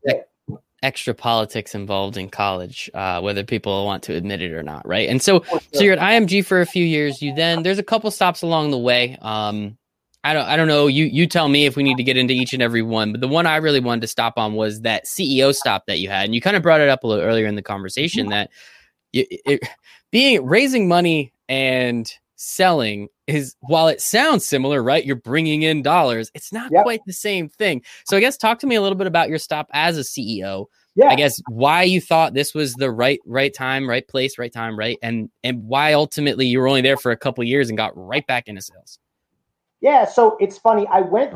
extra 0.81 1.13
politics 1.13 1.75
involved 1.75 2.17
in 2.17 2.29
college, 2.29 2.89
uh, 2.93 3.19
whether 3.21 3.43
people 3.43 3.85
want 3.85 4.03
to 4.03 4.15
admit 4.15 4.41
it 4.41 4.53
or 4.53 4.63
not, 4.63 4.87
right? 4.87 5.09
And 5.09 5.21
so, 5.21 5.43
so 5.73 5.83
you're 5.83 5.93
at 5.93 5.99
IMG 5.99 6.45
for 6.45 6.61
a 6.61 6.65
few 6.65 6.85
years. 6.85 7.21
You 7.21 7.33
then 7.33 7.63
there's 7.63 7.79
a 7.79 7.83
couple 7.83 8.09
stops 8.11 8.41
along 8.41 8.71
the 8.71 8.77
way. 8.77 9.17
Um, 9.21 9.77
I 10.23 10.33
don't 10.33 10.45
I 10.45 10.57
don't 10.57 10.67
know. 10.67 10.87
You 10.87 11.05
you 11.05 11.27
tell 11.27 11.47
me 11.47 11.65
if 11.65 11.77
we 11.77 11.83
need 11.83 11.97
to 11.97 12.03
get 12.03 12.17
into 12.17 12.33
each 12.33 12.53
and 12.53 12.61
every 12.61 12.81
one. 12.81 13.11
But 13.11 13.21
the 13.21 13.27
one 13.27 13.45
I 13.45 13.57
really 13.57 13.79
wanted 13.79 14.01
to 14.01 14.07
stop 14.07 14.33
on 14.37 14.53
was 14.53 14.81
that 14.81 15.05
CEO 15.05 15.55
stop 15.55 15.85
that 15.87 15.99
you 15.99 16.09
had, 16.09 16.25
and 16.25 16.35
you 16.35 16.41
kind 16.41 16.57
of 16.57 16.63
brought 16.63 16.81
it 16.81 16.89
up 16.89 17.03
a 17.03 17.07
little 17.07 17.23
earlier 17.23 17.45
in 17.45 17.55
the 17.55 17.61
conversation 17.61 18.23
mm-hmm. 18.23 18.31
that 18.31 18.49
it, 19.13 19.41
it, 19.45 19.69
being 20.11 20.45
raising 20.45 20.87
money 20.87 21.33
and 21.47 22.11
selling 22.35 23.07
is 23.27 23.55
while 23.61 23.87
it 23.87 24.01
sounds 24.01 24.45
similar, 24.45 24.83
right? 24.83 25.05
You're 25.05 25.15
bringing 25.15 25.61
in 25.61 25.81
dollars. 25.81 26.31
It's 26.33 26.51
not 26.51 26.71
yep. 26.71 26.83
quite 26.83 27.01
the 27.05 27.13
same 27.13 27.47
thing. 27.47 27.83
So 28.05 28.17
I 28.17 28.19
guess 28.19 28.37
talk 28.37 28.59
to 28.59 28.67
me 28.67 28.75
a 28.75 28.81
little 28.81 28.97
bit 28.97 29.07
about 29.07 29.29
your 29.29 29.37
stop 29.37 29.67
as 29.73 29.97
a 29.97 30.01
CEO. 30.01 30.65
Yeah. 30.95 31.07
I 31.07 31.15
guess 31.15 31.39
why 31.47 31.83
you 31.83 32.01
thought 32.01 32.33
this 32.33 32.53
was 32.53 32.73
the 32.73 32.91
right 32.91 33.19
right 33.25 33.53
time, 33.53 33.87
right 33.87 34.05
place, 34.05 34.37
right 34.37 34.51
time, 34.51 34.77
right, 34.77 34.97
and 35.01 35.29
and 35.43 35.63
why 35.63 35.93
ultimately 35.93 36.45
you 36.45 36.59
were 36.59 36.67
only 36.67 36.81
there 36.81 36.97
for 36.97 37.11
a 37.11 37.17
couple 37.17 37.41
years 37.45 37.69
and 37.69 37.77
got 37.77 37.95
right 37.95 38.25
back 38.27 38.47
into 38.47 38.61
sales. 38.61 38.99
Yeah, 39.81 40.05
so 40.05 40.37
it's 40.39 40.57
funny. 40.57 40.87
I 40.87 41.01
went 41.01 41.33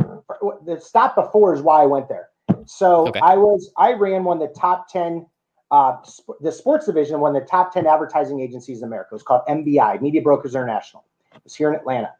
the 0.65 0.79
stop 0.79 1.15
before 1.15 1.53
is 1.53 1.62
why 1.62 1.82
I 1.82 1.86
went 1.86 2.10
there. 2.10 2.29
So 2.65 3.08
okay. 3.08 3.19
I 3.21 3.36
was 3.36 3.71
I 3.77 3.93
ran 3.93 4.23
one 4.23 4.41
of 4.41 4.47
the 4.47 4.60
top 4.60 4.88
ten. 4.89 5.25
Uh, 5.71 5.97
sp- 6.06 6.38
the 6.41 6.51
sports 6.51 6.86
division, 6.86 7.19
one 7.19 7.36
of 7.36 7.41
the 7.41 7.47
top 7.47 7.73
ten 7.73 7.88
advertising 7.88 8.39
agencies 8.39 8.79
in 8.79 8.84
America. 8.86 9.10
It 9.12 9.15
was 9.15 9.23
called 9.23 9.41
MBI, 9.47 10.01
Media 10.01 10.21
Brokers 10.21 10.56
International. 10.56 11.03
It 11.34 11.41
was 11.43 11.56
here 11.56 11.69
in 11.69 11.75
Atlanta. 11.75 12.13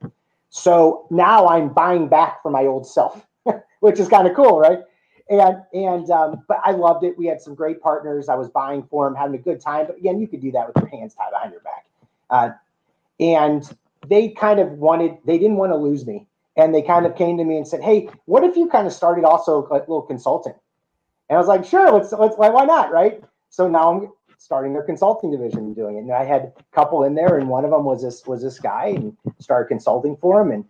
So 0.50 1.08
now 1.10 1.48
I'm 1.48 1.70
buying 1.70 2.08
back 2.08 2.42
for 2.42 2.50
my 2.52 2.66
old 2.66 2.88
self, 2.88 3.26
which 3.82 4.00
is 4.00 4.08
kind 4.08 4.28
of 4.28 4.36
cool, 4.36 4.60
right? 4.60 4.80
and 5.30 5.64
and 5.74 6.10
um, 6.10 6.44
but 6.48 6.60
I 6.64 6.72
loved 6.72 7.04
it. 7.04 7.18
We 7.18 7.26
had 7.26 7.42
some 7.42 7.56
great 7.56 7.82
partners. 7.82 8.30
I 8.30 8.36
was 8.36 8.50
buying 8.50 8.84
for 8.84 9.06
them, 9.06 9.16
having 9.16 9.36
a 9.36 9.42
good 9.42 9.62
time. 9.62 9.88
But 9.88 9.98
again, 9.98 10.20
you 10.20 10.28
could 10.28 10.42
do 10.42 10.52
that 10.52 10.68
with 10.68 10.78
your 10.78 10.88
hands 10.88 11.14
tied 11.14 11.32
behind 11.32 11.52
your 11.52 11.62
back. 11.62 11.86
Uh, 12.30 12.50
and 13.20 13.78
they 14.08 14.30
kind 14.30 14.60
of 14.60 14.70
wanted, 14.72 15.18
they 15.26 15.38
didn't 15.38 15.58
want 15.58 15.72
to 15.72 15.78
lose 15.78 16.06
me, 16.06 16.28
and 16.58 16.74
they 16.74 16.82
kind 16.82 17.06
of 17.06 17.16
came 17.16 17.38
to 17.38 17.44
me 17.44 17.58
and 17.58 17.68
said, 17.68 17.82
"Hey, 17.82 18.10
what 18.26 18.44
if 18.44 18.56
you 18.56 18.68
kind 18.68 18.88
of 18.88 18.94
started 18.94 19.24
also 19.24 19.68
a 19.68 19.74
little 19.74 20.02
consulting?" 20.02 20.54
And 21.30 21.38
I 21.38 21.40
was 21.40 21.48
like, 21.48 21.66
"Sure, 21.66 21.92
let's 21.92 22.12
let's 22.14 22.38
why 22.38 22.50
why 22.50 22.66
not, 22.66 22.92
right?" 22.92 23.24
So 23.50 23.68
now 23.68 23.92
I'm 23.92 24.10
starting 24.38 24.74
their 24.74 24.84
consulting 24.84 25.32
division 25.32 25.60
and 25.60 25.76
doing 25.76 25.96
it. 25.96 26.02
And 26.02 26.12
I 26.12 26.26
had 26.26 26.42
a 26.42 26.54
couple 26.74 27.04
in 27.04 27.16
there, 27.16 27.38
and 27.38 27.48
one 27.48 27.66
of 27.66 27.72
them 27.72 27.86
was 27.86 28.02
this 28.02 28.26
was 28.28 28.42
this 28.42 28.60
guy, 28.60 28.88
and 28.88 29.16
started 29.40 29.68
consulting 29.68 30.18
for 30.18 30.42
him. 30.42 30.52
And 30.52 30.66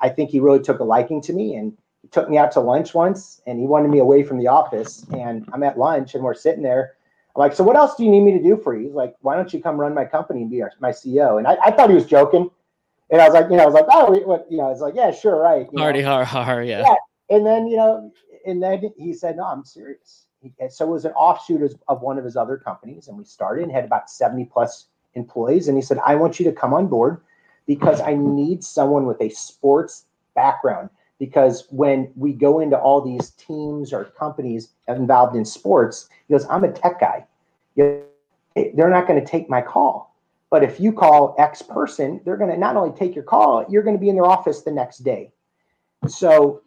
I 0.00 0.08
think 0.08 0.30
he 0.30 0.40
really 0.40 0.60
took 0.60 0.80
a 0.80 0.84
liking 0.84 1.20
to 1.22 1.32
me, 1.32 1.54
and 1.56 1.76
took 2.10 2.30
me 2.30 2.38
out 2.38 2.52
to 2.52 2.60
lunch 2.60 2.94
once, 2.94 3.42
and 3.46 3.58
he 3.58 3.66
wanted 3.66 3.90
me 3.90 3.98
away 3.98 4.22
from 4.22 4.38
the 4.38 4.46
office. 4.46 5.04
And 5.12 5.48
I'm 5.52 5.62
at 5.62 5.78
lunch, 5.78 6.14
and 6.14 6.24
we're 6.24 6.34
sitting 6.34 6.62
there. 6.62 6.94
I'm 7.36 7.40
like, 7.40 7.52
so 7.52 7.62
what 7.62 7.76
else 7.76 7.94
do 7.96 8.04
you 8.04 8.10
need 8.10 8.22
me 8.22 8.32
to 8.32 8.42
do 8.42 8.56
for 8.56 8.74
you? 8.74 8.86
He's 8.86 8.94
like, 8.94 9.14
why 9.20 9.36
don't 9.36 9.52
you 9.52 9.60
come 9.60 9.78
run 9.78 9.94
my 9.94 10.04
company 10.04 10.42
and 10.42 10.50
be 10.50 10.62
our, 10.62 10.72
my 10.80 10.90
CEO? 10.90 11.38
And 11.38 11.46
I, 11.46 11.56
I 11.64 11.70
thought 11.70 11.90
he 11.90 11.94
was 11.94 12.06
joking. 12.06 12.50
And 13.10 13.20
I 13.22 13.28
was 13.28 13.34
like, 13.34 13.50
you 13.50 13.56
know, 13.56 13.62
I 13.62 13.66
was 13.66 13.74
like, 13.74 13.86
oh, 13.90 14.18
what, 14.26 14.46
you 14.50 14.58
know, 14.58 14.70
it's 14.70 14.80
like, 14.80 14.94
yeah, 14.94 15.10
sure, 15.10 15.36
right. 15.36 15.66
You 15.72 15.78
Hardy, 15.78 16.02
har, 16.02 16.24
har, 16.24 16.62
yeah. 16.62 16.82
yeah. 16.86 17.36
And 17.36 17.46
then, 17.46 17.66
you 17.66 17.76
know, 17.76 18.12
and 18.46 18.62
then 18.62 18.92
he 18.98 19.12
said, 19.14 19.36
no, 19.36 19.44
I'm 19.44 19.64
serious. 19.64 20.26
He, 20.42 20.52
so 20.68 20.86
it 20.86 20.90
was 20.90 21.04
an 21.04 21.12
offshoot 21.12 21.62
of, 21.62 21.74
of 21.88 22.02
one 22.02 22.18
of 22.18 22.24
his 22.24 22.36
other 22.36 22.58
companies. 22.58 23.08
And 23.08 23.16
we 23.16 23.24
started 23.24 23.64
and 23.64 23.72
had 23.72 23.84
about 23.84 24.10
70 24.10 24.44
plus 24.46 24.86
employees. 25.14 25.68
And 25.68 25.76
he 25.76 25.82
said, 25.82 25.98
I 26.06 26.14
want 26.16 26.38
you 26.38 26.44
to 26.44 26.52
come 26.52 26.74
on 26.74 26.86
board 26.86 27.20
because 27.66 28.00
I 28.00 28.14
need 28.14 28.62
someone 28.62 29.06
with 29.06 29.20
a 29.20 29.30
sports 29.30 30.04
background. 30.34 30.90
Because 31.18 31.66
when 31.70 32.12
we 32.14 32.32
go 32.32 32.60
into 32.60 32.78
all 32.78 33.00
these 33.00 33.30
teams 33.30 33.92
or 33.92 34.04
companies 34.04 34.68
involved 34.86 35.34
in 35.34 35.44
sports, 35.44 36.08
he 36.28 36.34
goes, 36.34 36.46
I'm 36.48 36.62
a 36.62 36.70
tech 36.70 37.00
guy. 37.00 37.26
They're 37.74 38.04
not 38.90 39.08
going 39.08 39.18
to 39.18 39.26
take 39.26 39.50
my 39.50 39.60
call 39.60 40.07
but 40.50 40.62
if 40.62 40.80
you 40.80 40.92
call 40.92 41.34
X 41.38 41.62
person, 41.62 42.20
they're 42.24 42.36
going 42.36 42.50
to 42.50 42.56
not 42.56 42.76
only 42.76 42.96
take 42.96 43.14
your 43.14 43.24
call, 43.24 43.66
you're 43.68 43.82
going 43.82 43.96
to 43.96 44.00
be 44.00 44.08
in 44.08 44.14
their 44.14 44.26
office 44.26 44.62
the 44.62 44.70
next 44.70 44.98
day. 44.98 45.30
So, 46.06 46.62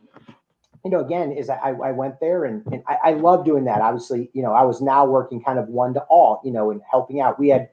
you 0.83 0.91
know, 0.91 0.99
again, 0.99 1.31
is 1.31 1.49
I, 1.49 1.71
I 1.71 1.91
went 1.91 2.19
there 2.19 2.45
and, 2.45 2.65
and 2.71 2.83
I, 2.87 2.97
I 3.03 3.11
love 3.11 3.45
doing 3.45 3.65
that. 3.65 3.81
Obviously, 3.81 4.29
you 4.33 4.43
know, 4.43 4.53
I 4.53 4.63
was 4.63 4.81
now 4.81 5.05
working 5.05 5.41
kind 5.41 5.57
of 5.57 5.67
one 5.67 5.93
to 5.95 6.01
all, 6.01 6.41
you 6.43 6.51
know, 6.51 6.71
and 6.71 6.81
helping 6.89 7.21
out. 7.21 7.39
We 7.39 7.49
had 7.49 7.69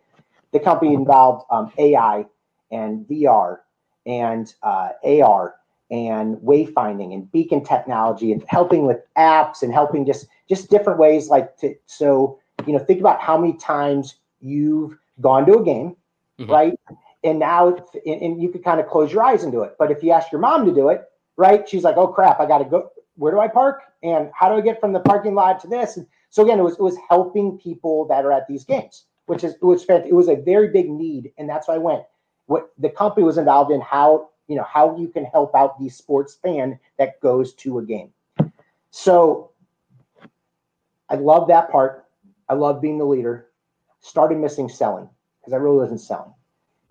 the 0.52 0.60
company 0.60 0.94
involved 0.94 1.44
um, 1.50 1.72
AI 1.78 2.24
and 2.70 3.06
VR 3.06 3.58
and 4.06 4.52
uh, 4.62 4.90
AR 5.04 5.56
and 5.90 6.36
wayfinding 6.38 7.14
and 7.14 7.30
beacon 7.32 7.64
technology 7.64 8.32
and 8.32 8.44
helping 8.46 8.86
with 8.86 8.98
apps 9.16 9.62
and 9.62 9.72
helping 9.72 10.04
just 10.04 10.26
just 10.48 10.70
different 10.70 10.98
ways 10.98 11.28
like 11.28 11.56
to 11.56 11.74
so 11.86 12.38
you 12.66 12.74
know 12.74 12.78
think 12.78 13.00
about 13.00 13.20
how 13.20 13.38
many 13.38 13.54
times 13.54 14.16
you've 14.40 14.98
gone 15.20 15.46
to 15.46 15.58
a 15.58 15.64
game, 15.64 15.96
mm-hmm. 16.38 16.50
right? 16.50 16.80
And 17.24 17.38
now, 17.38 17.76
and, 18.06 18.22
and 18.22 18.42
you 18.42 18.48
could 18.50 18.64
kind 18.64 18.80
of 18.80 18.86
close 18.86 19.12
your 19.12 19.22
eyes 19.22 19.42
and 19.42 19.52
do 19.52 19.62
it. 19.62 19.74
But 19.78 19.90
if 19.90 20.02
you 20.02 20.12
ask 20.12 20.30
your 20.30 20.40
mom 20.40 20.64
to 20.66 20.74
do 20.74 20.88
it, 20.88 21.04
right? 21.36 21.68
She's 21.68 21.84
like, 21.84 21.96
oh 21.96 22.08
crap, 22.08 22.40
I 22.40 22.46
got 22.46 22.58
to 22.58 22.64
go. 22.64 22.90
Where 23.16 23.32
do 23.32 23.40
I 23.40 23.48
park? 23.48 23.82
And 24.02 24.30
how 24.32 24.48
do 24.48 24.54
I 24.54 24.60
get 24.60 24.80
from 24.80 24.92
the 24.92 25.00
parking 25.00 25.34
lot 25.34 25.60
to 25.60 25.68
this? 25.68 25.96
And 25.96 26.06
so 26.30 26.44
again, 26.44 26.58
it 26.58 26.62
was 26.62 26.74
it 26.74 26.82
was 26.82 26.96
helping 27.08 27.58
people 27.58 28.06
that 28.06 28.24
are 28.24 28.32
at 28.32 28.46
these 28.46 28.64
games, 28.64 29.06
which 29.26 29.42
is 29.42 29.54
which 29.60 29.86
was 29.88 30.04
it 30.06 30.14
was 30.14 30.28
a 30.28 30.36
very 30.36 30.68
big 30.68 30.88
need, 30.90 31.32
and 31.38 31.48
that's 31.48 31.66
why 31.68 31.74
I 31.74 31.78
went. 31.78 32.02
What 32.46 32.70
the 32.78 32.90
company 32.90 33.24
was 33.24 33.38
involved 33.38 33.72
in 33.72 33.80
how 33.80 34.30
you 34.46 34.56
know 34.56 34.64
how 34.64 34.96
you 34.96 35.08
can 35.08 35.24
help 35.24 35.54
out 35.54 35.78
the 35.80 35.88
sports 35.88 36.34
fan 36.34 36.78
that 36.98 37.20
goes 37.20 37.54
to 37.54 37.78
a 37.78 37.84
game. 37.84 38.12
So 38.90 39.50
I 41.08 41.16
love 41.16 41.48
that 41.48 41.70
part. 41.70 42.06
I 42.48 42.54
love 42.54 42.80
being 42.80 42.98
the 42.98 43.04
leader 43.04 43.47
started 44.00 44.38
missing 44.38 44.68
selling 44.68 45.08
because 45.40 45.52
I 45.52 45.56
really 45.56 45.78
wasn't 45.78 46.00
selling. 46.00 46.32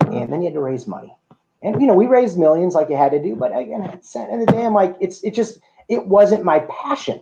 And 0.01 0.31
then 0.31 0.41
you 0.41 0.45
had 0.45 0.53
to 0.53 0.61
raise 0.61 0.87
money. 0.87 1.15
And 1.61 1.81
you 1.81 1.87
know, 1.87 1.95
we 1.95 2.05
raised 2.05 2.37
millions 2.37 2.75
like 2.75 2.89
you 2.89 2.95
had 2.95 3.11
to 3.11 3.21
do, 3.21 3.35
but 3.35 3.57
again, 3.57 3.81
at 3.81 4.03
the 4.03 4.19
end 4.19 4.41
of 4.41 4.47
the 4.47 4.53
day, 4.53 4.65
I'm 4.65 4.73
like, 4.73 4.95
it's 4.99 5.23
it 5.23 5.33
just 5.33 5.59
it 5.89 6.05
wasn't 6.05 6.43
my 6.43 6.59
passion. 6.69 7.21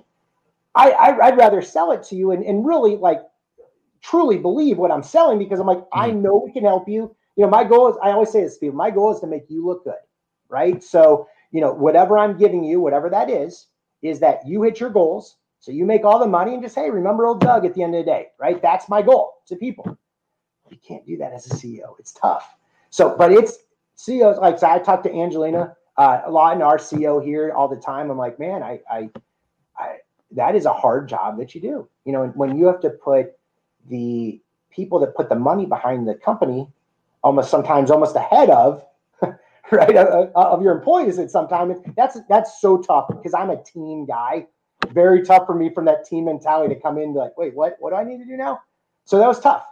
I, 0.76 0.92
I 0.92 1.30
would 1.30 1.38
rather 1.38 1.62
sell 1.62 1.92
it 1.94 2.04
to 2.04 2.16
you 2.16 2.32
and, 2.32 2.44
and 2.44 2.66
really 2.66 2.98
like 2.98 3.22
truly 4.02 4.38
believe 4.38 4.78
what 4.78 4.92
I'm 4.92 5.04
selling 5.04 5.40
because 5.40 5.60
I'm 5.60 5.68
like, 5.68 5.80
mm-hmm. 5.80 6.00
I 6.00 6.12
know 6.12 6.44
we 6.46 6.52
can 6.52 6.64
help 6.64 6.88
you. 6.88 7.16
You 7.38 7.46
know, 7.46 7.50
my 7.50 7.64
goal 7.64 7.90
is 7.90 7.96
I 8.04 8.12
always 8.12 8.32
say 8.32 8.44
this 8.44 8.56
to 8.56 8.60
people, 8.60 8.76
my 8.76 8.92
goal 8.92 9.14
is 9.14 9.22
to 9.22 9.28
make 9.28 9.50
you 9.50 9.66
look 9.66 9.86
good. 9.86 9.96
Right. 10.50 10.84
So, 10.84 11.28
you 11.52 11.62
know, 11.62 11.72
whatever 11.72 12.18
I'm 12.18 12.38
giving 12.38 12.64
you, 12.64 12.80
whatever 12.80 13.10
that 13.10 13.30
is, 13.30 13.68
is 14.02 14.20
that 14.20 14.46
you 14.46 14.62
hit 14.62 14.80
your 14.80 14.90
goals 14.90 15.38
so 15.66 15.72
you 15.72 15.84
make 15.84 16.06
all 16.06 16.20
the 16.20 16.28
money 16.28 16.54
and 16.54 16.62
just, 16.62 16.76
hey, 16.76 16.92
remember 16.92 17.26
old 17.26 17.40
Doug 17.42 17.66
at 17.66 17.74
the 17.74 17.82
end 17.82 17.96
of 17.96 18.06
the 18.06 18.12
day, 18.12 18.28
right? 18.40 18.62
That's 18.62 18.88
my 18.88 19.02
goal 19.02 19.42
to 19.48 19.56
people. 19.56 19.98
You 20.70 20.78
can't 20.88 21.04
do 21.08 21.18
that 21.18 21.34
as 21.34 21.48
a 21.48 21.56
CEO. 21.56 21.98
It's 21.98 22.14
tough. 22.14 22.56
So, 22.92 23.16
but 23.18 23.32
it's 23.32 23.58
CEOs 23.96 24.38
like 24.38 24.60
so 24.60 24.70
I 24.70 24.78
talk 24.78 25.02
to 25.04 25.12
Angelina 25.12 25.76
uh, 25.98 26.22
a 26.24 26.30
lot 26.30 26.56
in 26.56 26.62
our 26.62 26.78
CEO 26.78 27.24
here 27.24 27.52
all 27.52 27.68
the 27.68 27.78
time. 27.78 28.12
I'm 28.12 28.18
like, 28.18 28.38
man, 28.38 28.62
I, 28.62 28.80
I, 28.88 29.10
I, 29.76 29.96
that 30.34 30.54
is 30.56 30.66
a 30.66 30.74
hard 30.74 31.10
job 31.10 31.40
that 31.40 31.56
you 31.56 31.62
do. 31.62 31.90
You 32.04 32.14
know, 32.14 32.28
when 32.36 32.56
you 32.56 32.68
have 32.68 32.80
to 32.82 32.92
put 32.92 33.32
the 33.90 34.40
people 34.70 35.00
that 35.00 35.16
put 35.16 35.30
the 35.30 35.36
money 35.36 35.66
behind 35.66 36.08
the 36.08 36.14
company 36.14 36.68
almost 37.24 37.50
sometimes 37.50 37.90
almost 37.90 38.16
ahead 38.16 38.52
of 38.52 38.86
right 39.72 39.98
of, 39.98 40.30
of 40.36 40.62
your 40.62 40.78
employees 40.78 41.18
at 41.18 41.32
some 41.32 41.48
time 41.48 41.74
that's 41.96 42.20
that's 42.30 42.62
so 42.62 42.78
tough 42.82 43.08
because 43.08 43.34
i'm 43.34 43.50
a 43.50 43.64
team 43.64 44.06
guy 44.06 44.46
very 44.96 45.24
tough 45.24 45.46
for 45.46 45.54
me 45.54 45.70
from 45.70 45.86
that 45.86 46.06
team 46.06 46.26
mentality 46.26 46.74
to 46.74 46.82
come 46.82 46.98
in 46.98 47.04
and 47.04 47.14
be 47.14 47.20
like, 47.20 47.38
wait, 47.38 47.54
what, 47.54 47.76
what 47.80 47.92
do 47.92 47.98
I 47.98 48.04
need 48.04 48.18
to 48.18 48.26
do 48.26 48.36
now? 48.36 48.62
So 49.04 49.20
that 49.20 49.28
was 49.28 49.40
tough. 49.40 49.68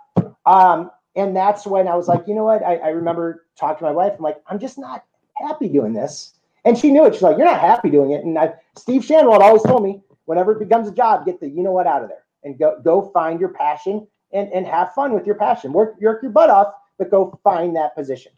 Um, 0.45 0.91
and 1.15 1.35
that's 1.35 1.65
when 1.65 1.87
I 1.87 1.95
was 1.95 2.07
like, 2.07 2.27
you 2.27 2.35
know 2.35 2.43
what? 2.43 2.61
I, 2.63 2.75
I 2.75 2.89
remember 2.89 3.45
talking 3.57 3.79
to 3.79 3.83
my 3.85 3.91
wife. 3.91 4.13
I'm 4.17 4.23
like, 4.23 4.37
I'm 4.47 4.59
just 4.59 4.77
not 4.77 5.05
happy 5.35 5.69
doing 5.69 5.93
this. 5.93 6.33
And 6.65 6.77
she 6.77 6.91
knew 6.91 7.05
it. 7.05 7.13
She's 7.13 7.23
like, 7.23 7.37
you're 7.37 7.47
not 7.47 7.59
happy 7.59 7.89
doing 7.89 8.11
it. 8.11 8.23
And 8.23 8.37
I, 8.37 8.53
Steve 8.77 9.01
Schanwald 9.01 9.39
always 9.39 9.63
told 9.63 9.83
me, 9.83 10.01
whenever 10.25 10.51
it 10.53 10.59
becomes 10.59 10.87
a 10.87 10.91
job, 10.91 11.25
get 11.25 11.39
the 11.39 11.49
you 11.49 11.63
know 11.63 11.71
what 11.71 11.87
out 11.87 12.03
of 12.03 12.09
there 12.09 12.23
and 12.43 12.57
go 12.57 12.79
go 12.83 13.09
find 13.13 13.39
your 13.39 13.49
passion 13.49 14.07
and 14.31 14.51
and 14.53 14.65
have 14.65 14.93
fun 14.93 15.13
with 15.13 15.25
your 15.25 15.35
passion. 15.35 15.73
Work 15.73 15.99
work 16.01 16.21
your 16.21 16.31
butt 16.31 16.49
off, 16.49 16.73
but 16.97 17.09
go 17.09 17.39
find 17.43 17.75
that 17.75 17.95
position. 17.95 18.31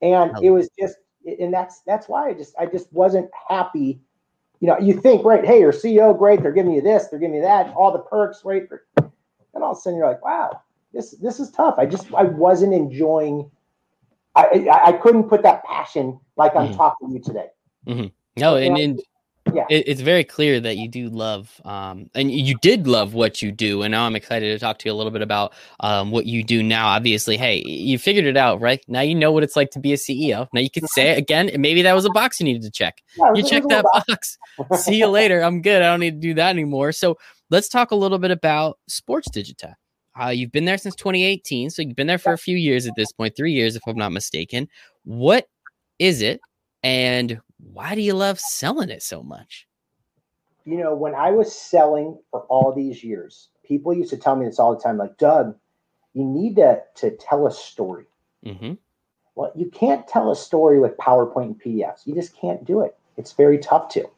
And 0.00 0.32
it 0.42 0.50
was 0.50 0.68
just, 0.78 0.96
and 1.24 1.54
that's 1.54 1.80
that's 1.82 2.08
why 2.08 2.28
I 2.28 2.34
just 2.34 2.54
I 2.58 2.66
just 2.66 2.92
wasn't 2.92 3.30
happy 3.48 4.00
you 4.62 4.68
know, 4.68 4.78
you 4.78 4.98
think, 4.98 5.24
right, 5.24 5.44
hey, 5.44 5.58
your 5.58 5.72
CEO, 5.72 6.16
great, 6.16 6.40
they're 6.40 6.52
giving 6.52 6.72
you 6.72 6.80
this, 6.80 7.08
they're 7.08 7.18
giving 7.18 7.34
you 7.34 7.42
that, 7.42 7.74
all 7.74 7.90
the 7.90 7.98
perks, 7.98 8.42
right? 8.44 8.62
And 8.96 9.10
all 9.56 9.72
of 9.72 9.76
a 9.76 9.80
sudden 9.80 9.98
you're 9.98 10.06
like, 10.06 10.24
wow, 10.24 10.62
this 10.94 11.10
this 11.20 11.40
is 11.40 11.50
tough. 11.50 11.74
I 11.78 11.84
just 11.84 12.14
I 12.14 12.22
wasn't 12.22 12.72
enjoying 12.72 13.50
I 14.36 14.68
I, 14.70 14.88
I 14.88 14.92
couldn't 14.92 15.24
put 15.24 15.42
that 15.42 15.64
passion 15.64 16.20
like 16.36 16.54
I'm 16.54 16.68
mm-hmm. 16.68 16.76
talking 16.76 17.08
to 17.08 17.14
you 17.14 17.20
today. 17.20 17.46
Mm-hmm. 17.88 18.06
No, 18.36 18.56
and, 18.56 18.78
and 18.78 19.02
yeah. 19.52 19.64
It, 19.70 19.88
it's 19.88 20.00
very 20.00 20.24
clear 20.24 20.60
that 20.60 20.76
you 20.76 20.88
do 20.88 21.08
love 21.08 21.60
um, 21.64 22.10
and 22.14 22.30
you 22.30 22.56
did 22.62 22.86
love 22.86 23.14
what 23.14 23.42
you 23.42 23.50
do 23.50 23.82
and 23.82 23.92
now 23.92 24.06
i'm 24.06 24.14
excited 24.14 24.52
to 24.52 24.58
talk 24.58 24.78
to 24.78 24.88
you 24.88 24.92
a 24.92 24.94
little 24.94 25.10
bit 25.10 25.22
about 25.22 25.52
um, 25.80 26.10
what 26.10 26.26
you 26.26 26.44
do 26.44 26.62
now. 26.62 26.88
Obviously 26.88 27.36
hey 27.36 27.62
you 27.66 27.98
figured 27.98 28.24
it 28.24 28.36
out 28.36 28.60
right? 28.60 28.80
Now 28.88 29.00
you 29.00 29.14
know 29.14 29.32
what 29.32 29.42
it's 29.42 29.56
like 29.56 29.70
to 29.72 29.80
be 29.80 29.92
a 29.92 29.96
ceo 29.96 30.48
now 30.52 30.60
you 30.60 30.70
can 30.70 30.86
say 30.86 31.10
it 31.10 31.18
again 31.18 31.50
maybe 31.58 31.82
that 31.82 31.94
was 31.94 32.04
a 32.04 32.10
box 32.10 32.40
you 32.40 32.44
needed 32.44 32.62
to 32.62 32.70
check. 32.70 33.02
Yeah, 33.16 33.32
you 33.34 33.42
check 33.42 33.64
that 33.68 33.84
box. 33.92 34.38
see 34.82 34.96
you 34.96 35.06
later. 35.08 35.42
I'm 35.42 35.62
good. 35.62 35.82
I 35.82 35.86
don't 35.86 36.00
need 36.00 36.20
to 36.20 36.28
do 36.28 36.34
that 36.34 36.50
anymore. 36.50 36.92
So 36.92 37.18
let's 37.50 37.68
talk 37.68 37.90
a 37.90 37.96
little 37.96 38.18
bit 38.18 38.30
about 38.30 38.78
Sportsdigita 38.90 39.74
uh, 40.20 40.28
you've 40.28 40.52
been 40.52 40.64
there 40.64 40.78
since 40.78 40.94
2018 40.96 41.70
so 41.70 41.82
you've 41.82 41.96
been 41.96 42.06
there 42.06 42.18
for 42.18 42.32
a 42.32 42.38
few 42.38 42.56
years 42.56 42.86
at 42.86 42.94
this 42.96 43.12
point 43.12 43.34
three 43.36 43.52
years 43.52 43.76
if 43.76 43.82
i'm 43.86 43.96
not 43.96 44.12
mistaken. 44.12 44.68
What 45.04 45.46
is 45.98 46.22
it 46.22 46.40
and 46.82 47.40
why 47.72 47.94
do 47.94 48.00
you 48.00 48.14
love 48.14 48.40
selling 48.40 48.90
it 48.90 49.02
so 49.02 49.22
much? 49.22 49.66
You 50.64 50.76
know, 50.76 50.94
when 50.94 51.14
I 51.14 51.30
was 51.30 51.54
selling 51.54 52.18
for 52.30 52.40
all 52.42 52.72
these 52.72 53.02
years, 53.02 53.48
people 53.64 53.92
used 53.92 54.10
to 54.10 54.16
tell 54.16 54.36
me 54.36 54.46
this 54.46 54.58
all 54.58 54.74
the 54.74 54.82
time 54.82 54.96
like, 54.96 55.16
Doug, 55.18 55.56
you 56.14 56.24
need 56.24 56.56
to, 56.56 56.80
to 56.96 57.10
tell 57.16 57.46
a 57.46 57.52
story. 57.52 58.06
Mm-hmm. 58.44 58.74
Well, 59.34 59.52
you 59.56 59.70
can't 59.70 60.06
tell 60.06 60.30
a 60.30 60.36
story 60.36 60.78
with 60.78 60.96
PowerPoint 60.98 61.44
and 61.44 61.62
PDFs. 61.62 62.06
You 62.06 62.14
just 62.14 62.36
can't 62.36 62.64
do 62.64 62.82
it. 62.82 62.96
It's 63.16 63.32
very 63.32 63.58
tough 63.58 63.88
to. 63.90 64.08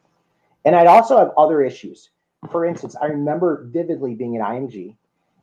And 0.65 0.75
I'd 0.75 0.87
also 0.87 1.19
have 1.19 1.31
other 1.39 1.63
issues. 1.63 2.11
For 2.51 2.65
instance, 2.65 2.97
I 3.01 3.07
remember 3.07 3.65
vividly 3.71 4.15
being 4.15 4.37
at 4.37 4.43
IMG 4.43 4.97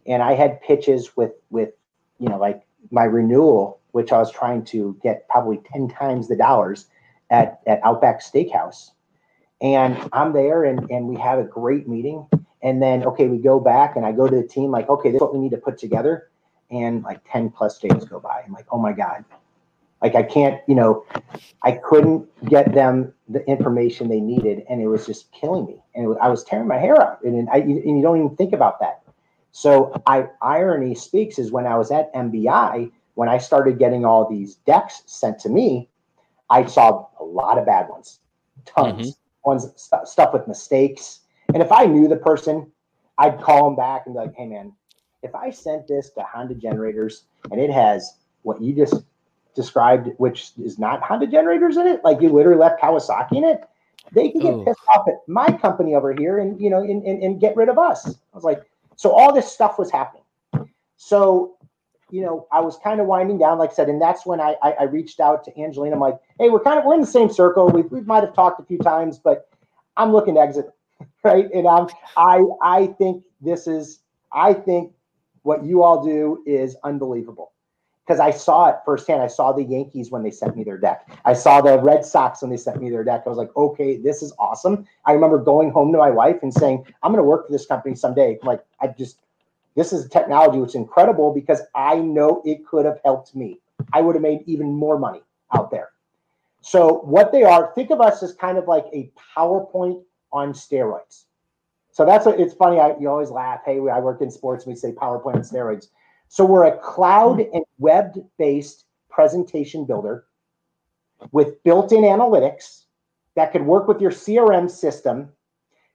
and 0.05 0.21
I 0.21 0.33
had 0.33 0.61
pitches 0.61 1.15
with 1.15 1.33
with 1.49 1.71
you 2.19 2.27
know 2.27 2.37
like 2.37 2.63
my 2.89 3.03
renewal, 3.03 3.79
which 3.91 4.11
I 4.11 4.17
was 4.17 4.31
trying 4.31 4.65
to 4.65 4.97
get 5.03 5.27
probably 5.29 5.61
10 5.71 5.89
times 5.89 6.27
the 6.27 6.35
dollars 6.35 6.87
at, 7.31 7.61
at 7.65 7.79
Outback 7.83 8.21
Steakhouse. 8.21 8.91
And 9.61 9.97
I'm 10.13 10.33
there 10.33 10.65
and, 10.65 10.89
and 10.91 11.07
we 11.07 11.17
have 11.17 11.39
a 11.39 11.43
great 11.43 11.87
meeting. 11.87 12.27
And 12.61 12.81
then, 12.81 13.03
okay, 13.05 13.27
we 13.27 13.39
go 13.39 13.59
back 13.59 13.95
and 13.95 14.05
I 14.05 14.11
go 14.11 14.27
to 14.27 14.35
the 14.35 14.47
team, 14.47 14.69
like, 14.69 14.89
okay, 14.89 15.09
this 15.09 15.15
is 15.15 15.21
what 15.21 15.33
we 15.33 15.39
need 15.39 15.51
to 15.51 15.57
put 15.57 15.79
together. 15.79 16.29
And 16.69 17.03
like 17.03 17.21
10 17.31 17.49
plus 17.49 17.79
days 17.79 18.05
go 18.05 18.19
by. 18.19 18.43
I'm 18.45 18.53
like, 18.53 18.67
oh 18.71 18.77
my 18.77 18.93
God, 18.93 19.25
Like 20.01 20.15
I 20.15 20.23
can't, 20.23 20.61
you 20.67 20.75
know, 20.75 21.05
I 21.61 21.73
couldn't 21.73 22.27
get 22.49 22.73
them 22.73 23.13
the 23.29 23.47
information 23.49 24.09
they 24.09 24.19
needed, 24.19 24.63
and 24.69 24.81
it 24.81 24.87
was 24.87 25.05
just 25.05 25.31
killing 25.31 25.65
me. 25.65 25.81
And 25.95 26.17
I 26.21 26.27
was 26.29 26.43
tearing 26.43 26.67
my 26.67 26.77
hair 26.77 26.99
out, 26.99 27.23
and, 27.23 27.49
I, 27.49 27.57
and 27.57 27.97
you 27.97 28.01
don't 28.01 28.17
even 28.17 28.35
think 28.35 28.53
about 28.53 28.79
that. 28.79 29.01
So 29.51 30.01
I 30.07 30.27
irony 30.41 30.95
speaks 30.95 31.37
is 31.37 31.51
when 31.51 31.67
I 31.67 31.77
was 31.77 31.91
at 31.91 32.13
MBI, 32.13 32.91
when 33.13 33.29
I 33.29 33.37
started 33.37 33.77
getting 33.77 34.05
all 34.05 34.27
these 34.29 34.55
decks 34.55 35.03
sent 35.05 35.39
to 35.39 35.49
me, 35.49 35.89
I 36.51 36.65
saw 36.65 37.07
a 37.19 37.23
lot 37.23 37.57
of 37.57 37.65
bad 37.65 37.87
ones, 37.89 38.19
tons, 38.65 39.11
mm-hmm. 39.11 39.49
ones 39.49 39.67
st- 39.77 40.07
stuff 40.07 40.33
with 40.33 40.47
mistakes. 40.47 41.21
And 41.53 41.63
if 41.63 41.71
I 41.71 41.85
knew 41.85 42.07
the 42.07 42.17
person, 42.17 42.69
I'd 43.17 43.39
call 43.39 43.65
them 43.65 43.75
back 43.75 44.03
and 44.05 44.13
be 44.13 44.19
like, 44.19 44.35
"Hey, 44.35 44.47
man, 44.47 44.73
if 45.23 45.33
I 45.33 45.49
sent 45.49 45.87
this 45.87 46.09
to 46.11 46.23
Honda 46.23 46.55
Generators 46.55 47.23
and 47.51 47.59
it 47.59 47.71
has 47.71 48.17
what 48.43 48.61
you 48.61 48.73
just 48.73 49.05
described, 49.55 50.09
which 50.17 50.51
is 50.61 50.77
not 50.77 51.01
Honda 51.01 51.27
Generators 51.27 51.77
in 51.77 51.87
it, 51.87 52.03
like 52.03 52.21
you 52.21 52.29
literally 52.29 52.59
left 52.59 52.81
Kawasaki 52.81 53.37
in 53.37 53.45
it, 53.45 53.63
they 54.11 54.29
can 54.29 54.41
get 54.41 54.53
Ooh. 54.53 54.65
pissed 54.65 54.81
off 54.93 55.07
at 55.07 55.19
my 55.27 55.47
company 55.47 55.95
over 55.95 56.13
here 56.13 56.39
and 56.39 56.59
you 56.59 56.69
know 56.69 56.79
and, 56.79 57.03
and, 57.05 57.23
and 57.23 57.39
get 57.39 57.55
rid 57.55 57.69
of 57.69 57.79
us." 57.79 58.07
I 58.07 58.35
was 58.35 58.43
like, 58.43 58.63
so 58.97 59.11
all 59.11 59.33
this 59.33 59.49
stuff 59.49 59.79
was 59.79 59.89
happening. 59.89 60.23
So 60.97 61.55
you 62.11 62.21
know, 62.21 62.47
I 62.51 62.59
was 62.59 62.77
kind 62.83 62.99
of 62.99 63.07
winding 63.07 63.37
down, 63.37 63.57
like 63.57 63.71
I 63.71 63.73
said, 63.73 63.89
and 63.89 64.01
that's 64.01 64.25
when 64.25 64.39
I, 64.39 64.55
I, 64.61 64.71
I 64.71 64.83
reached 64.83 65.19
out 65.19 65.43
to 65.45 65.59
Angelina. 65.59 65.95
I'm 65.95 66.01
like, 66.01 66.19
hey, 66.39 66.49
we're 66.49 66.59
kind 66.59 66.77
of 66.77 66.85
we're 66.85 66.95
in 66.95 67.01
the 67.01 67.07
same 67.07 67.31
circle. 67.31 67.69
We, 67.69 67.83
we 67.83 68.01
might 68.01 68.23
have 68.23 68.33
talked 68.33 68.59
a 68.59 68.65
few 68.65 68.77
times, 68.77 69.17
but 69.17 69.49
I'm 69.97 70.11
looking 70.11 70.35
to 70.35 70.41
exit, 70.41 70.69
right? 71.23 71.49
And 71.53 71.67
I'm 71.67 71.87
I 72.17 72.43
I 72.61 72.87
think 72.97 73.23
this 73.39 73.67
is 73.67 73.99
I 74.31 74.53
think 74.53 74.93
what 75.43 75.65
you 75.65 75.83
all 75.83 76.03
do 76.03 76.43
is 76.45 76.75
unbelievable 76.83 77.51
because 78.05 78.19
I 78.19 78.31
saw 78.31 78.67
it 78.69 78.75
firsthand. 78.85 79.21
I 79.21 79.27
saw 79.27 79.51
the 79.53 79.63
Yankees 79.63 80.11
when 80.11 80.23
they 80.23 80.31
sent 80.31 80.57
me 80.57 80.63
their 80.63 80.77
deck. 80.77 81.09
I 81.23 81.33
saw 81.33 81.61
the 81.61 81.79
Red 81.79 82.05
Sox 82.05 82.41
when 82.41 82.51
they 82.51 82.57
sent 82.57 82.81
me 82.81 82.89
their 82.89 83.03
deck. 83.03 83.23
I 83.25 83.29
was 83.29 83.37
like, 83.37 83.55
okay, 83.55 83.97
this 83.97 84.21
is 84.21 84.33
awesome. 84.37 84.85
I 85.05 85.13
remember 85.13 85.37
going 85.37 85.71
home 85.71 85.91
to 85.93 85.97
my 85.97 86.09
wife 86.09 86.37
and 86.41 86.53
saying, 86.53 86.85
I'm 87.03 87.11
going 87.11 87.23
to 87.23 87.27
work 87.27 87.47
for 87.47 87.53
this 87.53 87.65
company 87.65 87.95
someday. 87.95 88.37
Like, 88.43 88.65
I 88.81 88.87
just, 88.87 89.19
this 89.75 89.93
is 89.93 90.05
a 90.05 90.09
technology 90.09 90.59
which 90.59 90.69
is 90.69 90.75
incredible 90.75 91.33
because 91.33 91.61
I 91.75 91.95
know 91.95 92.41
it 92.45 92.65
could 92.65 92.85
have 92.85 92.99
helped 93.03 93.35
me. 93.35 93.59
I 93.93 94.01
would 94.01 94.15
have 94.15 94.21
made 94.21 94.43
even 94.45 94.71
more 94.71 94.99
money 94.99 95.21
out 95.53 95.71
there. 95.71 95.89
So, 96.61 96.99
what 96.99 97.31
they 97.31 97.43
are, 97.43 97.71
think 97.73 97.89
of 97.89 98.01
us 98.01 98.21
as 98.21 98.33
kind 98.33 98.57
of 98.57 98.67
like 98.67 98.85
a 98.93 99.11
PowerPoint 99.35 100.03
on 100.31 100.53
steroids. 100.53 101.25
So 101.91 102.05
that's 102.05 102.25
what 102.25 102.39
it's 102.39 102.53
funny. 102.53 102.79
I, 102.79 102.95
you 102.99 103.09
always 103.09 103.29
laugh. 103.29 103.61
Hey, 103.65 103.77
I 103.77 103.99
work 103.99 104.21
in 104.21 104.31
sports. 104.31 104.65
And 104.65 104.73
we 104.73 104.79
say 104.79 104.93
PowerPoint 104.93 105.35
on 105.35 105.41
steroids. 105.41 105.87
So 106.29 106.45
we're 106.45 106.65
a 106.65 106.77
cloud 106.77 107.41
and 107.41 107.65
web-based 107.79 108.85
presentation 109.09 109.85
builder 109.85 110.25
with 111.31 111.61
built-in 111.63 112.03
analytics 112.03 112.85
that 113.35 113.51
could 113.51 113.61
work 113.65 113.87
with 113.87 114.01
your 114.01 114.11
CRM 114.11 114.71
system 114.71 115.29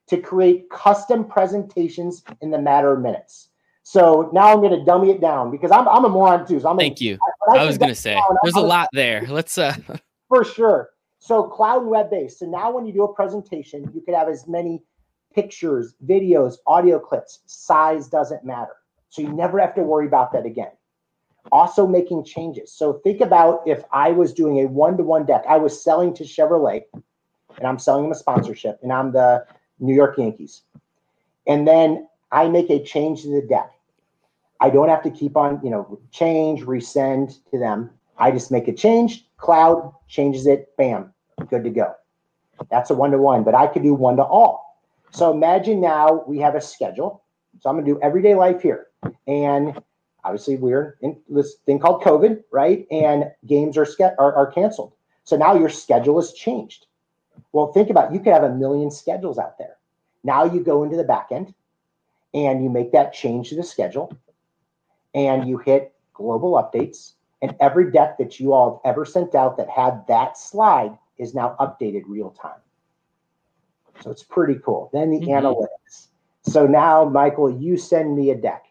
to 0.07 0.17
create 0.17 0.69
custom 0.69 1.25
presentations 1.25 2.23
in 2.41 2.51
the 2.51 2.59
matter 2.59 2.93
of 2.93 3.01
minutes. 3.01 3.49
So 3.89 4.29
now 4.33 4.51
I'm 4.51 4.59
going 4.59 4.77
to 4.77 4.83
dummy 4.83 5.11
it 5.11 5.21
down 5.21 5.49
because 5.49 5.71
I'm, 5.71 5.87
I'm 5.87 6.03
a 6.03 6.09
moron 6.09 6.45
too. 6.45 6.59
So 6.59 6.67
I'm 6.67 6.77
Thank 6.77 6.99
a, 6.99 7.05
you. 7.05 7.17
I, 7.49 7.59
I 7.59 7.65
was 7.65 7.77
going 7.77 7.87
to 7.87 7.95
say 7.95 8.15
down, 8.15 8.35
there's 8.43 8.57
I'm 8.57 8.65
a 8.65 8.67
lot 8.67 8.89
there. 8.91 9.25
Let's 9.29 9.57
uh 9.57 9.77
for 10.27 10.43
sure. 10.43 10.89
So 11.19 11.43
cloud 11.43 11.83
and 11.83 11.89
web 11.89 12.11
based. 12.11 12.39
So 12.39 12.47
now 12.47 12.69
when 12.69 12.85
you 12.85 12.91
do 12.91 13.03
a 13.03 13.13
presentation, 13.13 13.89
you 13.95 14.01
could 14.01 14.13
have 14.13 14.27
as 14.27 14.45
many 14.45 14.83
pictures, 15.33 15.95
videos, 16.05 16.55
audio 16.67 16.99
clips. 16.99 17.39
Size 17.45 18.09
doesn't 18.09 18.43
matter. 18.43 18.73
So 19.07 19.21
you 19.21 19.31
never 19.31 19.57
have 19.57 19.73
to 19.75 19.83
worry 19.83 20.05
about 20.05 20.33
that 20.33 20.45
again. 20.45 20.71
Also 21.53 21.87
making 21.87 22.25
changes. 22.25 22.73
So 22.73 22.99
think 23.05 23.21
about 23.21 23.61
if 23.65 23.85
I 23.93 24.11
was 24.11 24.33
doing 24.33 24.59
a 24.59 24.67
one-to-one 24.67 25.25
deck, 25.25 25.45
I 25.47 25.55
was 25.55 25.81
selling 25.81 26.13
to 26.15 26.25
Chevrolet 26.25 26.81
and 27.57 27.65
I'm 27.65 27.79
selling 27.79 28.03
them 28.03 28.11
a 28.11 28.15
sponsorship 28.15 28.79
and 28.83 28.91
I'm 28.91 29.13
the 29.13 29.45
New 29.79 29.95
York 29.95 30.17
Yankees. 30.17 30.63
And 31.47 31.65
then 31.65 32.09
I 32.33 32.49
make 32.49 32.69
a 32.69 32.83
change 32.83 33.21
to 33.21 33.29
the 33.29 33.47
deck. 33.47 33.71
I 34.59 34.69
don't 34.69 34.89
have 34.89 35.03
to 35.03 35.11
keep 35.11 35.37
on, 35.37 35.59
you 35.63 35.69
know, 35.69 35.99
change, 36.11 36.61
resend 36.61 37.39
to 37.51 37.59
them. 37.59 37.91
I 38.17 38.31
just 38.31 38.51
make 38.51 38.67
a 38.67 38.73
change, 38.73 39.27
cloud 39.37 39.93
changes 40.07 40.47
it, 40.47 40.75
bam, 40.77 41.13
good 41.49 41.63
to 41.63 41.69
go. 41.69 41.93
That's 42.71 42.89
a 42.89 42.95
one 42.95 43.11
to 43.11 43.19
one, 43.19 43.43
but 43.43 43.53
I 43.53 43.67
could 43.67 43.83
do 43.83 43.93
one 43.93 44.17
to 44.17 44.23
all. 44.23 44.79
So 45.11 45.31
imagine 45.31 45.79
now 45.79 46.23
we 46.27 46.39
have 46.39 46.55
a 46.55 46.61
schedule. 46.61 47.23
So 47.59 47.69
I'm 47.69 47.75
going 47.75 47.85
to 47.85 47.93
do 47.93 47.99
everyday 48.01 48.35
life 48.35 48.61
here. 48.61 48.87
And 49.27 49.79
obviously, 50.23 50.57
we're 50.57 50.97
in 51.01 51.17
this 51.29 51.55
thing 51.65 51.79
called 51.79 52.01
COVID, 52.01 52.43
right? 52.51 52.87
And 52.91 53.25
games 53.45 53.77
are, 53.77 53.87
are, 54.19 54.35
are 54.35 54.51
canceled. 54.51 54.93
So 55.23 55.37
now 55.37 55.55
your 55.55 55.69
schedule 55.69 56.19
has 56.19 56.33
changed. 56.33 56.87
Well, 57.51 57.71
think 57.71 57.89
about 57.89 58.11
it. 58.11 58.13
you 58.13 58.19
could 58.19 58.33
have 58.33 58.43
a 58.43 58.55
million 58.55 58.89
schedules 58.89 59.37
out 59.37 59.57
there. 59.57 59.77
Now 60.23 60.45
you 60.45 60.61
go 60.61 60.83
into 60.83 60.97
the 60.97 61.03
back 61.03 61.27
end 61.31 61.53
and 62.33 62.63
you 62.63 62.69
make 62.69 62.91
that 62.91 63.13
change 63.13 63.49
to 63.49 63.55
the 63.55 63.63
schedule 63.63 64.17
and 65.17 65.49
you 65.49 65.57
hit 65.57 65.93
global 66.13 66.53
updates. 66.53 67.13
And 67.41 67.55
every 67.59 67.91
deck 67.91 68.17
that 68.19 68.39
you 68.39 68.53
all 68.53 68.81
have 68.83 68.91
ever 68.93 69.05
sent 69.05 69.35
out 69.35 69.57
that 69.57 69.69
had 69.69 70.05
that 70.07 70.37
slide 70.37 70.97
is 71.17 71.33
now 71.33 71.55
updated 71.59 72.03
real 72.07 72.31
time. 72.31 72.59
So 74.01 74.11
it's 74.11 74.23
pretty 74.23 74.59
cool. 74.63 74.89
Then 74.93 75.11
the 75.11 75.19
mm-hmm. 75.19 75.45
analytics. 75.45 76.07
So 76.43 76.65
now, 76.65 77.03
Michael, 77.05 77.49
you 77.49 77.77
send 77.77 78.15
me 78.15 78.29
a 78.29 78.35
deck 78.35 78.65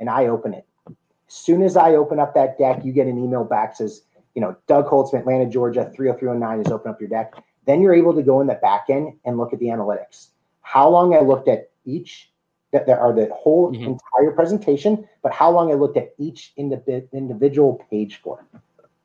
and 0.00 0.10
I 0.10 0.26
open 0.26 0.54
it. 0.54 0.66
As 0.88 1.34
soon 1.34 1.62
as 1.62 1.76
I 1.76 1.94
open 1.94 2.18
up 2.18 2.34
that 2.34 2.58
deck, 2.58 2.84
you 2.84 2.92
get 2.92 3.06
an 3.06 3.18
email 3.18 3.44
back 3.44 3.76
says, 3.76 4.02
you 4.34 4.42
know, 4.42 4.56
Doug 4.66 4.86
Holtz 4.86 5.10
from 5.10 5.20
Atlanta, 5.20 5.48
Georgia, 5.48 5.90
30309 5.94 6.58
has 6.58 6.72
opened 6.72 6.94
up 6.94 7.00
your 7.00 7.08
deck. 7.08 7.34
Then 7.64 7.80
you're 7.80 7.94
able 7.94 8.14
to 8.14 8.22
go 8.22 8.40
in 8.40 8.46
the 8.46 8.54
back 8.54 8.86
end 8.90 9.14
and 9.24 9.38
look 9.38 9.52
at 9.52 9.58
the 9.58 9.66
analytics. 9.66 10.28
How 10.60 10.88
long 10.88 11.14
I 11.14 11.20
looked 11.20 11.48
at 11.48 11.70
each, 11.84 12.30
that 12.76 12.86
there 12.86 13.00
are 13.00 13.12
the 13.14 13.28
whole 13.34 13.72
mm-hmm. 13.72 13.84
entire 13.84 14.32
presentation, 14.32 15.08
but 15.22 15.32
how 15.32 15.50
long 15.50 15.70
I 15.70 15.74
looked 15.74 15.96
at 15.96 16.14
each 16.18 16.52
individual 16.56 17.82
page 17.90 18.20
for. 18.22 18.44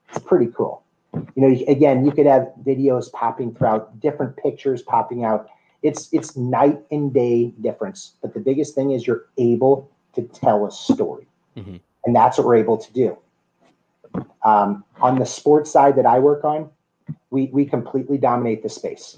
It's 0.09 0.19
pretty 0.25 0.47
cool. 0.47 0.83
You 1.13 1.31
know, 1.37 1.65
again, 1.69 2.05
you 2.05 2.11
could 2.11 2.25
have 2.25 2.51
videos 2.65 3.09
popping 3.11 3.55
throughout, 3.55 3.97
different 4.01 4.35
pictures 4.35 4.81
popping 4.81 5.23
out. 5.23 5.47
It's 5.83 6.09
it's 6.11 6.35
night 6.35 6.79
and 6.91 7.13
day 7.13 7.53
difference. 7.61 8.13
But 8.21 8.33
the 8.33 8.41
biggest 8.41 8.75
thing 8.75 8.91
is 8.91 9.07
you're 9.07 9.25
able 9.37 9.89
to 10.15 10.23
tell 10.23 10.65
a 10.65 10.71
story. 10.71 11.27
Mm-hmm. 11.55 11.77
And 12.05 12.15
that's 12.15 12.37
what 12.37 12.47
we're 12.47 12.57
able 12.57 12.77
to 12.77 12.93
do. 12.93 13.17
Um, 14.43 14.83
on 14.99 15.17
the 15.17 15.25
sports 15.25 15.71
side 15.71 15.95
that 15.95 16.05
I 16.05 16.19
work 16.19 16.43
on, 16.43 16.69
we, 17.29 17.49
we 17.53 17.65
completely 17.65 18.17
dominate 18.17 18.63
the 18.63 18.69
space. 18.69 19.17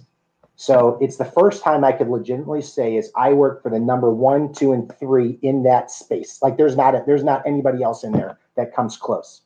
So 0.56 0.98
it's 1.02 1.18
the 1.18 1.26
first 1.26 1.64
time 1.64 1.84
I 1.84 1.92
could 1.92 2.10
legitimately 2.10 2.62
say 2.62 2.96
is 2.96 3.12
I 3.16 3.34
work 3.34 3.64
for 3.64 3.70
the 3.70 3.80
number 3.80 4.12
one, 4.12 4.54
two, 4.54 4.72
and 4.72 4.92
three 5.00 5.40
in 5.42 5.64
that 5.64 5.90
space. 5.90 6.40
Like 6.42 6.58
there's 6.58 6.76
not 6.76 6.96
a, 6.96 7.04
there's 7.06 7.24
not 7.24 7.46
anybody 7.46 7.84
else 7.84 8.04
in 8.04 8.12
there 8.12 8.38
that 8.56 8.74
comes 8.74 8.96
close. 8.96 9.42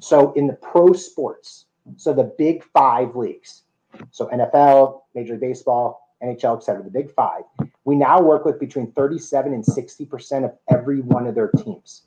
So 0.00 0.32
in 0.32 0.46
the 0.46 0.54
pro 0.54 0.92
sports, 0.92 1.66
so 1.96 2.12
the 2.12 2.34
big 2.38 2.64
five 2.64 3.14
leagues, 3.16 3.62
so 4.10 4.26
NFL, 4.26 5.02
Major 5.14 5.34
League 5.34 5.40
Baseball, 5.40 6.10
NHL, 6.22 6.56
et 6.56 6.62
cetera, 6.64 6.82
the 6.82 6.90
big 6.90 7.12
five, 7.12 7.42
we 7.84 7.94
now 7.94 8.20
work 8.20 8.44
with 8.44 8.58
between 8.58 8.90
37 8.92 9.52
and 9.52 9.64
60% 9.64 10.44
of 10.44 10.52
every 10.70 11.00
one 11.00 11.26
of 11.26 11.34
their 11.34 11.48
teams. 11.48 12.02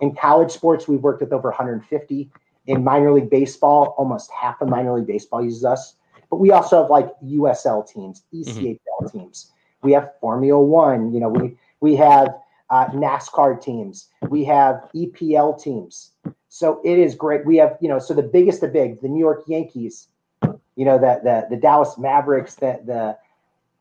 In 0.00 0.14
college 0.14 0.50
sports, 0.50 0.88
we've 0.88 1.00
worked 1.00 1.20
with 1.20 1.32
over 1.32 1.48
150. 1.48 2.30
In 2.66 2.82
minor 2.82 3.12
league 3.12 3.30
baseball, 3.30 3.94
almost 3.96 4.30
half 4.30 4.60
of 4.60 4.68
minor 4.68 4.94
league 4.94 5.06
baseball 5.06 5.44
uses 5.44 5.64
us. 5.64 5.96
But 6.30 6.36
we 6.36 6.50
also 6.50 6.82
have 6.82 6.90
like 6.90 7.08
USL 7.24 7.86
teams, 7.86 8.22
ECHL 8.34 8.78
mm-hmm. 9.02 9.18
teams. 9.18 9.52
We 9.82 9.92
have 9.92 10.12
Formula 10.20 10.60
One. 10.60 11.12
You 11.12 11.20
know, 11.20 11.28
we 11.28 11.56
we 11.80 11.96
have 11.96 12.28
uh, 12.70 12.86
NASCAR 12.88 13.60
teams. 13.62 14.08
We 14.28 14.44
have 14.44 14.88
EPL 14.94 15.62
teams. 15.62 16.10
So 16.48 16.80
it 16.84 16.98
is 16.98 17.14
great. 17.14 17.44
We 17.46 17.56
have 17.58 17.76
you 17.80 17.88
know, 17.88 17.98
so 17.98 18.14
the 18.14 18.22
biggest 18.22 18.62
of 18.62 18.72
big, 18.72 19.00
the 19.00 19.08
New 19.08 19.20
York 19.20 19.44
Yankees. 19.46 20.08
You 20.42 20.84
know, 20.84 20.98
the 20.98 21.20
the 21.22 21.46
the 21.50 21.56
Dallas 21.56 21.96
Mavericks, 21.96 22.56
the 22.56 22.80
the 22.84 23.16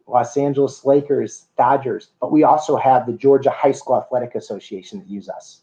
Los 0.07 0.37
Angeles 0.37 0.85
Lakers, 0.85 1.47
Dodgers, 1.57 2.11
but 2.21 2.31
we 2.31 2.43
also 2.43 2.77
have 2.77 3.05
the 3.07 3.13
Georgia 3.13 3.49
High 3.49 3.71
School 3.71 3.97
Athletic 3.97 4.35
Association 4.35 4.99
that 4.99 5.09
use 5.09 5.29
us. 5.29 5.61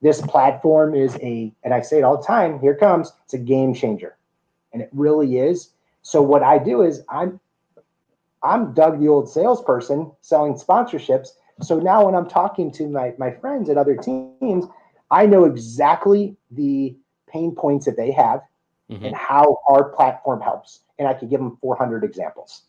This 0.00 0.20
platform 0.20 0.94
is 0.94 1.14
a, 1.22 1.52
and 1.62 1.72
I 1.72 1.80
say 1.80 1.98
it 1.98 2.02
all 2.02 2.16
the 2.16 2.26
time, 2.26 2.58
here 2.58 2.74
comes, 2.74 3.12
it's 3.24 3.34
a 3.34 3.38
game 3.38 3.72
changer. 3.72 4.16
And 4.72 4.82
it 4.82 4.88
really 4.92 5.38
is. 5.38 5.70
So 6.02 6.20
what 6.20 6.42
I 6.42 6.58
do 6.58 6.82
is 6.82 7.02
I'm 7.08 7.40
I'm 8.42 8.74
Doug 8.74 9.00
the 9.00 9.08
old 9.08 9.30
salesperson 9.30 10.10
selling 10.20 10.54
sponsorships. 10.54 11.28
So 11.60 11.78
now 11.78 12.06
when 12.06 12.14
I'm 12.14 12.28
talking 12.28 12.72
to 12.72 12.88
my, 12.88 13.14
my 13.18 13.30
friends 13.30 13.70
at 13.70 13.76
other 13.76 13.96
teams, 13.96 14.64
I 15.10 15.26
know 15.26 15.44
exactly 15.44 16.36
the 16.50 16.96
pain 17.28 17.54
points 17.54 17.86
that 17.86 17.96
they 17.96 18.10
have 18.10 18.40
mm-hmm. 18.90 19.04
and 19.04 19.14
how 19.14 19.58
our 19.68 19.84
platform 19.90 20.40
helps. 20.40 20.80
And 20.98 21.06
I 21.06 21.14
can 21.14 21.28
give 21.28 21.38
them 21.38 21.56
400 21.60 22.02
examples. 22.02 22.62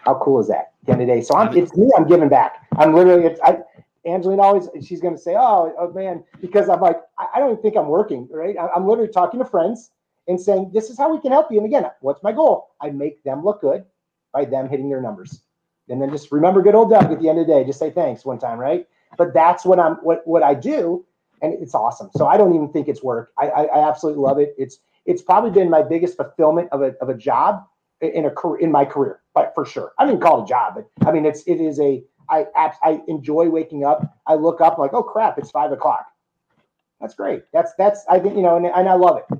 How 0.00 0.14
cool 0.14 0.40
is 0.40 0.48
that? 0.48 0.72
At 0.82 0.86
the 0.86 0.92
end 0.92 1.02
of 1.02 1.08
the 1.08 1.14
day, 1.14 1.20
so 1.20 1.36
I'm, 1.36 1.56
it's 1.56 1.76
me. 1.76 1.90
I'm 1.96 2.08
giving 2.08 2.28
back. 2.28 2.66
I'm 2.76 2.94
literally. 2.94 3.26
It's, 3.26 3.40
I 3.42 3.58
Angelina 4.06 4.42
always, 4.42 4.68
she's 4.86 5.00
going 5.00 5.14
to 5.14 5.20
say, 5.20 5.34
oh, 5.36 5.74
oh, 5.78 5.92
man, 5.92 6.24
because 6.40 6.68
I'm 6.68 6.80
like, 6.80 6.96
I, 7.18 7.26
I 7.34 7.38
don't 7.38 7.52
even 7.52 7.62
think 7.62 7.76
I'm 7.76 7.88
working, 7.88 8.28
right? 8.30 8.56
I, 8.58 8.68
I'm 8.68 8.86
literally 8.86 9.10
talking 9.10 9.38
to 9.38 9.46
friends 9.46 9.90
and 10.28 10.40
saying, 10.40 10.70
this 10.72 10.90
is 10.90 10.98
how 10.98 11.12
we 11.12 11.20
can 11.20 11.32
help 11.32 11.50
you. 11.50 11.58
And 11.58 11.66
again, 11.66 11.90
what's 12.00 12.22
my 12.22 12.32
goal? 12.32 12.70
I 12.80 12.90
make 12.90 13.22
them 13.24 13.44
look 13.44 13.60
good 13.60 13.84
by 14.32 14.44
them 14.44 14.68
hitting 14.68 14.88
their 14.88 15.00
numbers. 15.00 15.40
And 15.88 16.00
then 16.00 16.10
just 16.10 16.30
remember 16.30 16.62
good 16.62 16.74
old 16.74 16.90
Doug 16.90 17.10
at 17.10 17.20
the 17.20 17.28
end 17.28 17.38
of 17.38 17.46
the 17.46 17.52
day, 17.52 17.64
just 17.64 17.78
say 17.78 17.90
thanks 17.90 18.24
one 18.24 18.38
time, 18.38 18.58
right? 18.58 18.86
But 19.16 19.32
that's 19.32 19.64
what 19.64 19.80
I'm, 19.80 19.94
what, 19.96 20.26
what 20.26 20.42
I 20.42 20.54
do. 20.54 21.04
And 21.40 21.54
it's 21.54 21.74
awesome. 21.74 22.10
So 22.16 22.26
I 22.26 22.36
don't 22.36 22.54
even 22.54 22.70
think 22.72 22.88
it's 22.88 23.02
work. 23.02 23.32
I, 23.38 23.48
I, 23.48 23.62
I 23.64 23.88
absolutely 23.88 24.22
love 24.22 24.38
it. 24.38 24.54
It's, 24.58 24.78
it's 25.06 25.22
probably 25.22 25.50
been 25.50 25.70
my 25.70 25.82
biggest 25.82 26.16
fulfillment 26.16 26.68
of 26.72 26.82
a, 26.82 26.94
of 27.00 27.08
a 27.08 27.14
job 27.14 27.64
in 28.02 28.26
a 28.26 28.30
career, 28.30 28.60
in 28.60 28.70
my 28.70 28.84
career, 28.84 29.22
but 29.34 29.52
for 29.54 29.64
sure. 29.64 29.92
I 29.98 30.06
didn't 30.06 30.20
call 30.20 30.40
it 30.40 30.44
a 30.44 30.46
job, 30.46 30.74
but 30.76 31.08
I 31.08 31.12
mean, 31.12 31.24
it's, 31.24 31.42
it 31.44 31.60
is 31.60 31.80
a, 31.80 32.04
I 32.30 32.46
I 32.82 33.00
enjoy 33.08 33.48
waking 33.48 33.84
up. 33.84 34.18
I 34.26 34.34
look 34.34 34.60
up 34.60 34.78
like, 34.78 34.92
oh 34.92 35.02
crap, 35.02 35.38
it's 35.38 35.50
five 35.50 35.72
o'clock. 35.72 36.06
That's 37.00 37.14
great. 37.14 37.44
That's 37.52 37.72
that's 37.78 38.04
I 38.08 38.18
think 38.18 38.36
you 38.36 38.42
know, 38.42 38.56
and, 38.56 38.66
and 38.66 38.88
I 38.88 38.94
love 38.94 39.18
it. 39.18 39.38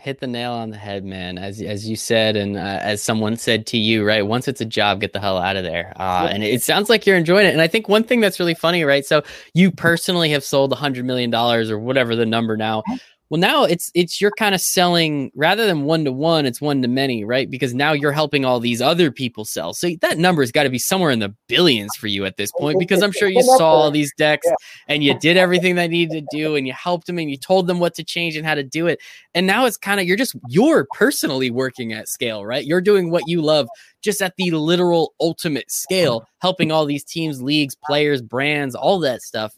Hit 0.00 0.20
the 0.20 0.26
nail 0.26 0.52
on 0.52 0.70
the 0.70 0.76
head, 0.76 1.04
man. 1.04 1.38
As 1.38 1.60
as 1.60 1.88
you 1.88 1.96
said, 1.96 2.36
and 2.36 2.56
uh, 2.56 2.78
as 2.80 3.02
someone 3.02 3.36
said 3.36 3.66
to 3.66 3.78
you, 3.78 4.06
right? 4.06 4.24
Once 4.24 4.46
it's 4.46 4.60
a 4.60 4.64
job, 4.64 5.00
get 5.00 5.12
the 5.12 5.20
hell 5.20 5.38
out 5.38 5.56
of 5.56 5.64
there. 5.64 5.92
Uh. 5.96 6.28
And 6.30 6.44
it 6.44 6.62
sounds 6.62 6.88
like 6.88 7.04
you're 7.04 7.16
enjoying 7.16 7.46
it. 7.46 7.52
And 7.52 7.60
I 7.60 7.66
think 7.66 7.88
one 7.88 8.04
thing 8.04 8.20
that's 8.20 8.38
really 8.38 8.54
funny, 8.54 8.84
right? 8.84 9.04
So 9.04 9.22
you 9.54 9.72
personally 9.72 10.30
have 10.30 10.44
sold 10.44 10.72
a 10.72 10.76
hundred 10.76 11.04
million 11.04 11.30
dollars 11.30 11.68
or 11.68 11.78
whatever 11.78 12.14
the 12.14 12.26
number 12.26 12.56
now. 12.56 12.84
Well, 13.30 13.40
now 13.40 13.64
it's 13.64 13.90
it's 13.94 14.22
you're 14.22 14.30
kind 14.30 14.54
of 14.54 14.60
selling 14.60 15.30
rather 15.34 15.66
than 15.66 15.82
one 15.82 16.04
to 16.06 16.12
one, 16.12 16.46
it's 16.46 16.62
one 16.62 16.80
to 16.80 16.88
many, 16.88 17.24
right? 17.24 17.50
Because 17.50 17.74
now 17.74 17.92
you're 17.92 18.12
helping 18.12 18.46
all 18.46 18.58
these 18.58 18.80
other 18.80 19.10
people 19.10 19.44
sell. 19.44 19.74
So 19.74 19.90
that 20.00 20.16
number 20.16 20.40
has 20.40 20.50
got 20.50 20.62
to 20.62 20.70
be 20.70 20.78
somewhere 20.78 21.10
in 21.10 21.18
the 21.18 21.34
billions 21.46 21.94
for 21.96 22.06
you 22.06 22.24
at 22.24 22.38
this 22.38 22.50
point, 22.52 22.78
because 22.78 23.02
I'm 23.02 23.12
sure 23.12 23.28
you 23.28 23.42
saw 23.42 23.70
all 23.70 23.90
these 23.90 24.12
decks 24.16 24.46
and 24.86 25.04
you 25.04 25.18
did 25.18 25.36
everything 25.36 25.74
they 25.74 25.88
needed 25.88 26.26
to 26.30 26.36
do, 26.36 26.56
and 26.56 26.66
you 26.66 26.72
helped 26.72 27.06
them 27.06 27.18
and 27.18 27.30
you 27.30 27.36
told 27.36 27.66
them 27.66 27.80
what 27.80 27.94
to 27.96 28.04
change 28.04 28.34
and 28.34 28.46
how 28.46 28.54
to 28.54 28.62
do 28.62 28.86
it. 28.86 28.98
And 29.34 29.46
now 29.46 29.66
it's 29.66 29.76
kind 29.76 30.00
of 30.00 30.06
you're 30.06 30.16
just 30.16 30.34
you're 30.48 30.86
personally 30.94 31.50
working 31.50 31.92
at 31.92 32.08
scale, 32.08 32.46
right? 32.46 32.64
You're 32.64 32.80
doing 32.80 33.10
what 33.10 33.24
you 33.26 33.42
love, 33.42 33.68
just 34.00 34.22
at 34.22 34.34
the 34.38 34.52
literal 34.52 35.12
ultimate 35.20 35.70
scale, 35.70 36.20
mm-hmm. 36.20 36.28
helping 36.40 36.72
all 36.72 36.86
these 36.86 37.04
teams, 37.04 37.42
leagues, 37.42 37.76
players, 37.84 38.22
brands, 38.22 38.74
all 38.74 38.98
that 39.00 39.20
stuff 39.20 39.54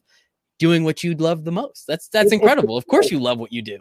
doing 0.61 0.85
what 0.85 1.03
you'd 1.03 1.21
love 1.21 1.45
the 1.45 1.51
most. 1.51 1.87
That's 1.89 2.07
that's 2.09 2.31
incredible. 2.31 2.77
Of 2.77 2.87
course, 2.87 3.11
you 3.11 3.19
love 3.19 3.41
what 3.41 3.53
you 3.53 3.63
do. 3.63 3.79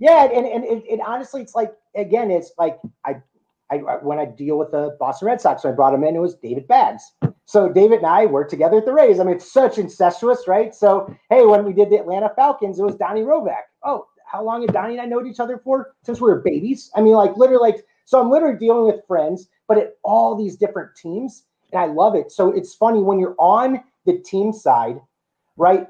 Yeah, 0.00 0.24
and 0.24 0.44
and 0.46 0.64
it, 0.64 0.82
it, 0.88 1.00
honestly, 1.06 1.40
it's 1.42 1.54
like 1.54 1.72
again, 1.94 2.32
it's 2.32 2.50
like 2.58 2.80
I, 3.04 3.22
I 3.70 3.76
when 3.76 4.18
I 4.18 4.24
deal 4.24 4.58
with 4.58 4.72
the 4.72 4.96
Boston 4.98 5.28
Red 5.28 5.40
Sox, 5.40 5.62
when 5.62 5.72
I 5.72 5.76
brought 5.76 5.94
him 5.94 6.02
in, 6.02 6.16
it 6.16 6.20
was 6.20 6.34
David 6.34 6.66
Baggs. 6.66 7.04
So 7.44 7.68
David 7.68 7.98
and 7.98 8.06
I 8.06 8.26
worked 8.26 8.50
together 8.50 8.78
at 8.78 8.86
the 8.86 8.92
Rays. 8.92 9.20
I 9.20 9.24
mean, 9.24 9.36
it's 9.36 9.52
such 9.52 9.78
incestuous, 9.78 10.48
right? 10.48 10.74
So 10.74 11.14
hey, 11.30 11.44
when 11.44 11.64
we 11.64 11.72
did 11.72 11.90
the 11.90 11.98
Atlanta 11.98 12.32
Falcons, 12.34 12.80
it 12.80 12.82
was 12.82 12.96
Donnie 12.96 13.22
Rovac. 13.22 13.62
Oh, 13.84 14.06
how 14.26 14.42
long 14.42 14.62
had 14.62 14.72
Donnie 14.72 14.94
and 14.94 15.02
I 15.02 15.04
known 15.04 15.26
each 15.28 15.40
other 15.40 15.60
for? 15.62 15.94
Since 16.02 16.20
we 16.20 16.30
were 16.30 16.40
babies. 16.40 16.90
I 16.96 17.02
mean, 17.02 17.14
like 17.14 17.36
literally, 17.36 17.70
like 17.70 17.84
so. 18.06 18.20
I'm 18.20 18.30
literally 18.30 18.58
dealing 18.58 18.86
with 18.86 19.06
friends, 19.06 19.48
but 19.68 19.76
at 19.76 19.96
all 20.02 20.34
these 20.34 20.56
different 20.56 20.96
teams, 20.96 21.44
and 21.72 21.80
I 21.80 21.86
love 21.86 22.14
it. 22.14 22.32
So 22.32 22.50
it's 22.50 22.74
funny 22.74 23.02
when 23.02 23.18
you're 23.18 23.36
on 23.38 23.84
the 24.06 24.18
team 24.18 24.52
side 24.52 24.98
right? 25.56 25.86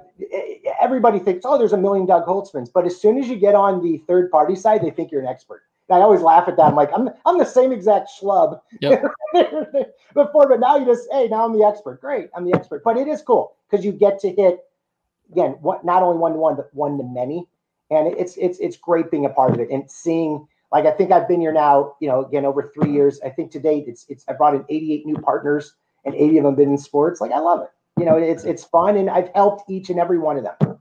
Everybody 0.81 1.18
thinks, 1.18 1.45
oh, 1.45 1.59
there's 1.59 1.73
a 1.73 1.79
million 1.79 2.07
Doug 2.07 2.27
Holtzmans. 2.27 2.70
But 2.73 2.87
as 2.87 3.01
soon 3.01 3.18
as 3.18 3.29
you 3.29 3.37
get 3.37 3.55
on 3.55 3.83
the 3.83 3.99
third 4.07 4.31
party 4.31 4.55
side, 4.55 4.83
they 4.83 4.91
think 4.91 5.11
you're 5.11 5.23
an 5.23 5.29
expert. 5.29 5.62
And 5.89 5.99
I 5.99 6.05
always 6.05 6.23
laugh 6.23 6.49
at 6.49 6.57
that. 6.57 6.62
I'm 6.62 6.75
like, 6.75 6.91
I'm, 6.95 7.11
I'm 7.27 7.39
the 7.39 7.45
same 7.45 7.70
exact 7.70 8.11
schlub 8.11 8.61
yep. 8.81 9.03
before, 10.14 10.49
but 10.49 10.61
now 10.61 10.77
you 10.77 10.87
just, 10.87 11.07
hey, 11.12 11.29
now 11.29 11.45
I'm 11.45 11.53
the 11.53 11.64
expert. 11.64 12.01
Great, 12.01 12.31
I'm 12.35 12.45
the 12.45 12.55
expert. 12.55 12.83
But 12.83 12.97
it 12.97 13.09
is 13.09 13.20
cool 13.20 13.57
because 13.70 13.85
you 13.85 13.93
get 13.93 14.18
to 14.20 14.31
hit 14.31 14.61
again, 15.33 15.57
what 15.61 15.85
not 15.85 16.03
only 16.03 16.18
one 16.18 16.33
to 16.33 16.39
one, 16.39 16.57
but 16.57 16.73
one 16.73 16.99
to 16.99 17.05
many. 17.05 17.47
And 17.91 18.09
it's 18.09 18.37
it's 18.37 18.59
it's 18.59 18.77
great 18.77 19.11
being 19.11 19.27
a 19.27 19.31
part 19.31 19.53
of 19.53 19.61
it 19.61 19.70
and 19.70 19.91
seeing. 19.91 20.47
Like 20.70 20.87
I 20.87 20.93
think 20.93 21.12
I've 21.12 21.29
been 21.29 21.43
here 21.43 21.53
now, 21.53 21.97
you 22.01 22.09
know, 22.09 22.25
again 22.25 22.47
over 22.47 22.73
three 22.75 22.91
years. 22.91 23.20
I 23.23 23.29
think 23.29 23.51
to 23.53 23.61
date, 23.61 23.85
it's 23.87 24.07
it's 24.09 24.25
I 24.29 24.33
brought 24.33 24.55
in 24.55 24.64
88 24.70 25.05
new 25.05 25.16
partners, 25.16 25.75
and 26.07 26.14
80 26.14 26.39
of 26.39 26.45
them 26.45 26.55
been 26.55 26.70
in 26.70 26.79
sports. 26.79 27.20
Like 27.20 27.33
I 27.33 27.39
love 27.39 27.61
it 27.61 27.68
you 27.99 28.05
know, 28.05 28.16
it's 28.16 28.45
it's 28.45 28.64
fun, 28.64 28.97
and 28.97 29.11
I've 29.11 29.28
helped 29.34 29.70
each 29.70 29.90
and 29.90 29.99
every 29.99 30.18
one 30.18 30.36
of 30.36 30.45
them. 30.45 30.78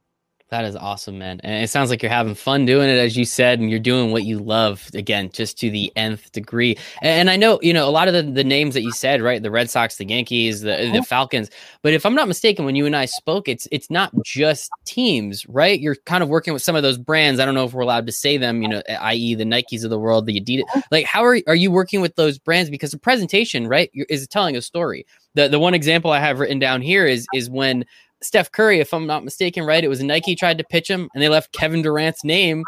That 0.51 0.65
is 0.65 0.75
awesome, 0.75 1.17
man. 1.17 1.39
And 1.45 1.63
it 1.63 1.69
sounds 1.69 1.89
like 1.89 2.03
you're 2.03 2.11
having 2.11 2.35
fun 2.35 2.65
doing 2.65 2.89
it, 2.89 2.97
as 2.97 3.15
you 3.15 3.23
said, 3.23 3.61
and 3.61 3.69
you're 3.69 3.79
doing 3.79 4.11
what 4.11 4.25
you 4.25 4.37
love 4.37 4.89
again, 4.93 5.29
just 5.31 5.57
to 5.59 5.71
the 5.71 5.93
nth 5.95 6.29
degree. 6.33 6.77
And 7.01 7.29
I 7.29 7.37
know, 7.37 7.57
you 7.61 7.71
know, 7.71 7.87
a 7.87 7.89
lot 7.89 8.09
of 8.09 8.13
the, 8.13 8.23
the 8.23 8.43
names 8.43 8.73
that 8.73 8.81
you 8.81 8.91
said, 8.91 9.21
right? 9.21 9.41
The 9.41 9.49
Red 9.49 9.69
Sox, 9.69 9.95
the 9.95 10.05
Yankees, 10.05 10.59
the, 10.59 10.71
the 10.71 10.89
uh-huh. 10.89 11.03
Falcons. 11.03 11.49
But 11.83 11.93
if 11.93 12.05
I'm 12.05 12.15
not 12.15 12.27
mistaken, 12.27 12.65
when 12.65 12.75
you 12.75 12.85
and 12.85 12.97
I 12.97 13.05
spoke, 13.05 13.47
it's 13.47 13.65
it's 13.71 13.89
not 13.89 14.11
just 14.25 14.69
teams, 14.83 15.45
right? 15.47 15.79
You're 15.79 15.95
kind 16.05 16.21
of 16.21 16.27
working 16.27 16.51
with 16.51 16.61
some 16.61 16.75
of 16.75 16.83
those 16.83 16.97
brands. 16.97 17.39
I 17.39 17.45
don't 17.45 17.55
know 17.55 17.63
if 17.63 17.73
we're 17.73 17.83
allowed 17.83 18.05
to 18.07 18.11
say 18.11 18.35
them, 18.35 18.61
you 18.61 18.67
know, 18.67 18.81
i.e. 18.89 19.35
the 19.35 19.45
Nikes 19.45 19.85
of 19.85 19.89
the 19.89 19.99
world, 19.99 20.25
the 20.25 20.41
Adidas. 20.41 20.63
Uh-huh. 20.63 20.81
Like, 20.91 21.05
how 21.05 21.23
are 21.23 21.39
are 21.47 21.55
you 21.55 21.71
working 21.71 22.01
with 22.01 22.17
those 22.17 22.37
brands? 22.37 22.69
Because 22.69 22.91
the 22.91 22.99
presentation, 22.99 23.67
right, 23.67 23.89
is 23.93 24.27
telling 24.27 24.57
a 24.57 24.61
story. 24.61 25.05
The 25.35 25.47
the 25.47 25.59
one 25.59 25.73
example 25.73 26.11
I 26.11 26.19
have 26.19 26.39
written 26.39 26.59
down 26.59 26.81
here 26.81 27.05
is 27.05 27.27
is 27.33 27.49
when 27.49 27.85
Steph 28.21 28.51
Curry, 28.51 28.79
if 28.79 28.93
I'm 28.93 29.07
not 29.07 29.23
mistaken, 29.23 29.63
right? 29.63 29.83
It 29.83 29.87
was 29.87 30.03
Nike 30.03 30.35
tried 30.35 30.57
to 30.59 30.63
pitch 30.63 30.89
him 30.89 31.09
and 31.13 31.23
they 31.23 31.29
left 31.29 31.51
Kevin 31.53 31.81
Durant's 31.81 32.23
name 32.23 32.63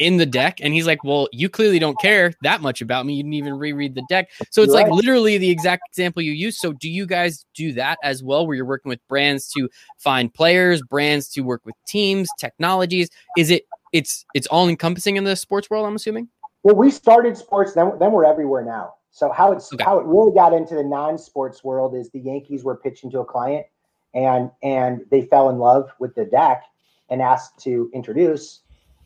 in 0.00 0.16
the 0.16 0.26
deck. 0.26 0.58
And 0.60 0.74
he's 0.74 0.86
like, 0.86 1.04
Well, 1.04 1.28
you 1.30 1.48
clearly 1.48 1.78
don't 1.78 1.98
care 2.00 2.32
that 2.42 2.60
much 2.60 2.82
about 2.82 3.06
me. 3.06 3.14
You 3.14 3.22
didn't 3.22 3.34
even 3.34 3.54
reread 3.54 3.94
the 3.94 4.02
deck. 4.08 4.30
So 4.50 4.62
it's 4.62 4.74
right. 4.74 4.84
like 4.86 4.92
literally 4.92 5.38
the 5.38 5.50
exact 5.50 5.82
example 5.88 6.22
you 6.22 6.32
use. 6.32 6.58
So 6.58 6.72
do 6.72 6.90
you 6.90 7.06
guys 7.06 7.44
do 7.54 7.72
that 7.74 7.98
as 8.02 8.22
well, 8.22 8.46
where 8.46 8.56
you're 8.56 8.64
working 8.64 8.88
with 8.88 9.06
brands 9.08 9.48
to 9.52 9.68
find 9.98 10.32
players, 10.32 10.82
brands 10.82 11.28
to 11.30 11.42
work 11.42 11.62
with 11.64 11.74
teams, 11.86 12.28
technologies? 12.38 13.08
Is 13.36 13.50
it 13.50 13.66
it's 13.92 14.24
it's 14.34 14.46
all 14.48 14.68
encompassing 14.68 15.16
in 15.16 15.24
the 15.24 15.36
sports 15.36 15.70
world, 15.70 15.86
I'm 15.86 15.96
assuming? 15.96 16.28
Well, 16.62 16.74
we 16.74 16.90
started 16.90 17.36
sports, 17.36 17.74
then 17.74 17.92
then 18.00 18.10
we're 18.12 18.24
everywhere 18.24 18.64
now. 18.64 18.94
So 19.10 19.30
how 19.32 19.52
it's 19.52 19.72
okay. 19.72 19.82
how 19.82 19.98
it 19.98 20.06
really 20.06 20.32
got 20.32 20.52
into 20.52 20.74
the 20.74 20.84
non-sports 20.84 21.64
world 21.64 21.94
is 21.94 22.10
the 22.10 22.20
Yankees 22.20 22.64
were 22.64 22.76
pitching 22.76 23.10
to 23.10 23.20
a 23.20 23.24
client 23.24 23.66
and 24.14 24.50
and 24.62 25.04
they 25.10 25.22
fell 25.22 25.48
in 25.48 25.58
love 25.58 25.90
with 25.98 26.14
the 26.14 26.24
deck 26.24 26.64
and 27.08 27.20
asked 27.22 27.58
to 27.64 27.90
introduce. 27.92 28.60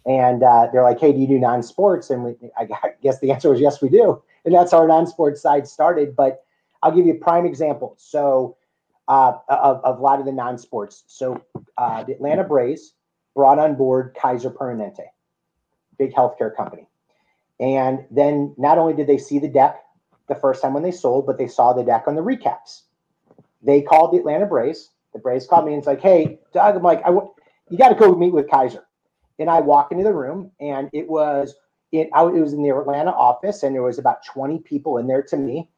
And 0.06 0.42
uh, 0.42 0.68
they're 0.70 0.82
like, 0.82 1.00
"Hey, 1.00 1.12
do 1.12 1.18
you 1.18 1.26
do 1.26 1.38
non-sports?" 1.38 2.10
And 2.10 2.24
we, 2.24 2.34
I 2.56 2.68
guess 3.02 3.20
the 3.20 3.30
answer 3.30 3.50
was 3.50 3.60
yes, 3.60 3.80
we 3.80 3.88
do. 3.88 4.22
And 4.44 4.54
that's 4.54 4.72
how 4.72 4.78
our 4.78 4.88
non-sports 4.88 5.40
side 5.40 5.66
started. 5.66 6.14
But 6.14 6.44
I'll 6.82 6.92
give 6.94 7.06
you 7.06 7.14
a 7.14 7.18
prime 7.18 7.46
example. 7.46 7.94
So 7.98 8.56
uh, 9.08 9.38
of, 9.48 9.80
of 9.84 9.98
a 9.98 10.02
lot 10.02 10.20
of 10.20 10.26
the 10.26 10.32
non-sports. 10.32 11.04
So 11.06 11.42
uh, 11.78 12.04
the 12.04 12.12
Atlanta 12.12 12.44
Braves 12.44 12.94
brought 13.34 13.58
on 13.58 13.74
board 13.74 14.16
Kaiser 14.20 14.50
Permanente, 14.50 15.06
big 15.98 16.14
healthcare 16.14 16.54
company. 16.54 16.86
And 17.60 18.04
then 18.10 18.54
not 18.58 18.78
only 18.78 18.94
did 18.94 19.06
they 19.06 19.18
see 19.18 19.38
the 19.38 19.48
deck 19.48 19.83
the 20.28 20.34
first 20.34 20.62
time 20.62 20.74
when 20.74 20.82
they 20.82 20.90
sold, 20.90 21.26
but 21.26 21.38
they 21.38 21.48
saw 21.48 21.72
the 21.72 21.84
deck 21.84 22.04
on 22.06 22.14
the 22.14 22.22
recaps. 22.22 22.82
They 23.62 23.82
called 23.82 24.12
the 24.12 24.18
Atlanta 24.18 24.46
Braves 24.46 24.90
the 25.14 25.20
Braves 25.20 25.46
called 25.46 25.64
me 25.64 25.72
and 25.72 25.78
it's 25.78 25.86
like, 25.86 26.02
hey, 26.02 26.38
Doug, 26.52 26.76
I'm 26.76 26.82
like, 26.82 27.00
I 27.02 27.08
w- 27.08 27.32
you 27.70 27.78
got 27.78 27.88
to 27.88 27.94
go 27.94 28.14
meet 28.14 28.34
with 28.34 28.50
Kaiser. 28.50 28.84
And 29.38 29.48
I 29.48 29.60
walk 29.60 29.90
into 29.90 30.04
the 30.04 30.12
room 30.12 30.50
and 30.60 30.90
it 30.92 31.08
was 31.08 31.54
it, 31.92 32.08
I, 32.12 32.22
it 32.24 32.40
was 32.40 32.52
in 32.52 32.62
the 32.62 32.70
Atlanta 32.70 33.12
office 33.12 33.62
and 33.62 33.74
there 33.74 33.82
was 33.82 33.98
about 33.98 34.24
20 34.26 34.58
people 34.60 34.98
in 34.98 35.06
there 35.06 35.22
to 35.22 35.36
me. 35.36 35.70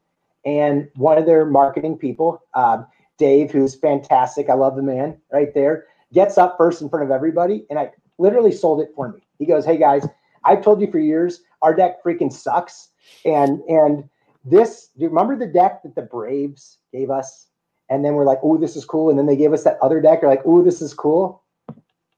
And 0.44 0.88
one 0.94 1.18
of 1.18 1.26
their 1.26 1.44
marketing 1.44 1.98
people, 1.98 2.42
um, 2.54 2.86
Dave, 3.18 3.50
who's 3.50 3.74
fantastic, 3.74 4.48
I 4.48 4.54
love 4.54 4.76
the 4.76 4.82
man 4.82 5.18
right 5.32 5.52
there, 5.54 5.86
gets 6.12 6.38
up 6.38 6.56
first 6.56 6.80
in 6.82 6.88
front 6.88 7.04
of 7.04 7.10
everybody 7.10 7.66
and 7.70 7.78
I 7.78 7.92
literally 8.18 8.52
sold 8.52 8.80
it 8.80 8.90
for 8.94 9.10
me. 9.10 9.20
He 9.38 9.46
goes, 9.46 9.64
Hey 9.64 9.76
guys, 9.76 10.06
I've 10.44 10.62
told 10.62 10.80
you 10.80 10.90
for 10.90 10.98
years, 10.98 11.42
our 11.62 11.74
deck 11.74 12.02
freaking 12.02 12.32
sucks. 12.32 12.88
And 13.24 13.60
and 13.68 14.08
this, 14.46 14.90
do 14.96 15.02
you 15.02 15.08
remember 15.08 15.36
the 15.36 15.52
deck 15.52 15.82
that 15.82 15.94
the 15.94 16.02
Braves 16.02 16.78
gave 16.92 17.10
us 17.10 17.48
and 17.88 18.04
then 18.04 18.14
we're 18.14 18.24
like, 18.24 18.38
oh, 18.42 18.56
this 18.56 18.76
is 18.76 18.84
cool. 18.84 19.10
And 19.10 19.18
then 19.18 19.26
they 19.26 19.36
gave 19.36 19.52
us 19.52 19.64
that 19.64 19.78
other 19.80 20.00
deck. 20.00 20.20
You're 20.22 20.30
like, 20.30 20.42
oh, 20.44 20.62
this 20.62 20.82
is 20.82 20.92
cool. 20.92 21.42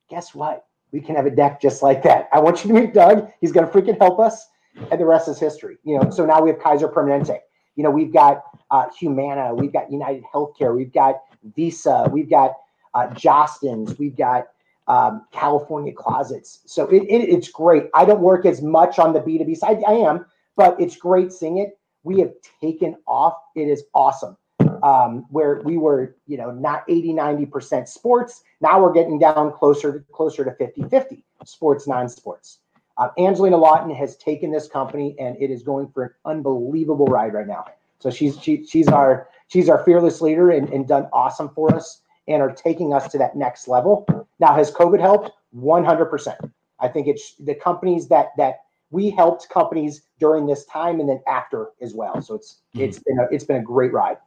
Guess 0.08 0.34
what? 0.34 0.66
We 0.92 1.00
can 1.00 1.14
have 1.16 1.26
a 1.26 1.30
deck 1.30 1.60
just 1.60 1.82
like 1.82 2.02
that. 2.04 2.28
I 2.32 2.40
want 2.40 2.64
you 2.64 2.68
to 2.72 2.80
meet 2.80 2.94
Doug. 2.94 3.30
He's 3.40 3.52
going 3.52 3.66
to 3.66 3.72
freaking 3.72 3.98
help 3.98 4.18
us. 4.18 4.48
And 4.90 5.00
the 5.00 5.04
rest 5.04 5.28
is 5.28 5.38
history. 5.38 5.76
You 5.84 5.98
know, 5.98 6.10
so 6.10 6.24
now 6.24 6.40
we 6.40 6.50
have 6.50 6.60
Kaiser 6.60 6.88
Permanente. 6.88 7.38
You 7.76 7.84
know, 7.84 7.90
we've 7.90 8.12
got 8.12 8.42
uh, 8.70 8.86
Humana, 8.98 9.54
we've 9.54 9.72
got 9.72 9.90
United 9.90 10.24
Healthcare, 10.34 10.74
we've 10.74 10.92
got 10.92 11.20
Visa, 11.54 12.08
we've 12.10 12.28
got 12.28 12.54
uh, 12.94 13.06
Jostens, 13.08 13.98
we've 13.98 14.16
got 14.16 14.48
um, 14.88 15.26
California 15.32 15.92
Closets. 15.92 16.60
So 16.66 16.86
it, 16.88 17.02
it, 17.02 17.28
it's 17.28 17.48
great. 17.50 17.84
I 17.94 18.04
don't 18.04 18.20
work 18.20 18.46
as 18.46 18.62
much 18.62 18.98
on 18.98 19.12
the 19.12 19.20
B2B 19.20 19.56
side. 19.56 19.82
I 19.86 19.92
am, 19.92 20.26
but 20.56 20.80
it's 20.80 20.96
great 20.96 21.32
seeing 21.32 21.58
it. 21.58 21.78
We 22.08 22.20
have 22.20 22.32
taken 22.62 22.96
off. 23.06 23.34
It 23.54 23.68
is 23.68 23.84
awesome 23.94 24.38
um, 24.82 25.26
where 25.28 25.60
we 25.62 25.76
were, 25.76 26.16
you 26.26 26.38
know, 26.38 26.50
not 26.50 26.84
80, 26.88 27.12
90% 27.12 27.86
sports. 27.86 28.42
Now 28.62 28.80
we're 28.82 28.94
getting 28.94 29.18
down 29.18 29.52
closer 29.52 29.92
to 29.92 30.04
closer 30.10 30.42
to 30.42 30.52
50, 30.52 30.84
50 30.88 31.22
sports, 31.44 31.86
non-sports. 31.86 32.60
Uh, 32.96 33.08
Angelina 33.18 33.58
Lawton 33.58 33.94
has 33.94 34.16
taken 34.16 34.50
this 34.50 34.68
company 34.68 35.16
and 35.20 35.36
it 35.38 35.50
is 35.50 35.62
going 35.62 35.88
for 35.88 36.04
an 36.04 36.10
unbelievable 36.24 37.06
ride 37.06 37.34
right 37.34 37.46
now. 37.46 37.66
So 38.00 38.10
she's 38.10 38.40
she, 38.40 38.64
she's 38.64 38.88
our 38.88 39.28
she's 39.48 39.68
our 39.68 39.84
fearless 39.84 40.22
leader 40.22 40.50
and, 40.50 40.70
and 40.70 40.88
done 40.88 41.08
awesome 41.12 41.50
for 41.50 41.74
us. 41.74 42.00
and 42.26 42.40
are 42.40 42.52
taking 42.52 42.94
us 42.94 43.08
to 43.12 43.18
that 43.18 43.36
next 43.36 43.68
level. 43.68 44.06
Now, 44.40 44.54
has 44.54 44.70
COVID 44.70 45.00
helped? 45.00 45.30
100%. 45.54 46.50
I 46.80 46.88
think 46.88 47.06
it's 47.06 47.34
the 47.34 47.54
companies 47.54 48.08
that 48.08 48.28
that 48.38 48.60
we 48.90 49.10
helped 49.10 49.48
companies 49.48 50.02
during 50.18 50.46
this 50.46 50.64
time 50.66 51.00
and 51.00 51.08
then 51.08 51.20
after 51.28 51.70
as 51.82 51.94
well. 51.94 52.20
So 52.22 52.34
it's 52.34 52.62
mm-hmm. 52.74 52.84
it's 52.84 52.98
been 52.98 53.18
a, 53.18 53.26
it's 53.30 53.44
been 53.44 53.56
a 53.56 53.62
great 53.62 53.92
ride 53.92 54.18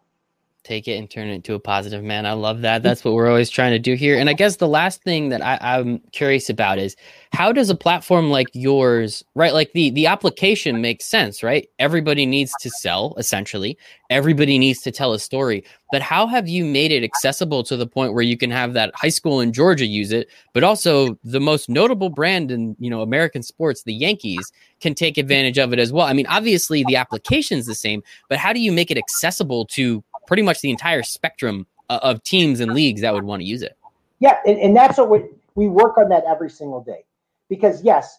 take 0.64 0.88
it 0.88 0.98
and 0.98 1.10
turn 1.10 1.28
it 1.28 1.34
into 1.34 1.56
a 1.56 1.60
positive 1.60 2.04
man. 2.04 2.26
I 2.26 2.34
love 2.34 2.62
that. 2.62 2.84
That's 2.84 3.04
what 3.04 3.14
we're 3.14 3.28
always 3.28 3.50
trying 3.50 3.72
to 3.72 3.80
do 3.80 3.96
here. 3.96 4.18
And 4.18 4.30
i 4.30 4.34
guess 4.34 4.58
the 4.58 4.68
last 4.68 5.04
thing 5.04 5.30
that 5.30 5.42
I, 5.42 5.80
am 5.80 6.00
curious 6.12 6.50
about 6.50 6.78
is 6.78 6.96
how 7.34 7.52
does 7.52 7.70
a 7.70 7.76
platform 7.76 8.30
like 8.30 8.48
yours 8.54 9.24
right? 9.36 9.54
Like 9.54 9.74
the 9.74 9.90
the 9.92 10.06
application 10.06 10.82
makes 10.82 11.06
sense 11.06 11.42
right? 11.42 11.68
Everybody 11.80 12.26
needs 12.26 12.54
to 12.62 12.70
sell 12.70 13.16
essentially. 13.18 13.78
Everybody 14.10 14.60
needs 14.60 14.82
to 14.82 14.92
tell 14.92 15.14
a 15.14 15.20
story. 15.20 15.64
But 15.92 16.02
how 16.02 16.28
have 16.28 16.48
you 16.48 16.64
made 16.64 16.92
it 16.92 17.04
accessible 17.04 17.64
to 17.64 17.76
the 17.76 17.88
point 17.88 18.14
where 18.14 18.24
you 18.24 18.38
can 18.38 18.52
have 18.52 18.74
that 18.74 18.94
high 18.96 19.10
school 19.10 19.42
in 19.42 19.52
georgia 19.52 19.86
use 19.86 20.12
it 20.12 20.30
but 20.54 20.64
also 20.64 21.18
the 21.24 21.40
most 21.40 21.70
notable 21.70 22.10
brand 22.10 22.52
in 22.52 22.76
you 22.80 22.90
know 22.90 23.02
american 23.02 23.44
sports 23.44 23.84
the 23.84 23.94
yankees 23.94 24.52
can 24.80 24.96
take 24.96 25.18
advantage 25.18 25.60
of 25.60 25.74
it 25.74 25.80
as 25.80 25.92
well? 25.92 26.08
I 26.08 26.14
mean 26.14 26.28
obviously 26.28 26.84
the 26.84 26.96
application 26.96 27.58
is 27.58 27.66
the 27.66 27.76
same 27.76 28.04
but 28.30 28.38
how 28.38 28.54
do 28.54 28.60
you 28.60 28.72
make 28.72 28.92
it 28.92 28.98
accessible 28.98 29.66
to 29.68 30.04
pretty 30.28 30.44
much 30.44 30.62
the 30.62 30.70
entire 30.70 31.04
spectrum 31.04 31.68
uh, 31.90 32.00
of 32.04 32.24
teams 32.24 32.60
and 32.60 32.74
leagues 32.74 33.02
that 33.02 33.14
would 33.14 33.24
want 33.24 33.42
to 33.42 33.46
use 33.46 33.62
it. 33.62 33.78
Yeah, 34.20 34.38
and, 34.46 34.58
and 34.60 34.76
that's 34.76 34.98
what 34.98 35.10
we, 35.10 35.24
we 35.56 35.68
work 35.68 35.98
on 35.98 36.10
that 36.10 36.24
every 36.28 36.50
single 36.50 36.84
day. 36.84 37.04
Because 37.50 37.84
yes, 37.84 38.18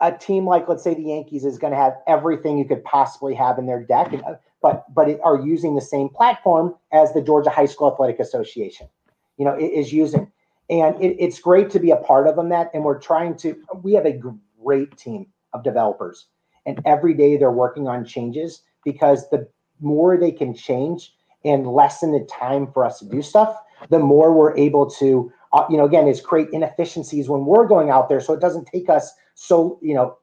a 0.00 0.12
team 0.12 0.46
like 0.46 0.68
let's 0.68 0.82
say 0.82 0.94
the 0.94 1.02
Yankees 1.02 1.44
is 1.44 1.58
going 1.58 1.72
to 1.72 1.76
have 1.76 1.94
everything 2.06 2.58
you 2.58 2.64
could 2.64 2.82
possibly 2.84 3.34
have 3.34 3.58
in 3.58 3.66
their 3.66 3.82
deck, 3.82 4.12
and, 4.12 4.22
uh, 4.24 4.34
but 4.60 4.84
but 4.94 5.08
it, 5.08 5.20
are 5.22 5.38
using 5.38 5.74
the 5.74 5.80
same 5.80 6.08
platform 6.08 6.74
as 6.92 7.12
the 7.12 7.22
Georgia 7.22 7.50
High 7.50 7.66
School 7.66 7.92
Athletic 7.92 8.18
Association. 8.18 8.88
You 9.38 9.44
know, 9.44 9.56
is 9.58 9.92
using, 9.92 10.30
and 10.68 11.00
it, 11.02 11.16
it's 11.18 11.40
great 11.40 11.70
to 11.70 11.80
be 11.80 11.90
a 11.90 11.96
part 11.96 12.26
of 12.26 12.36
them. 12.36 12.48
That, 12.48 12.70
and 12.74 12.84
we're 12.84 12.98
trying 12.98 13.36
to. 13.38 13.56
We 13.82 13.92
have 13.94 14.06
a 14.06 14.20
great 14.62 14.96
team 14.96 15.26
of 15.52 15.62
developers, 15.62 16.26
and 16.66 16.80
every 16.84 17.14
day 17.14 17.36
they're 17.36 17.50
working 17.50 17.86
on 17.86 18.04
changes 18.04 18.62
because 18.84 19.28
the 19.30 19.48
more 19.82 20.16
they 20.16 20.32
can 20.32 20.54
change 20.54 21.14
and 21.44 21.66
lessen 21.66 22.12
the 22.12 22.26
time 22.30 22.70
for 22.72 22.84
us 22.84 23.00
to 23.00 23.04
do 23.06 23.22
stuff, 23.22 23.56
the 23.90 23.98
more 23.98 24.32
we're 24.32 24.56
able 24.56 24.88
to, 24.88 25.32
uh, 25.52 25.64
you 25.68 25.76
know, 25.76 25.84
again, 25.84 26.06
is 26.06 26.20
create 26.20 26.48
inefficiencies 26.52 27.28
when 27.28 27.44
we're 27.44 27.66
going 27.66 27.90
out 27.90 28.08
there. 28.08 28.20
So 28.20 28.32
it 28.32 28.40
doesn't 28.40 28.66
take 28.66 28.88
us 28.88 29.12
so, 29.34 29.78
you 29.82 29.94
know, 29.94 30.16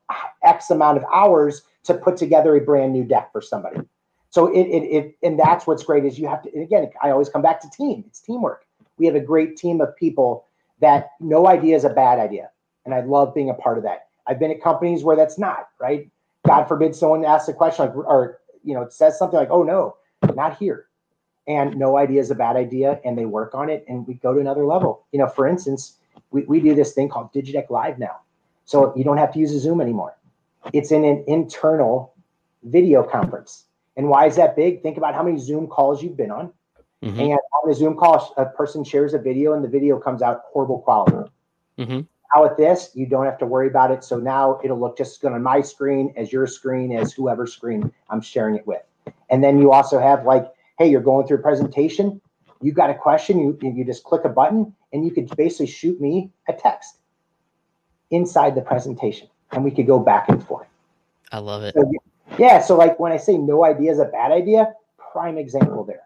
X 0.44 0.70
amount 0.70 0.98
of 0.98 1.04
hours 1.14 1.64
to 1.84 1.94
put 1.94 2.18
together 2.18 2.56
a 2.56 2.62
brand 2.62 2.94
new 2.94 3.04
deck 3.04 3.32
for 3.32 3.42
somebody. 3.42 3.82
So 4.30 4.48
it, 4.48 4.62
it, 4.62 4.84
it, 4.84 5.16
and 5.24 5.40
that's 5.40 5.66
what's 5.66 5.84
great 5.84 6.06
is 6.06 6.20
you 6.20 6.28
have 6.28 6.44
to, 6.44 6.60
again, 6.60 6.90
I 7.02 7.10
always 7.10 7.30
come 7.30 7.42
back 7.42 7.60
to 7.62 7.70
team. 7.72 8.04
It's 8.08 8.22
teamwork. 8.22 8.66
We 8.98 9.06
have 9.08 9.16
a 9.16 9.20
great 9.20 9.58
team 9.58 9.82
of 9.82 9.96
people 9.96 10.46
that 10.82 11.10
no 11.20 11.48
idea 11.48 11.76
is 11.76 11.84
a 11.84 11.90
bad 11.90 12.20
idea. 12.20 12.50
And 12.86 12.94
I 12.94 13.02
love 13.02 13.34
being 13.34 13.50
a 13.50 13.54
part 13.54 13.78
of 13.78 13.84
that. 13.84 14.08
I've 14.28 14.40
been 14.40 14.52
at 14.52 14.62
companies 14.62 15.04
where 15.04 15.16
that's 15.16 15.40
not, 15.40 15.70
right? 15.80 16.10
God 16.46 16.66
forbid 16.66 16.96
someone 16.96 17.26
asks 17.26 17.50
a 17.50 17.54
question 17.54 17.88
like, 17.88 17.96
or 17.96 18.39
you 18.64 18.74
know, 18.74 18.82
it 18.82 18.94
says 18.94 19.18
something 19.18 19.40
like, 19.40 19.50
oh 19.52 19.64
no, 19.64 19.96
not 20.36 20.58
here. 20.58 20.88
And 21.48 21.78
no 21.78 21.98
idea 21.98 22.22
is 22.22 22.32
a 22.32 22.36
bad 22.36 22.56
idea. 22.56 23.00
And 23.04 23.18
they 23.18 23.26
work 23.26 23.56
on 23.56 23.70
it 23.70 23.84
and 23.88 24.06
we 24.08 24.16
go 24.16 24.34
to 24.34 24.40
another 24.40 24.66
level. 24.66 25.06
You 25.12 25.20
know, 25.20 25.28
for 25.28 25.48
instance, 25.48 25.96
we, 26.32 26.44
we 26.44 26.60
do 26.60 26.76
this 26.76 26.94
thing 26.94 27.10
called 27.10 27.34
Digideck 27.34 27.70
Live 27.70 27.98
now. 27.98 28.20
So 28.66 28.94
you 28.96 29.04
don't 29.04 29.18
have 29.18 29.34
to 29.34 29.40
use 29.40 29.52
a 29.54 29.60
Zoom 29.60 29.82
anymore. 29.82 30.16
It's 30.74 30.92
in 30.92 31.04
an 31.04 31.24
internal 31.28 32.14
video 32.64 33.04
conference. 33.04 33.66
And 33.98 34.10
why 34.10 34.28
is 34.28 34.36
that 34.36 34.56
big? 34.56 34.84
Think 34.84 34.98
about 34.98 35.16
how 35.16 35.24
many 35.24 35.40
Zoom 35.40 35.68
calls 35.68 36.04
you've 36.04 36.18
been 36.18 36.32
on. 36.32 36.54
Mm-hmm. 37.04 37.20
And 37.20 37.32
on 37.64 37.72
a 37.72 37.74
Zoom 37.74 37.96
call, 37.96 38.34
a 38.38 38.46
person 38.46 38.84
shares 38.84 39.14
a 39.14 39.20
video 39.20 39.54
and 39.54 39.64
the 39.64 39.70
video 39.70 39.98
comes 40.00 40.22
out 40.22 40.44
horrible 40.52 40.80
quality. 40.80 41.32
Mm-hmm. 41.80 42.02
Now 42.36 42.44
with 42.44 42.58
this, 42.58 42.92
you 42.94 43.06
don't 43.06 43.26
have 43.26 43.38
to 43.40 43.46
worry 43.46 43.68
about 43.68 43.92
it. 43.92 44.04
So 44.04 44.18
now 44.18 44.60
it'll 44.64 44.80
look 44.80 44.98
just 44.98 45.20
good 45.22 45.32
on 45.32 45.42
my 45.42 45.62
screen 45.62 46.14
as 46.16 46.32
your 46.32 46.46
screen 46.48 46.96
as 46.96 47.12
whoever's 47.12 47.54
screen 47.54 47.92
I'm 48.10 48.22
sharing 48.22 48.56
it 48.56 48.68
with. 48.68 48.84
And 49.30 49.44
then 49.44 49.60
you 49.60 49.72
also 49.72 50.00
have 50.00 50.26
like, 50.26 50.52
hey, 50.78 50.90
you're 50.90 51.02
going 51.02 51.28
through 51.28 51.38
a 51.38 51.42
presentation. 51.42 52.22
You 52.62 52.72
got 52.72 52.90
a 52.90 52.94
question, 52.94 53.40
you 53.40 53.58
you 53.62 53.86
just 53.86 54.04
click 54.04 54.26
a 54.26 54.30
button 54.30 54.76
and 54.92 55.06
you 55.06 55.12
could 55.12 55.36
basically 55.38 55.68
shoot 55.68 56.00
me 56.02 56.30
a 56.48 56.54
text 56.54 56.98
inside 58.12 58.54
the 58.56 58.62
presentation. 58.62 59.28
And 59.52 59.64
we 59.64 59.72
could 59.72 59.88
go 59.88 60.00
back 60.00 60.30
and 60.30 60.46
forth. 60.46 60.68
I 61.32 61.40
love 61.40 61.64
it. 61.64 61.74
So, 61.74 61.92
yeah. 62.38 62.60
So 62.62 62.76
like 62.76 63.00
when 63.00 63.12
I 63.12 63.18
say 63.18 63.38
no 63.38 63.66
idea 63.66 63.92
is 63.92 64.00
a 64.00 64.06
bad 64.06 64.32
idea, 64.32 64.74
prime 65.12 65.38
example 65.38 65.84
there. 65.84 66.04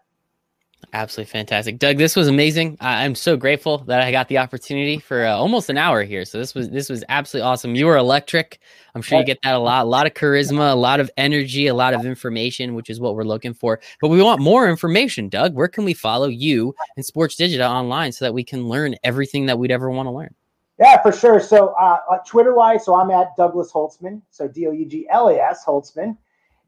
Absolutely 0.92 1.30
fantastic, 1.30 1.78
Doug. 1.78 1.98
This 1.98 2.16
was 2.16 2.28
amazing. 2.28 2.76
I'm 2.80 3.14
so 3.14 3.36
grateful 3.36 3.78
that 3.78 4.00
I 4.00 4.10
got 4.10 4.28
the 4.28 4.38
opportunity 4.38 4.98
for 4.98 5.24
uh, 5.24 5.34
almost 5.34 5.70
an 5.70 5.78
hour 5.78 6.02
here. 6.02 6.24
So 6.24 6.38
this 6.38 6.54
was 6.54 6.70
this 6.70 6.88
was 6.88 7.04
absolutely 7.08 7.48
awesome. 7.48 7.74
You 7.74 7.86
were 7.86 7.96
electric. 7.96 8.60
I'm 8.94 9.02
sure 9.02 9.18
you 9.18 9.24
get 9.24 9.40
that 9.42 9.54
a 9.54 9.58
lot. 9.58 9.84
A 9.84 9.88
lot 9.88 10.06
of 10.06 10.14
charisma, 10.14 10.72
a 10.72 10.76
lot 10.76 11.00
of 11.00 11.10
energy, 11.16 11.66
a 11.66 11.74
lot 11.74 11.94
of 11.94 12.04
information, 12.04 12.74
which 12.74 12.90
is 12.90 13.00
what 13.00 13.16
we're 13.16 13.24
looking 13.24 13.54
for. 13.54 13.80
But 14.00 14.08
we 14.08 14.22
want 14.22 14.40
more 14.40 14.68
information, 14.68 15.28
Doug. 15.28 15.54
Where 15.54 15.68
can 15.68 15.84
we 15.84 15.94
follow 15.94 16.28
you 16.28 16.74
and 16.96 17.04
Sportsdigita 17.04 17.68
online 17.68 18.12
so 18.12 18.24
that 18.24 18.34
we 18.34 18.44
can 18.44 18.68
learn 18.68 18.94
everything 19.02 19.46
that 19.46 19.58
we'd 19.58 19.72
ever 19.72 19.90
want 19.90 20.06
to 20.06 20.10
learn? 20.10 20.34
Yeah, 20.78 21.00
for 21.02 21.12
sure. 21.12 21.40
So 21.40 21.74
uh, 21.80 21.98
uh 22.10 22.18
Twitter 22.26 22.54
wise, 22.54 22.84
so 22.84 22.94
I'm 22.94 23.10
at 23.10 23.36
Douglas 23.36 23.72
Holtzman. 23.72 24.22
So 24.30 24.48
D 24.48 24.66
O 24.66 24.72
U 24.72 24.86
G 24.86 25.06
L 25.10 25.28
A 25.28 25.34
S 25.34 25.64
Holtzman, 25.64 26.16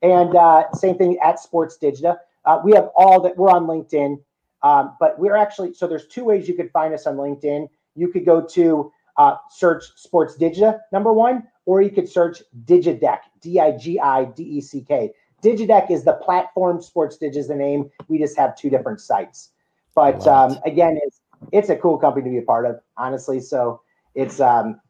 and 0.02 0.34
uh, 0.34 0.70
same 0.72 0.96
thing 0.96 1.18
at 1.22 1.38
Sportsdigita. 1.38 2.16
Uh, 2.46 2.60
we 2.64 2.72
have 2.72 2.88
all 2.96 3.20
that. 3.20 3.36
We're 3.36 3.50
on 3.50 3.66
LinkedIn, 3.66 4.16
um, 4.62 4.96
but 5.00 5.18
we're 5.18 5.36
actually 5.36 5.74
so 5.74 5.86
there's 5.86 6.06
two 6.06 6.24
ways 6.24 6.48
you 6.48 6.54
could 6.54 6.70
find 6.70 6.94
us 6.94 7.06
on 7.06 7.16
LinkedIn. 7.16 7.68
You 7.94 8.08
could 8.08 8.24
go 8.24 8.40
to 8.40 8.92
uh, 9.16 9.36
search 9.50 9.84
Sportsdigita 9.96 10.78
number 10.92 11.12
one, 11.12 11.44
or 11.64 11.82
you 11.82 11.90
could 11.90 12.08
search 12.08 12.42
Digideck, 12.64 13.20
D 13.40 13.58
I 13.58 13.76
G 13.76 13.98
I 13.98 14.24
D 14.24 14.42
E 14.42 14.60
C 14.60 14.84
K. 14.86 15.12
Digideck 15.42 15.90
is 15.90 16.04
the 16.04 16.14
platform. 16.14 16.80
Sports 16.80 17.16
Dig 17.18 17.36
is 17.36 17.48
the 17.48 17.54
name. 17.54 17.90
We 18.08 18.18
just 18.18 18.36
have 18.36 18.56
two 18.56 18.70
different 18.70 19.00
sites. 19.00 19.50
But 19.94 20.26
um, 20.26 20.58
again, 20.64 20.98
it's 21.02 21.20
it's 21.52 21.68
a 21.68 21.76
cool 21.76 21.98
company 21.98 22.24
to 22.24 22.30
be 22.30 22.38
a 22.38 22.42
part 22.42 22.66
of, 22.66 22.80
honestly. 22.96 23.40
So 23.40 23.80
it's 24.14 24.40
um, 24.40 24.80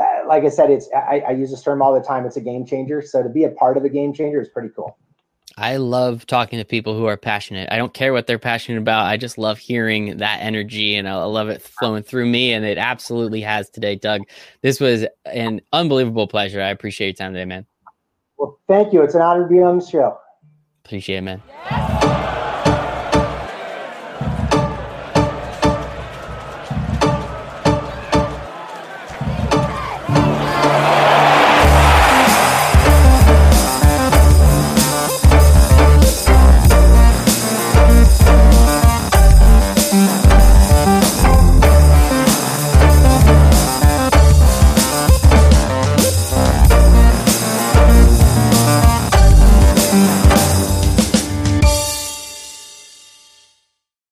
uh, 0.00 0.26
like 0.26 0.44
I 0.44 0.48
said, 0.48 0.70
it's 0.70 0.88
I, 0.94 1.22
I 1.28 1.30
use 1.32 1.50
this 1.50 1.62
term 1.62 1.82
all 1.82 1.92
the 1.92 2.00
time. 2.00 2.24
It's 2.26 2.36
a 2.36 2.40
game 2.40 2.64
changer. 2.64 3.02
So 3.02 3.22
to 3.22 3.28
be 3.28 3.44
a 3.44 3.50
part 3.50 3.76
of 3.76 3.84
a 3.84 3.88
game 3.88 4.12
changer 4.12 4.40
is 4.40 4.48
pretty 4.48 4.70
cool. 4.74 4.96
I 5.58 5.76
love 5.76 6.26
talking 6.26 6.58
to 6.58 6.64
people 6.64 6.96
who 6.96 7.06
are 7.06 7.16
passionate. 7.16 7.68
I 7.70 7.76
don't 7.76 7.92
care 7.92 8.12
what 8.12 8.26
they're 8.26 8.38
passionate 8.38 8.78
about. 8.78 9.06
I 9.06 9.16
just 9.16 9.36
love 9.38 9.58
hearing 9.58 10.16
that 10.18 10.38
energy 10.40 10.96
and 10.96 11.08
I 11.08 11.22
love 11.24 11.48
it 11.48 11.62
flowing 11.62 12.02
through 12.02 12.26
me. 12.26 12.52
And 12.52 12.64
it 12.64 12.78
absolutely 12.78 13.42
has 13.42 13.68
today, 13.68 13.96
Doug. 13.96 14.22
This 14.62 14.80
was 14.80 15.04
an 15.26 15.60
unbelievable 15.72 16.26
pleasure. 16.26 16.60
I 16.62 16.68
appreciate 16.68 17.18
your 17.18 17.26
time 17.26 17.34
today, 17.34 17.44
man. 17.44 17.66
Well, 18.38 18.58
thank 18.66 18.92
you. 18.92 19.02
It's 19.02 19.14
an 19.14 19.22
honor 19.22 19.42
to 19.42 19.48
be 19.48 19.60
on 19.60 19.78
the 19.78 19.86
show. 19.86 20.18
Appreciate 20.84 21.18
it, 21.18 21.22
man. 21.22 21.42